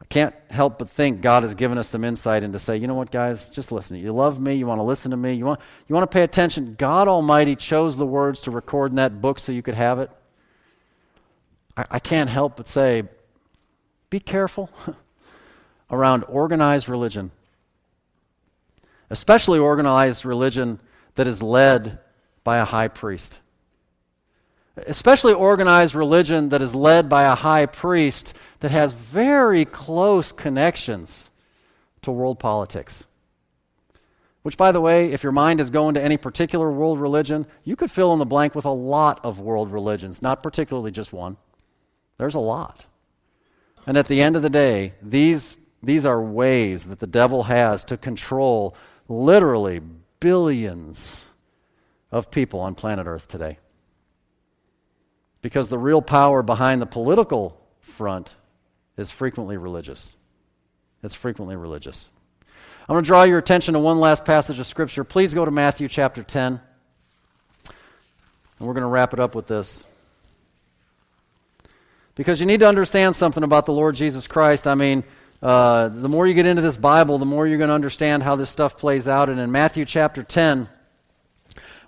I 0.00 0.04
can't 0.04 0.34
help 0.50 0.78
but 0.78 0.88
think 0.88 1.20
God 1.20 1.42
has 1.42 1.54
given 1.54 1.78
us 1.78 1.88
some 1.88 2.04
insight 2.04 2.44
into 2.44 2.58
say, 2.58 2.76
you 2.76 2.86
know 2.86 2.94
what, 2.94 3.10
guys, 3.10 3.48
just 3.48 3.72
listen. 3.72 3.96
You 3.96 4.12
love 4.12 4.40
me. 4.40 4.54
You 4.54 4.66
want 4.66 4.78
to 4.78 4.84
listen 4.84 5.10
to 5.10 5.16
me. 5.16 5.34
You 5.34 5.44
want, 5.44 5.60
you 5.88 5.94
want 5.94 6.08
to 6.08 6.14
pay 6.14 6.22
attention. 6.22 6.76
God 6.78 7.08
Almighty 7.08 7.56
chose 7.56 7.96
the 7.96 8.06
words 8.06 8.42
to 8.42 8.50
record 8.50 8.92
in 8.92 8.96
that 8.96 9.20
book 9.20 9.38
so 9.38 9.50
you 9.50 9.62
could 9.62 9.74
have 9.74 9.98
it. 9.98 10.12
I, 11.76 11.86
I 11.92 11.98
can't 11.98 12.30
help 12.30 12.56
but 12.56 12.68
say, 12.68 13.04
be 14.10 14.20
careful 14.20 14.70
around 15.90 16.24
organized 16.28 16.88
religion, 16.88 17.30
especially 19.10 19.58
organized 19.58 20.24
religion 20.24 20.78
that 21.16 21.26
is 21.26 21.42
led 21.42 21.98
by 22.48 22.56
a 22.56 22.64
high 22.64 22.88
priest. 22.88 23.40
Especially 24.74 25.34
organized 25.34 25.94
religion 25.94 26.48
that 26.48 26.62
is 26.62 26.74
led 26.74 27.06
by 27.06 27.24
a 27.24 27.34
high 27.34 27.66
priest 27.66 28.32
that 28.60 28.70
has 28.70 28.94
very 28.94 29.66
close 29.66 30.32
connections 30.32 31.28
to 32.00 32.10
world 32.10 32.38
politics. 32.38 33.04
Which, 34.44 34.56
by 34.56 34.72
the 34.72 34.80
way, 34.80 35.12
if 35.12 35.22
your 35.22 35.32
mind 35.32 35.60
is 35.60 35.68
going 35.68 35.96
to 35.96 36.02
any 36.02 36.16
particular 36.16 36.72
world 36.72 36.98
religion, 36.98 37.46
you 37.64 37.76
could 37.76 37.90
fill 37.90 38.14
in 38.14 38.18
the 38.18 38.24
blank 38.24 38.54
with 38.54 38.64
a 38.64 38.70
lot 38.70 39.20
of 39.22 39.38
world 39.38 39.70
religions, 39.70 40.22
not 40.22 40.42
particularly 40.42 40.90
just 40.90 41.12
one. 41.12 41.36
There's 42.16 42.34
a 42.34 42.40
lot. 42.40 42.86
And 43.86 43.98
at 43.98 44.06
the 44.06 44.22
end 44.22 44.36
of 44.36 44.42
the 44.42 44.48
day, 44.48 44.94
these, 45.02 45.54
these 45.82 46.06
are 46.06 46.22
ways 46.22 46.86
that 46.86 46.98
the 46.98 47.06
devil 47.06 47.42
has 47.42 47.84
to 47.84 47.98
control 47.98 48.74
literally 49.06 49.82
billions 50.18 51.27
of 52.10 52.30
people 52.30 52.60
on 52.60 52.74
planet 52.74 53.06
Earth 53.06 53.28
today. 53.28 53.58
Because 55.42 55.68
the 55.68 55.78
real 55.78 56.02
power 56.02 56.42
behind 56.42 56.82
the 56.82 56.86
political 56.86 57.60
front 57.80 58.34
is 58.96 59.10
frequently 59.10 59.56
religious. 59.56 60.16
It's 61.02 61.14
frequently 61.14 61.56
religious. 61.56 62.10
I'm 62.88 62.94
going 62.94 63.04
to 63.04 63.06
draw 63.06 63.22
your 63.24 63.38
attention 63.38 63.74
to 63.74 63.80
one 63.80 64.00
last 64.00 64.24
passage 64.24 64.58
of 64.58 64.66
Scripture. 64.66 65.04
Please 65.04 65.34
go 65.34 65.44
to 65.44 65.50
Matthew 65.50 65.88
chapter 65.88 66.22
10. 66.22 66.60
And 67.68 68.66
we're 68.66 68.74
going 68.74 68.82
to 68.82 68.88
wrap 68.88 69.12
it 69.12 69.20
up 69.20 69.34
with 69.34 69.46
this. 69.46 69.84
Because 72.14 72.40
you 72.40 72.46
need 72.46 72.60
to 72.60 72.66
understand 72.66 73.14
something 73.14 73.44
about 73.44 73.66
the 73.66 73.72
Lord 73.72 73.94
Jesus 73.94 74.26
Christ. 74.26 74.66
I 74.66 74.74
mean, 74.74 75.04
uh, 75.40 75.88
the 75.88 76.08
more 76.08 76.26
you 76.26 76.34
get 76.34 76.46
into 76.46 76.62
this 76.62 76.76
Bible, 76.76 77.18
the 77.18 77.26
more 77.26 77.46
you're 77.46 77.58
going 77.58 77.68
to 77.68 77.74
understand 77.74 78.24
how 78.24 78.34
this 78.34 78.50
stuff 78.50 78.76
plays 78.76 79.06
out. 79.06 79.28
And 79.28 79.38
in 79.38 79.52
Matthew 79.52 79.84
chapter 79.84 80.24
10, 80.24 80.68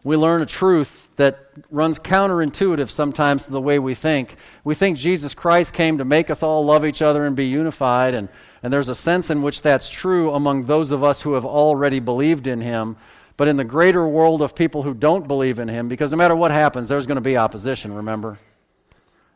we 0.02 0.16
learn 0.16 0.42
a 0.42 0.46
truth 0.46 1.10
that 1.16 1.50
runs 1.70 1.98
counterintuitive 1.98 2.88
sometimes 2.88 3.44
to 3.44 3.50
the 3.50 3.60
way 3.60 3.78
we 3.78 3.94
think. 3.94 4.36
We 4.64 4.74
think 4.74 4.96
Jesus 4.96 5.34
Christ 5.34 5.74
came 5.74 5.98
to 5.98 6.04
make 6.04 6.30
us 6.30 6.42
all 6.42 6.64
love 6.64 6.86
each 6.86 7.02
other 7.02 7.26
and 7.26 7.36
be 7.36 7.46
unified, 7.46 8.14
and, 8.14 8.28
and 8.62 8.72
there's 8.72 8.88
a 8.88 8.94
sense 8.94 9.30
in 9.30 9.42
which 9.42 9.60
that's 9.60 9.90
true 9.90 10.32
among 10.32 10.64
those 10.64 10.92
of 10.92 11.04
us 11.04 11.20
who 11.20 11.34
have 11.34 11.44
already 11.44 12.00
believed 12.00 12.46
in 12.46 12.60
him. 12.60 12.96
But 13.36 13.48
in 13.48 13.56
the 13.56 13.64
greater 13.64 14.06
world 14.06 14.42
of 14.42 14.54
people 14.54 14.82
who 14.82 14.94
don't 14.94 15.28
believe 15.28 15.58
in 15.58 15.68
him, 15.68 15.88
because 15.88 16.10
no 16.10 16.16
matter 16.16 16.36
what 16.36 16.50
happens, 16.50 16.88
there's 16.88 17.06
going 17.06 17.16
to 17.16 17.22
be 17.22 17.36
opposition, 17.36 17.92
remember? 17.92 18.38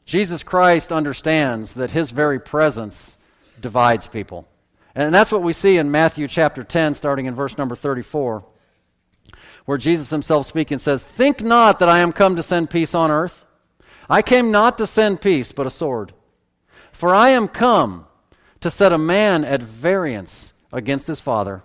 Jesus 0.06 0.42
Christ 0.42 0.92
understands 0.92 1.74
that 1.74 1.90
his 1.90 2.10
very 2.10 2.38
presence 2.38 3.16
divides 3.60 4.06
people. 4.06 4.46
And 4.94 5.14
that's 5.14 5.32
what 5.32 5.42
we 5.42 5.52
see 5.52 5.78
in 5.78 5.90
Matthew 5.90 6.28
chapter 6.28 6.62
10, 6.62 6.94
starting 6.94 7.26
in 7.26 7.34
verse 7.34 7.58
number 7.58 7.74
34 7.74 8.44
where 9.64 9.78
Jesus 9.78 10.10
himself 10.10 10.46
speaking 10.46 10.78
says, 10.78 11.02
Think 11.02 11.42
not 11.42 11.78
that 11.78 11.88
I 11.88 12.00
am 12.00 12.12
come 12.12 12.36
to 12.36 12.42
send 12.42 12.70
peace 12.70 12.94
on 12.94 13.10
earth. 13.10 13.44
I 14.08 14.22
came 14.22 14.50
not 14.50 14.78
to 14.78 14.86
send 14.86 15.20
peace, 15.20 15.52
but 15.52 15.66
a 15.66 15.70
sword. 15.70 16.12
For 16.92 17.14
I 17.14 17.30
am 17.30 17.48
come 17.48 18.06
to 18.60 18.70
set 18.70 18.92
a 18.92 18.98
man 18.98 19.44
at 19.44 19.62
variance 19.62 20.52
against 20.72 21.06
his 21.06 21.20
father, 21.20 21.62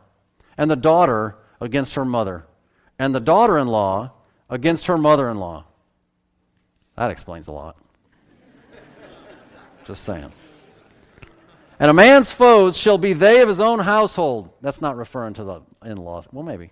and 0.58 0.70
the 0.70 0.76
daughter 0.76 1.36
against 1.60 1.96
her 1.96 2.06
mother, 2.06 2.46
and 2.98 3.14
the 3.14 3.20
daughter 3.20 3.58
in 3.58 3.68
law 3.68 4.14
against 4.50 4.88
her 4.88 4.98
mother 4.98 5.30
in 5.30 5.40
law. 5.40 5.66
That 6.96 7.12
explains 7.12 7.48
a 7.48 7.52
lot. 7.52 7.78
Just 9.86 10.04
saying. 10.04 10.32
And 11.80 11.90
a 11.90 11.94
man's 11.94 12.32
foes 12.32 12.78
shall 12.78 12.98
be 12.98 13.14
they 13.14 13.42
of 13.42 13.48
his 13.48 13.62
own 13.62 13.80
household. 13.80 14.52
That's 14.62 14.82
not 14.82 14.98
referring 14.98 15.34
to 15.36 15.44
the 15.44 15.62
in 15.86 15.98
law. 15.98 16.26
Well, 16.32 16.44
maybe. 16.44 16.72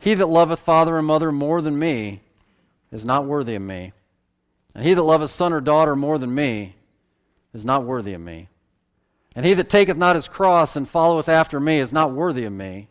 He 0.00 0.14
that 0.14 0.26
loveth 0.26 0.60
father 0.60 0.96
and 0.96 1.06
mother 1.06 1.30
more 1.30 1.60
than 1.60 1.78
me 1.78 2.22
is 2.90 3.04
not 3.04 3.26
worthy 3.26 3.54
of 3.54 3.62
me. 3.62 3.92
And 4.74 4.82
he 4.82 4.94
that 4.94 5.02
loveth 5.02 5.30
son 5.30 5.52
or 5.52 5.60
daughter 5.60 5.94
more 5.94 6.16
than 6.16 6.34
me 6.34 6.74
is 7.52 7.66
not 7.66 7.84
worthy 7.84 8.14
of 8.14 8.20
me. 8.20 8.48
And 9.36 9.44
he 9.44 9.52
that 9.54 9.68
taketh 9.68 9.98
not 9.98 10.16
his 10.16 10.26
cross 10.26 10.74
and 10.74 10.88
followeth 10.88 11.28
after 11.28 11.60
me 11.60 11.78
is 11.78 11.92
not 11.92 12.12
worthy 12.12 12.44
of 12.44 12.52
me. 12.52 12.88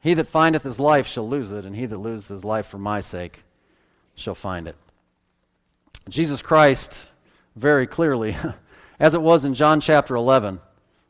He 0.00 0.12
that 0.12 0.26
findeth 0.26 0.62
his 0.62 0.78
life 0.78 1.06
shall 1.06 1.28
lose 1.28 1.52
it, 1.52 1.64
and 1.64 1.74
he 1.74 1.86
that 1.86 1.98
loses 1.98 2.28
his 2.28 2.44
life 2.44 2.66
for 2.66 2.78
my 2.78 3.00
sake 3.00 3.42
shall 4.14 4.34
find 4.34 4.68
it. 4.68 4.76
Jesus 6.08 6.42
Christ, 6.42 7.10
very 7.56 7.86
clearly, 7.86 8.36
as 9.00 9.14
it 9.14 9.22
was 9.22 9.46
in 9.46 9.54
John 9.54 9.80
chapter 9.80 10.14
11, 10.14 10.60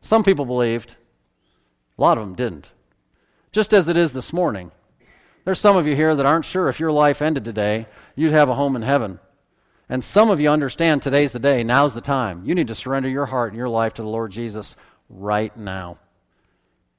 some 0.02 0.22
people 0.22 0.44
believed, 0.44 0.94
a 1.98 2.00
lot 2.00 2.16
of 2.16 2.24
them 2.24 2.36
didn't. 2.36 2.70
Just 3.50 3.72
as 3.72 3.88
it 3.88 3.96
is 3.96 4.12
this 4.12 4.32
morning. 4.32 4.70
There's 5.44 5.58
some 5.58 5.76
of 5.76 5.86
you 5.86 5.96
here 5.96 6.14
that 6.14 6.26
aren't 6.26 6.44
sure 6.44 6.68
if 6.68 6.80
your 6.80 6.92
life 6.92 7.22
ended 7.22 7.44
today, 7.44 7.86
you'd 8.14 8.32
have 8.32 8.48
a 8.48 8.54
home 8.54 8.76
in 8.76 8.82
heaven. 8.82 9.18
And 9.88 10.04
some 10.04 10.30
of 10.30 10.40
you 10.40 10.50
understand 10.50 11.02
today's 11.02 11.32
the 11.32 11.38
day, 11.38 11.64
now's 11.64 11.94
the 11.94 12.00
time. 12.00 12.44
You 12.44 12.54
need 12.54 12.68
to 12.68 12.74
surrender 12.74 13.08
your 13.08 13.26
heart 13.26 13.52
and 13.52 13.58
your 13.58 13.68
life 13.68 13.94
to 13.94 14.02
the 14.02 14.08
Lord 14.08 14.30
Jesus 14.30 14.76
right 15.08 15.54
now. 15.56 15.98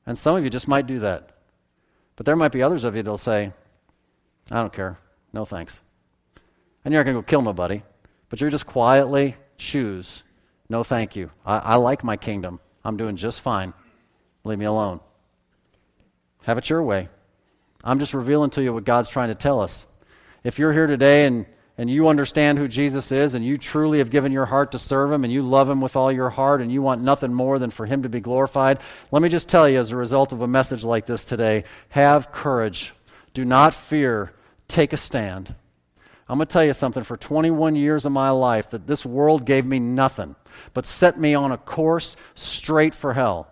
And 0.06 0.18
some 0.18 0.36
of 0.36 0.44
you 0.44 0.50
just 0.50 0.68
might 0.68 0.88
do 0.88 1.00
that. 1.00 1.30
But 2.16 2.26
there 2.26 2.36
might 2.36 2.52
be 2.52 2.64
others 2.64 2.84
of 2.84 2.96
you 2.96 3.04
that'll 3.04 3.18
say, 3.18 3.54
I 4.50 4.60
don't 4.60 4.74
care. 4.74 5.00
No 5.32 5.46
thanks. 5.46 5.82
And 6.84 6.94
you're 6.94 7.02
not 7.02 7.06
going 7.06 7.16
to 7.16 7.22
go 7.22 7.26
kill 7.26 7.42
nobody, 7.42 7.84
but 8.30 8.42
you're 8.42 8.50
just 8.50 8.66
quietly 8.66 9.36
choose, 9.58 10.24
no 10.68 10.84
thank 10.84 11.16
you. 11.16 11.32
I, 11.46 11.60
I 11.60 11.76
like 11.76 12.04
my 12.04 12.18
kingdom. 12.18 12.60
I'm 12.84 12.98
doing 12.98 13.16
just 13.16 13.42
fine. 13.42 13.74
Leave 14.44 14.58
me 14.60 14.66
alone. 14.66 15.00
Have 16.44 16.58
it 16.58 16.70
your 16.70 16.82
way. 16.82 17.08
I'm 17.84 18.00
just 18.00 18.14
revealing 18.14 18.50
to 18.52 18.64
you 18.64 18.74
what 18.74 18.86
God's 18.86 19.10
trying 19.10 19.30
to 19.30 19.36
tell 19.36 19.60
us. 19.60 19.86
If 20.44 20.60
you're 20.60 20.74
here 20.74 20.88
today 20.88 21.26
and, 21.26 21.46
and 21.78 21.90
you 21.90 22.08
understand 22.08 22.58
who 22.58 22.68
Jesus 22.68 23.12
is 23.12 23.34
and 23.34 23.46
you 23.46 23.58
truly 23.58 24.00
have 24.00 24.10
given 24.10 24.32
your 24.32 24.46
heart 24.46 24.72
to 24.74 24.80
serve 24.80 25.12
him 25.12 25.24
and 25.24 25.34
you 25.34 25.42
love 25.42 25.70
him 25.70 25.82
with 25.82 25.96
all 25.96 26.12
your 26.12 26.30
heart 26.30 26.62
and 26.62 26.72
you 26.72 26.82
want 26.82 27.02
nothing 27.02 27.34
more 27.34 27.60
than 27.60 27.72
for 27.72 27.86
him 27.86 28.04
to 28.04 28.10
be 28.10 28.20
glorified, 28.20 28.80
let 29.12 29.22
me 29.22 29.30
just 29.30 29.50
tell 29.50 29.68
you 29.68 29.80
as 29.80 29.92
a 29.92 29.98
result 29.98 30.32
of 30.32 30.42
a 30.42 30.48
message 30.48 30.84
like 30.84 31.06
this 31.06 31.26
today 31.26 31.64
have 31.90 32.32
courage. 32.32 32.94
Do 33.34 33.46
not 33.46 33.74
fear. 33.74 34.34
Take 34.68 34.94
a 34.94 34.98
stand. 34.98 35.54
I'm 36.30 36.38
going 36.38 36.48
to 36.48 36.54
tell 36.54 36.64
you 36.64 36.74
something. 36.74 37.04
For 37.04 37.18
21 37.18 37.76
years 37.76 38.06
of 38.06 38.14
my 38.14 38.30
life, 38.30 38.70
that 38.70 38.88
this 38.88 39.06
world 39.06 39.46
gave 39.46 39.66
me 39.66 39.80
nothing 39.80 40.36
but 40.74 40.86
set 40.86 41.20
me 41.20 41.34
on 41.34 41.52
a 41.52 41.58
course 41.58 42.16
straight 42.36 42.94
for 42.94 43.14
hell. 43.14 43.51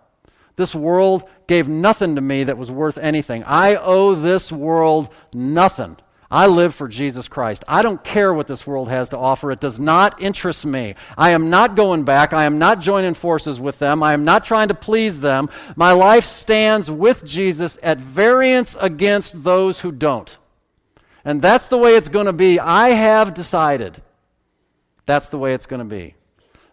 This 0.60 0.74
world 0.74 1.24
gave 1.46 1.70
nothing 1.70 2.16
to 2.16 2.20
me 2.20 2.44
that 2.44 2.58
was 2.58 2.70
worth 2.70 2.98
anything. 2.98 3.44
I 3.44 3.76
owe 3.76 4.14
this 4.14 4.52
world 4.52 5.08
nothing. 5.32 5.96
I 6.30 6.48
live 6.48 6.74
for 6.74 6.86
Jesus 6.86 7.28
Christ. 7.28 7.64
I 7.66 7.80
don't 7.80 8.04
care 8.04 8.34
what 8.34 8.46
this 8.46 8.66
world 8.66 8.90
has 8.90 9.08
to 9.08 9.16
offer. 9.16 9.50
It 9.50 9.60
does 9.60 9.80
not 9.80 10.20
interest 10.20 10.66
me. 10.66 10.96
I 11.16 11.30
am 11.30 11.48
not 11.48 11.76
going 11.76 12.04
back. 12.04 12.34
I 12.34 12.44
am 12.44 12.58
not 12.58 12.78
joining 12.78 13.14
forces 13.14 13.58
with 13.58 13.78
them. 13.78 14.02
I 14.02 14.12
am 14.12 14.26
not 14.26 14.44
trying 14.44 14.68
to 14.68 14.74
please 14.74 15.18
them. 15.18 15.48
My 15.76 15.92
life 15.92 16.26
stands 16.26 16.90
with 16.90 17.24
Jesus 17.24 17.78
at 17.82 17.96
variance 17.96 18.76
against 18.78 19.42
those 19.42 19.80
who 19.80 19.90
don't. 19.90 20.36
And 21.24 21.40
that's 21.40 21.68
the 21.68 21.78
way 21.78 21.96
it's 21.96 22.10
going 22.10 22.26
to 22.26 22.34
be. 22.34 22.60
I 22.60 22.90
have 22.90 23.32
decided. 23.32 24.02
That's 25.06 25.30
the 25.30 25.38
way 25.38 25.54
it's 25.54 25.64
going 25.64 25.80
to 25.80 25.86
be. 25.86 26.16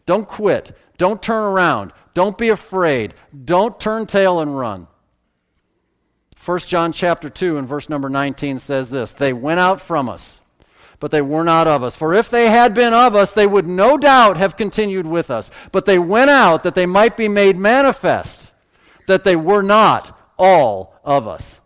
Don't 0.06 0.28
quit. 0.28 0.76
Don't 0.98 1.24
turn 1.24 1.44
around. 1.44 1.94
Don't 2.18 2.36
be 2.36 2.50
afraid. 2.50 3.14
Don't 3.46 3.80
turn 3.80 4.08
tail 4.08 4.40
and 4.40 4.58
run. 4.58 4.88
1 6.44 6.60
John 6.62 6.92
chapter 6.92 7.30
2 7.30 7.58
and 7.58 7.68
verse 7.68 7.90
number 7.90 8.10
19 8.10 8.58
says 8.58 8.90
this 8.90 9.12
They 9.12 9.34
went 9.34 9.60
out 9.60 9.82
from 9.82 10.10
us, 10.10 10.42
but 11.00 11.12
they 11.12 11.22
were 11.22 11.44
not 11.44 11.68
of 11.68 11.84
us. 11.84 11.96
For 11.96 12.16
if 12.16 12.32
they 12.32 12.50
had 12.50 12.74
been 12.74 12.92
of 12.92 13.14
us, 13.14 13.34
they 13.34 13.46
would 13.46 13.68
no 13.68 14.00
doubt 14.00 14.38
have 14.38 14.58
continued 14.58 15.06
with 15.06 15.30
us. 15.30 15.52
But 15.72 15.86
they 15.86 16.00
went 16.00 16.32
out 16.32 16.64
that 16.64 16.74
they 16.74 16.88
might 16.88 17.18
be 17.18 17.28
made 17.28 17.56
manifest 17.56 18.52
that 19.06 19.24
they 19.24 19.36
were 19.36 19.62
not 19.62 20.20
all 20.40 21.00
of 21.04 21.28
us. 21.28 21.62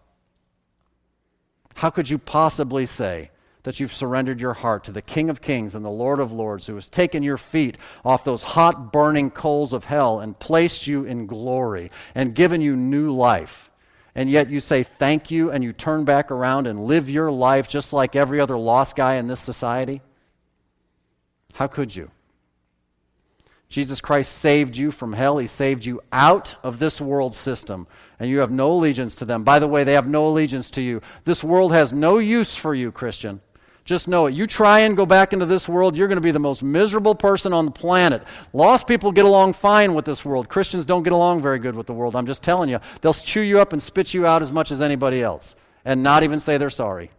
How 1.75 1.91
could 1.91 2.09
you 2.09 2.17
possibly 2.17 2.85
say 2.85 3.31
that 3.63 3.79
you've 3.79 3.93
surrendered 3.93 4.41
your 4.41 4.53
heart 4.53 4.83
to 4.85 4.91
the 4.91 5.01
King 5.01 5.29
of 5.29 5.41
Kings 5.41 5.75
and 5.75 5.85
the 5.85 5.89
Lord 5.89 6.19
of 6.19 6.31
Lords, 6.31 6.65
who 6.65 6.75
has 6.75 6.89
taken 6.89 7.23
your 7.23 7.37
feet 7.37 7.77
off 8.03 8.23
those 8.23 8.43
hot 8.43 8.91
burning 8.91 9.29
coals 9.29 9.73
of 9.73 9.85
hell 9.85 10.19
and 10.19 10.37
placed 10.39 10.87
you 10.87 11.05
in 11.05 11.27
glory 11.27 11.91
and 12.15 12.35
given 12.35 12.61
you 12.61 12.75
new 12.75 13.11
life? 13.11 13.71
and 14.15 14.29
yet 14.29 14.49
you 14.49 14.59
say 14.59 14.83
thank 14.83 15.31
you 15.31 15.51
and 15.51 15.63
you 15.63 15.73
turn 15.73 16.03
back 16.03 16.31
around 16.31 16.67
and 16.67 16.85
live 16.85 17.09
your 17.09 17.31
life 17.31 17.67
just 17.67 17.93
like 17.93 18.15
every 18.15 18.39
other 18.39 18.57
lost 18.57 18.95
guy 18.95 19.15
in 19.15 19.27
this 19.27 19.39
society? 19.39 20.01
How 21.53 21.67
could 21.67 21.95
you? 21.95 22.11
Jesus 23.69 24.01
Christ 24.01 24.33
saved 24.33 24.75
you 24.75 24.91
from 24.91 25.13
hell. 25.13 25.37
He 25.37 25.47
saved 25.47 25.85
you 25.85 26.01
out 26.11 26.55
of 26.61 26.77
this 26.77 26.99
world 26.99 27.33
system, 27.33 27.87
and 28.19 28.29
you 28.29 28.39
have 28.39 28.51
no 28.51 28.73
allegiance 28.73 29.15
to 29.17 29.25
them. 29.25 29.45
By 29.45 29.59
the 29.59 29.67
way, 29.67 29.85
they 29.85 29.93
have 29.93 30.07
no 30.07 30.27
allegiance 30.27 30.69
to 30.71 30.81
you. 30.81 31.01
This 31.23 31.41
world 31.41 31.71
has 31.71 31.93
no 31.93 32.17
use 32.17 32.57
for 32.57 32.75
you, 32.75 32.91
Christian. 32.91 33.39
Just 33.91 34.07
know 34.07 34.27
it. 34.27 34.33
You 34.33 34.47
try 34.47 34.79
and 34.79 34.95
go 34.95 35.05
back 35.05 35.33
into 35.33 35.45
this 35.45 35.67
world, 35.67 35.97
you're 35.97 36.07
going 36.07 36.15
to 36.15 36.21
be 36.21 36.31
the 36.31 36.39
most 36.39 36.63
miserable 36.63 37.13
person 37.13 37.51
on 37.51 37.65
the 37.65 37.71
planet. 37.71 38.23
Lost 38.53 38.87
people 38.87 39.11
get 39.11 39.25
along 39.25 39.51
fine 39.51 39.93
with 39.95 40.05
this 40.05 40.23
world. 40.23 40.47
Christians 40.47 40.85
don't 40.85 41.03
get 41.03 41.11
along 41.11 41.41
very 41.41 41.59
good 41.59 41.75
with 41.75 41.87
the 41.87 41.93
world. 41.93 42.15
I'm 42.15 42.25
just 42.25 42.41
telling 42.41 42.69
you. 42.69 42.79
They'll 43.01 43.13
chew 43.13 43.41
you 43.41 43.59
up 43.59 43.73
and 43.73 43.81
spit 43.81 44.13
you 44.13 44.25
out 44.25 44.41
as 44.41 44.49
much 44.49 44.71
as 44.71 44.81
anybody 44.81 45.21
else 45.21 45.57
and 45.83 46.03
not 46.03 46.23
even 46.23 46.39
say 46.39 46.57
they're 46.57 46.69
sorry. 46.69 47.11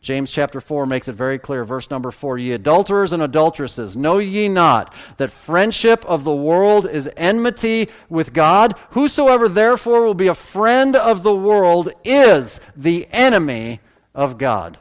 James 0.00 0.32
chapter 0.32 0.58
4 0.58 0.86
makes 0.86 1.08
it 1.08 1.12
very 1.12 1.38
clear. 1.38 1.66
Verse 1.66 1.90
number 1.90 2.10
4 2.10 2.38
Ye 2.38 2.52
adulterers 2.52 3.12
and 3.12 3.22
adulteresses, 3.22 3.94
know 3.94 4.20
ye 4.20 4.48
not 4.48 4.94
that 5.18 5.30
friendship 5.30 6.02
of 6.06 6.24
the 6.24 6.34
world 6.34 6.88
is 6.88 7.10
enmity 7.14 7.90
with 8.08 8.32
God? 8.32 8.74
Whosoever 8.92 9.50
therefore 9.50 10.06
will 10.06 10.14
be 10.14 10.28
a 10.28 10.34
friend 10.34 10.96
of 10.96 11.22
the 11.22 11.36
world 11.36 11.92
is 12.04 12.58
the 12.74 13.06
enemy 13.12 13.80
of 14.14 14.38
God. 14.38 14.78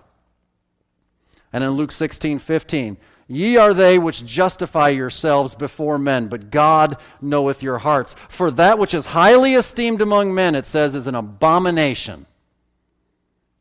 And 1.54 1.64
in 1.64 1.72
Luke 1.72 1.92
16 1.92 2.40
15, 2.40 2.98
Ye 3.32 3.56
are 3.56 3.74
they 3.74 3.98
which 3.98 4.26
justify 4.26 4.90
yourselves 4.90 5.56
before 5.56 5.98
men, 5.98 6.28
but 6.28 6.52
God 6.52 6.98
knoweth 7.22 7.64
your 7.64 7.78
hearts. 7.78 8.14
For 8.28 8.52
that 8.52 8.78
which 8.78 8.94
is 8.94 9.06
highly 9.06 9.54
esteemed 9.54 10.02
among 10.02 10.36
men, 10.36 10.54
it 10.54 10.66
says, 10.66 10.96
is 10.96 11.08
an 11.08 11.16
abomination 11.16 12.26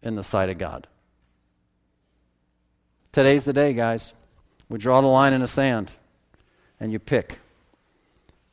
in 0.03 0.16
the 0.16 0.24
sight 0.24 0.51
of 0.51 0.59
God. 0.59 0.88
Today's 3.12 3.45
the 3.45 3.53
day, 3.53 3.72
guys. 3.72 4.12
We 4.68 4.78
draw 4.78 5.01
the 5.03 5.07
line 5.07 5.34
in 5.34 5.41
the 5.41 5.47
sand 5.47 5.93
and 6.80 6.91
you 6.91 6.99
pick. 6.99 7.38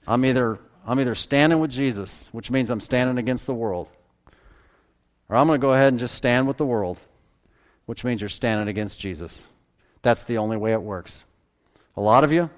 I'm 0.05 0.23
either, 0.23 0.59
I'm 0.85 0.99
either 0.99 1.15
standing 1.15 1.59
with 1.59 1.71
Jesus, 1.71 2.29
which 2.31 2.51
means 2.51 2.69
I'm 2.69 2.79
standing 2.79 3.17
against 3.17 3.47
the 3.47 3.55
world, 3.55 3.89
or 5.29 5.35
I'm 5.35 5.47
going 5.47 5.59
to 5.59 5.65
go 5.65 5.73
ahead 5.73 5.93
and 5.93 5.99
just 5.99 6.13
stand 6.13 6.47
with 6.47 6.57
the 6.57 6.65
world 6.65 6.99
which 7.87 8.03
means 8.03 8.21
you're 8.21 8.29
standing 8.29 8.67
against 8.67 8.99
Jesus. 8.99 9.43
That's 10.03 10.25
the 10.25 10.37
only 10.37 10.57
way 10.57 10.73
it 10.73 10.81
works. 10.81 11.25
A 11.95 12.01
lot 12.01 12.23
of 12.23 12.31
you, 12.31 12.51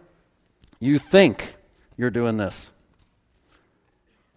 you 0.79 0.99
think 0.99 1.55
you're 1.95 2.09
doing 2.09 2.35
this. 2.35 2.71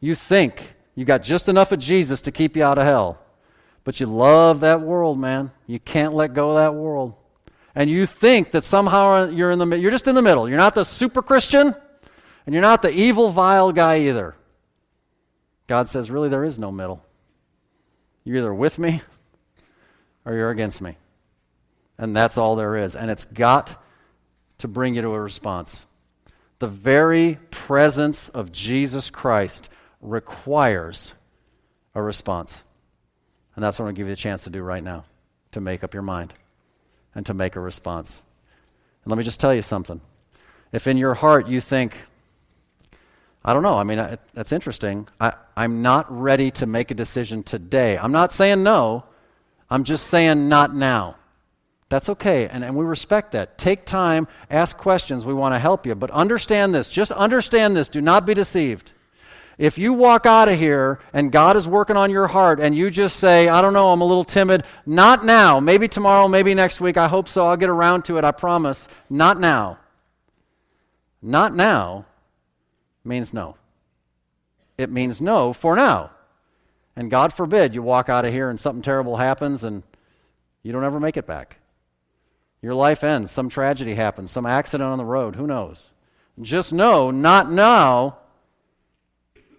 You 0.01 0.15
think 0.15 0.75
you 0.95 1.05
got 1.05 1.23
just 1.23 1.49
enough 1.49 1.73
of 1.73 1.81
Jesus 1.81 2.23
to 2.23 2.31
keep 2.31 2.57
you 2.57 2.63
out 2.63 2.79
of 2.79 2.85
hell. 2.85 3.19
But 3.85 4.01
you 4.01 4.07
love 4.07 4.61
that 4.61 4.81
world, 4.81 5.19
man. 5.19 5.51
You 5.67 5.81
can't 5.81 6.15
let 6.15 6.35
go 6.35 6.51
of 6.51 6.57
that 6.57 6.75
world. 6.75 7.15
And 7.75 7.89
you 7.89 8.07
think 8.07 8.51
that 8.53 8.63
somehow 8.63 9.29
you're 9.29 9.51
in 9.51 9.59
the 9.59 9.79
you're 9.79 9.91
just 9.91 10.07
in 10.07 10.15
the 10.15 10.23
middle. 10.23 10.49
You're 10.49 10.59
not 10.59 10.75
the 10.75 10.85
super 10.85 11.23
Christian, 11.23 11.75
and 12.45 12.55
you're 12.55 12.63
not 12.63 12.83
the 12.83 12.93
evil, 12.93 13.31
vile 13.31 13.73
guy 13.73 14.01
either. 14.01 14.37
God 15.67 15.89
says, 15.89 16.11
really, 16.11 16.29
there 16.29 16.45
is 16.45 16.59
no 16.59 16.71
middle. 16.71 17.03
You're 18.25 18.37
either 18.37 18.53
with 18.53 18.79
me 18.79 19.01
or 20.25 20.35
you're 20.35 20.51
against 20.51 20.81
me. 20.81 20.97
And 21.99 22.17
that's 22.17 22.39
all 22.39 22.57
there 22.57 22.77
is. 22.77 22.97
And 22.97 23.11
it's 23.11 23.25
got 23.27 23.81
to 24.59 24.69
bring 24.69 24.95
you 24.95 25.03
to 25.03 25.09
a 25.09 25.21
response. 25.21 25.85
The 26.59 26.69
very 26.69 27.39
presence 27.51 28.29
of 28.29 28.53
Jesus 28.53 29.11
Christ 29.11 29.69
requires 30.01 31.13
a 31.95 32.03
response. 32.03 32.65
And 33.55 33.63
that's 33.63 33.79
what 33.79 33.85
I'm 33.85 33.87
going 33.87 33.97
to 33.97 34.01
give 34.01 34.07
you 34.09 34.15
a 34.15 34.17
chance 34.17 34.45
to 34.45 34.51
do 34.51 34.63
right 34.63 34.83
now 34.83 35.05
to 35.53 35.61
make 35.61 35.85
up 35.85 35.95
your 35.95 36.03
mind 36.03 36.33
and 37.15 37.27
to 37.27 37.35
make 37.35 37.57
a 37.57 37.61
response. 37.61 38.23
And 39.05 39.11
let 39.11 39.19
me 39.19 39.25
just 39.25 39.41
tell 39.41 39.55
you 39.55 39.63
something. 39.63 40.01
If 40.73 40.87
in 40.87 40.97
your 40.97 41.15
heart 41.15 41.49
you 41.49 41.61
think, 41.61 41.95
I 43.45 43.53
don't 43.53 43.63
know, 43.63 43.77
I 43.77 43.83
mean, 43.83 43.99
I, 43.99 44.17
that's 44.33 44.53
interesting. 44.53 45.09
I, 45.21 45.35
I'm 45.57 45.83
not 45.83 46.07
ready 46.11 46.51
to 46.53 46.67
make 46.67 46.91
a 46.91 46.95
decision 46.95 47.43
today. 47.43 47.99
I'm 47.99 48.13
not 48.13 48.33
saying 48.33 48.63
no, 48.63 49.05
I'm 49.73 49.85
just 49.85 50.09
saying 50.09 50.51
not 50.51 50.75
now. 50.75 51.17
That's 51.89 52.11
okay, 52.11 52.47
and, 52.47 52.63
and 52.63 52.77
we 52.77 52.85
respect 52.85 53.33
that. 53.33 53.57
Take 53.57 53.87
time, 53.87 54.29
ask 54.51 54.77
questions. 54.77 55.25
We 55.25 55.33
want 55.33 55.55
to 55.55 55.59
help 55.59 55.87
you. 55.87 55.95
But 55.95 56.11
understand 56.11 56.75
this. 56.75 56.91
Just 56.91 57.11
understand 57.11 57.75
this. 57.75 57.89
Do 57.89 58.03
not 58.03 58.27
be 58.27 58.35
deceived. 58.35 58.93
If 59.57 59.79
you 59.79 59.95
walk 59.95 60.27
out 60.27 60.51
of 60.51 60.59
here 60.59 61.01
and 61.15 61.33
God 61.33 61.57
is 61.57 61.67
working 61.67 61.97
on 61.97 62.11
your 62.11 62.27
heart 62.27 62.61
and 62.61 62.75
you 62.75 62.91
just 62.91 63.17
say, 63.17 63.49
I 63.49 63.63
don't 63.63 63.73
know, 63.73 63.89
I'm 63.89 64.03
a 64.03 64.05
little 64.05 64.25
timid, 64.25 64.65
not 64.85 65.25
now, 65.25 65.59
maybe 65.59 65.89
tomorrow, 65.89 66.29
maybe 66.29 66.53
next 66.53 66.83
week, 66.83 66.99
I 66.99 67.09
hope 67.09 67.27
so, 67.27 67.47
I'll 67.47 67.57
get 67.57 67.71
around 67.71 68.05
to 68.07 68.19
it, 68.19 68.25
I 68.25 68.31
promise. 68.31 68.89
Not 69.09 69.41
now. 69.41 69.79
Not 71.23 71.55
now 71.55 72.05
means 73.05 73.33
no. 73.33 73.57
It 74.77 74.91
means 74.91 75.23
no 75.23 75.55
for 75.55 75.77
now. 75.77 76.11
And 76.97 77.11
God 77.11 77.33
forbid 77.33 77.75
you 77.75 77.83
walk 77.83 78.09
out 78.09 78.25
of 78.25 78.33
here 78.33 78.51
and 78.51 78.59
something 78.59 78.83
terrible 78.83 79.17
happens 79.17 79.65
and 79.65 79.83
you 80.63 80.73
don't 80.73 80.85
ever 80.85 81.01
make 81.01 81.17
it 81.17 81.27
back. 81.27 81.59
Your 82.61 82.75
life 82.75 83.03
ends, 83.03 83.31
some 83.31 83.49
tragedy 83.49 83.95
happens, 83.95 84.31
some 84.31 84.47
accident 84.47 84.89
on 84.89 84.99
the 84.99 85.05
road, 85.05 85.35
who 85.35 85.47
knows? 85.47 85.91
Just 86.41 86.73
know, 86.73 87.11
not 87.11 87.51
now 87.51 88.19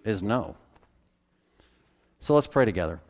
is 0.04 0.22
no. 0.22 0.56
So 2.20 2.34
let's 2.34 2.46
pray 2.46 2.64
together. 2.64 3.00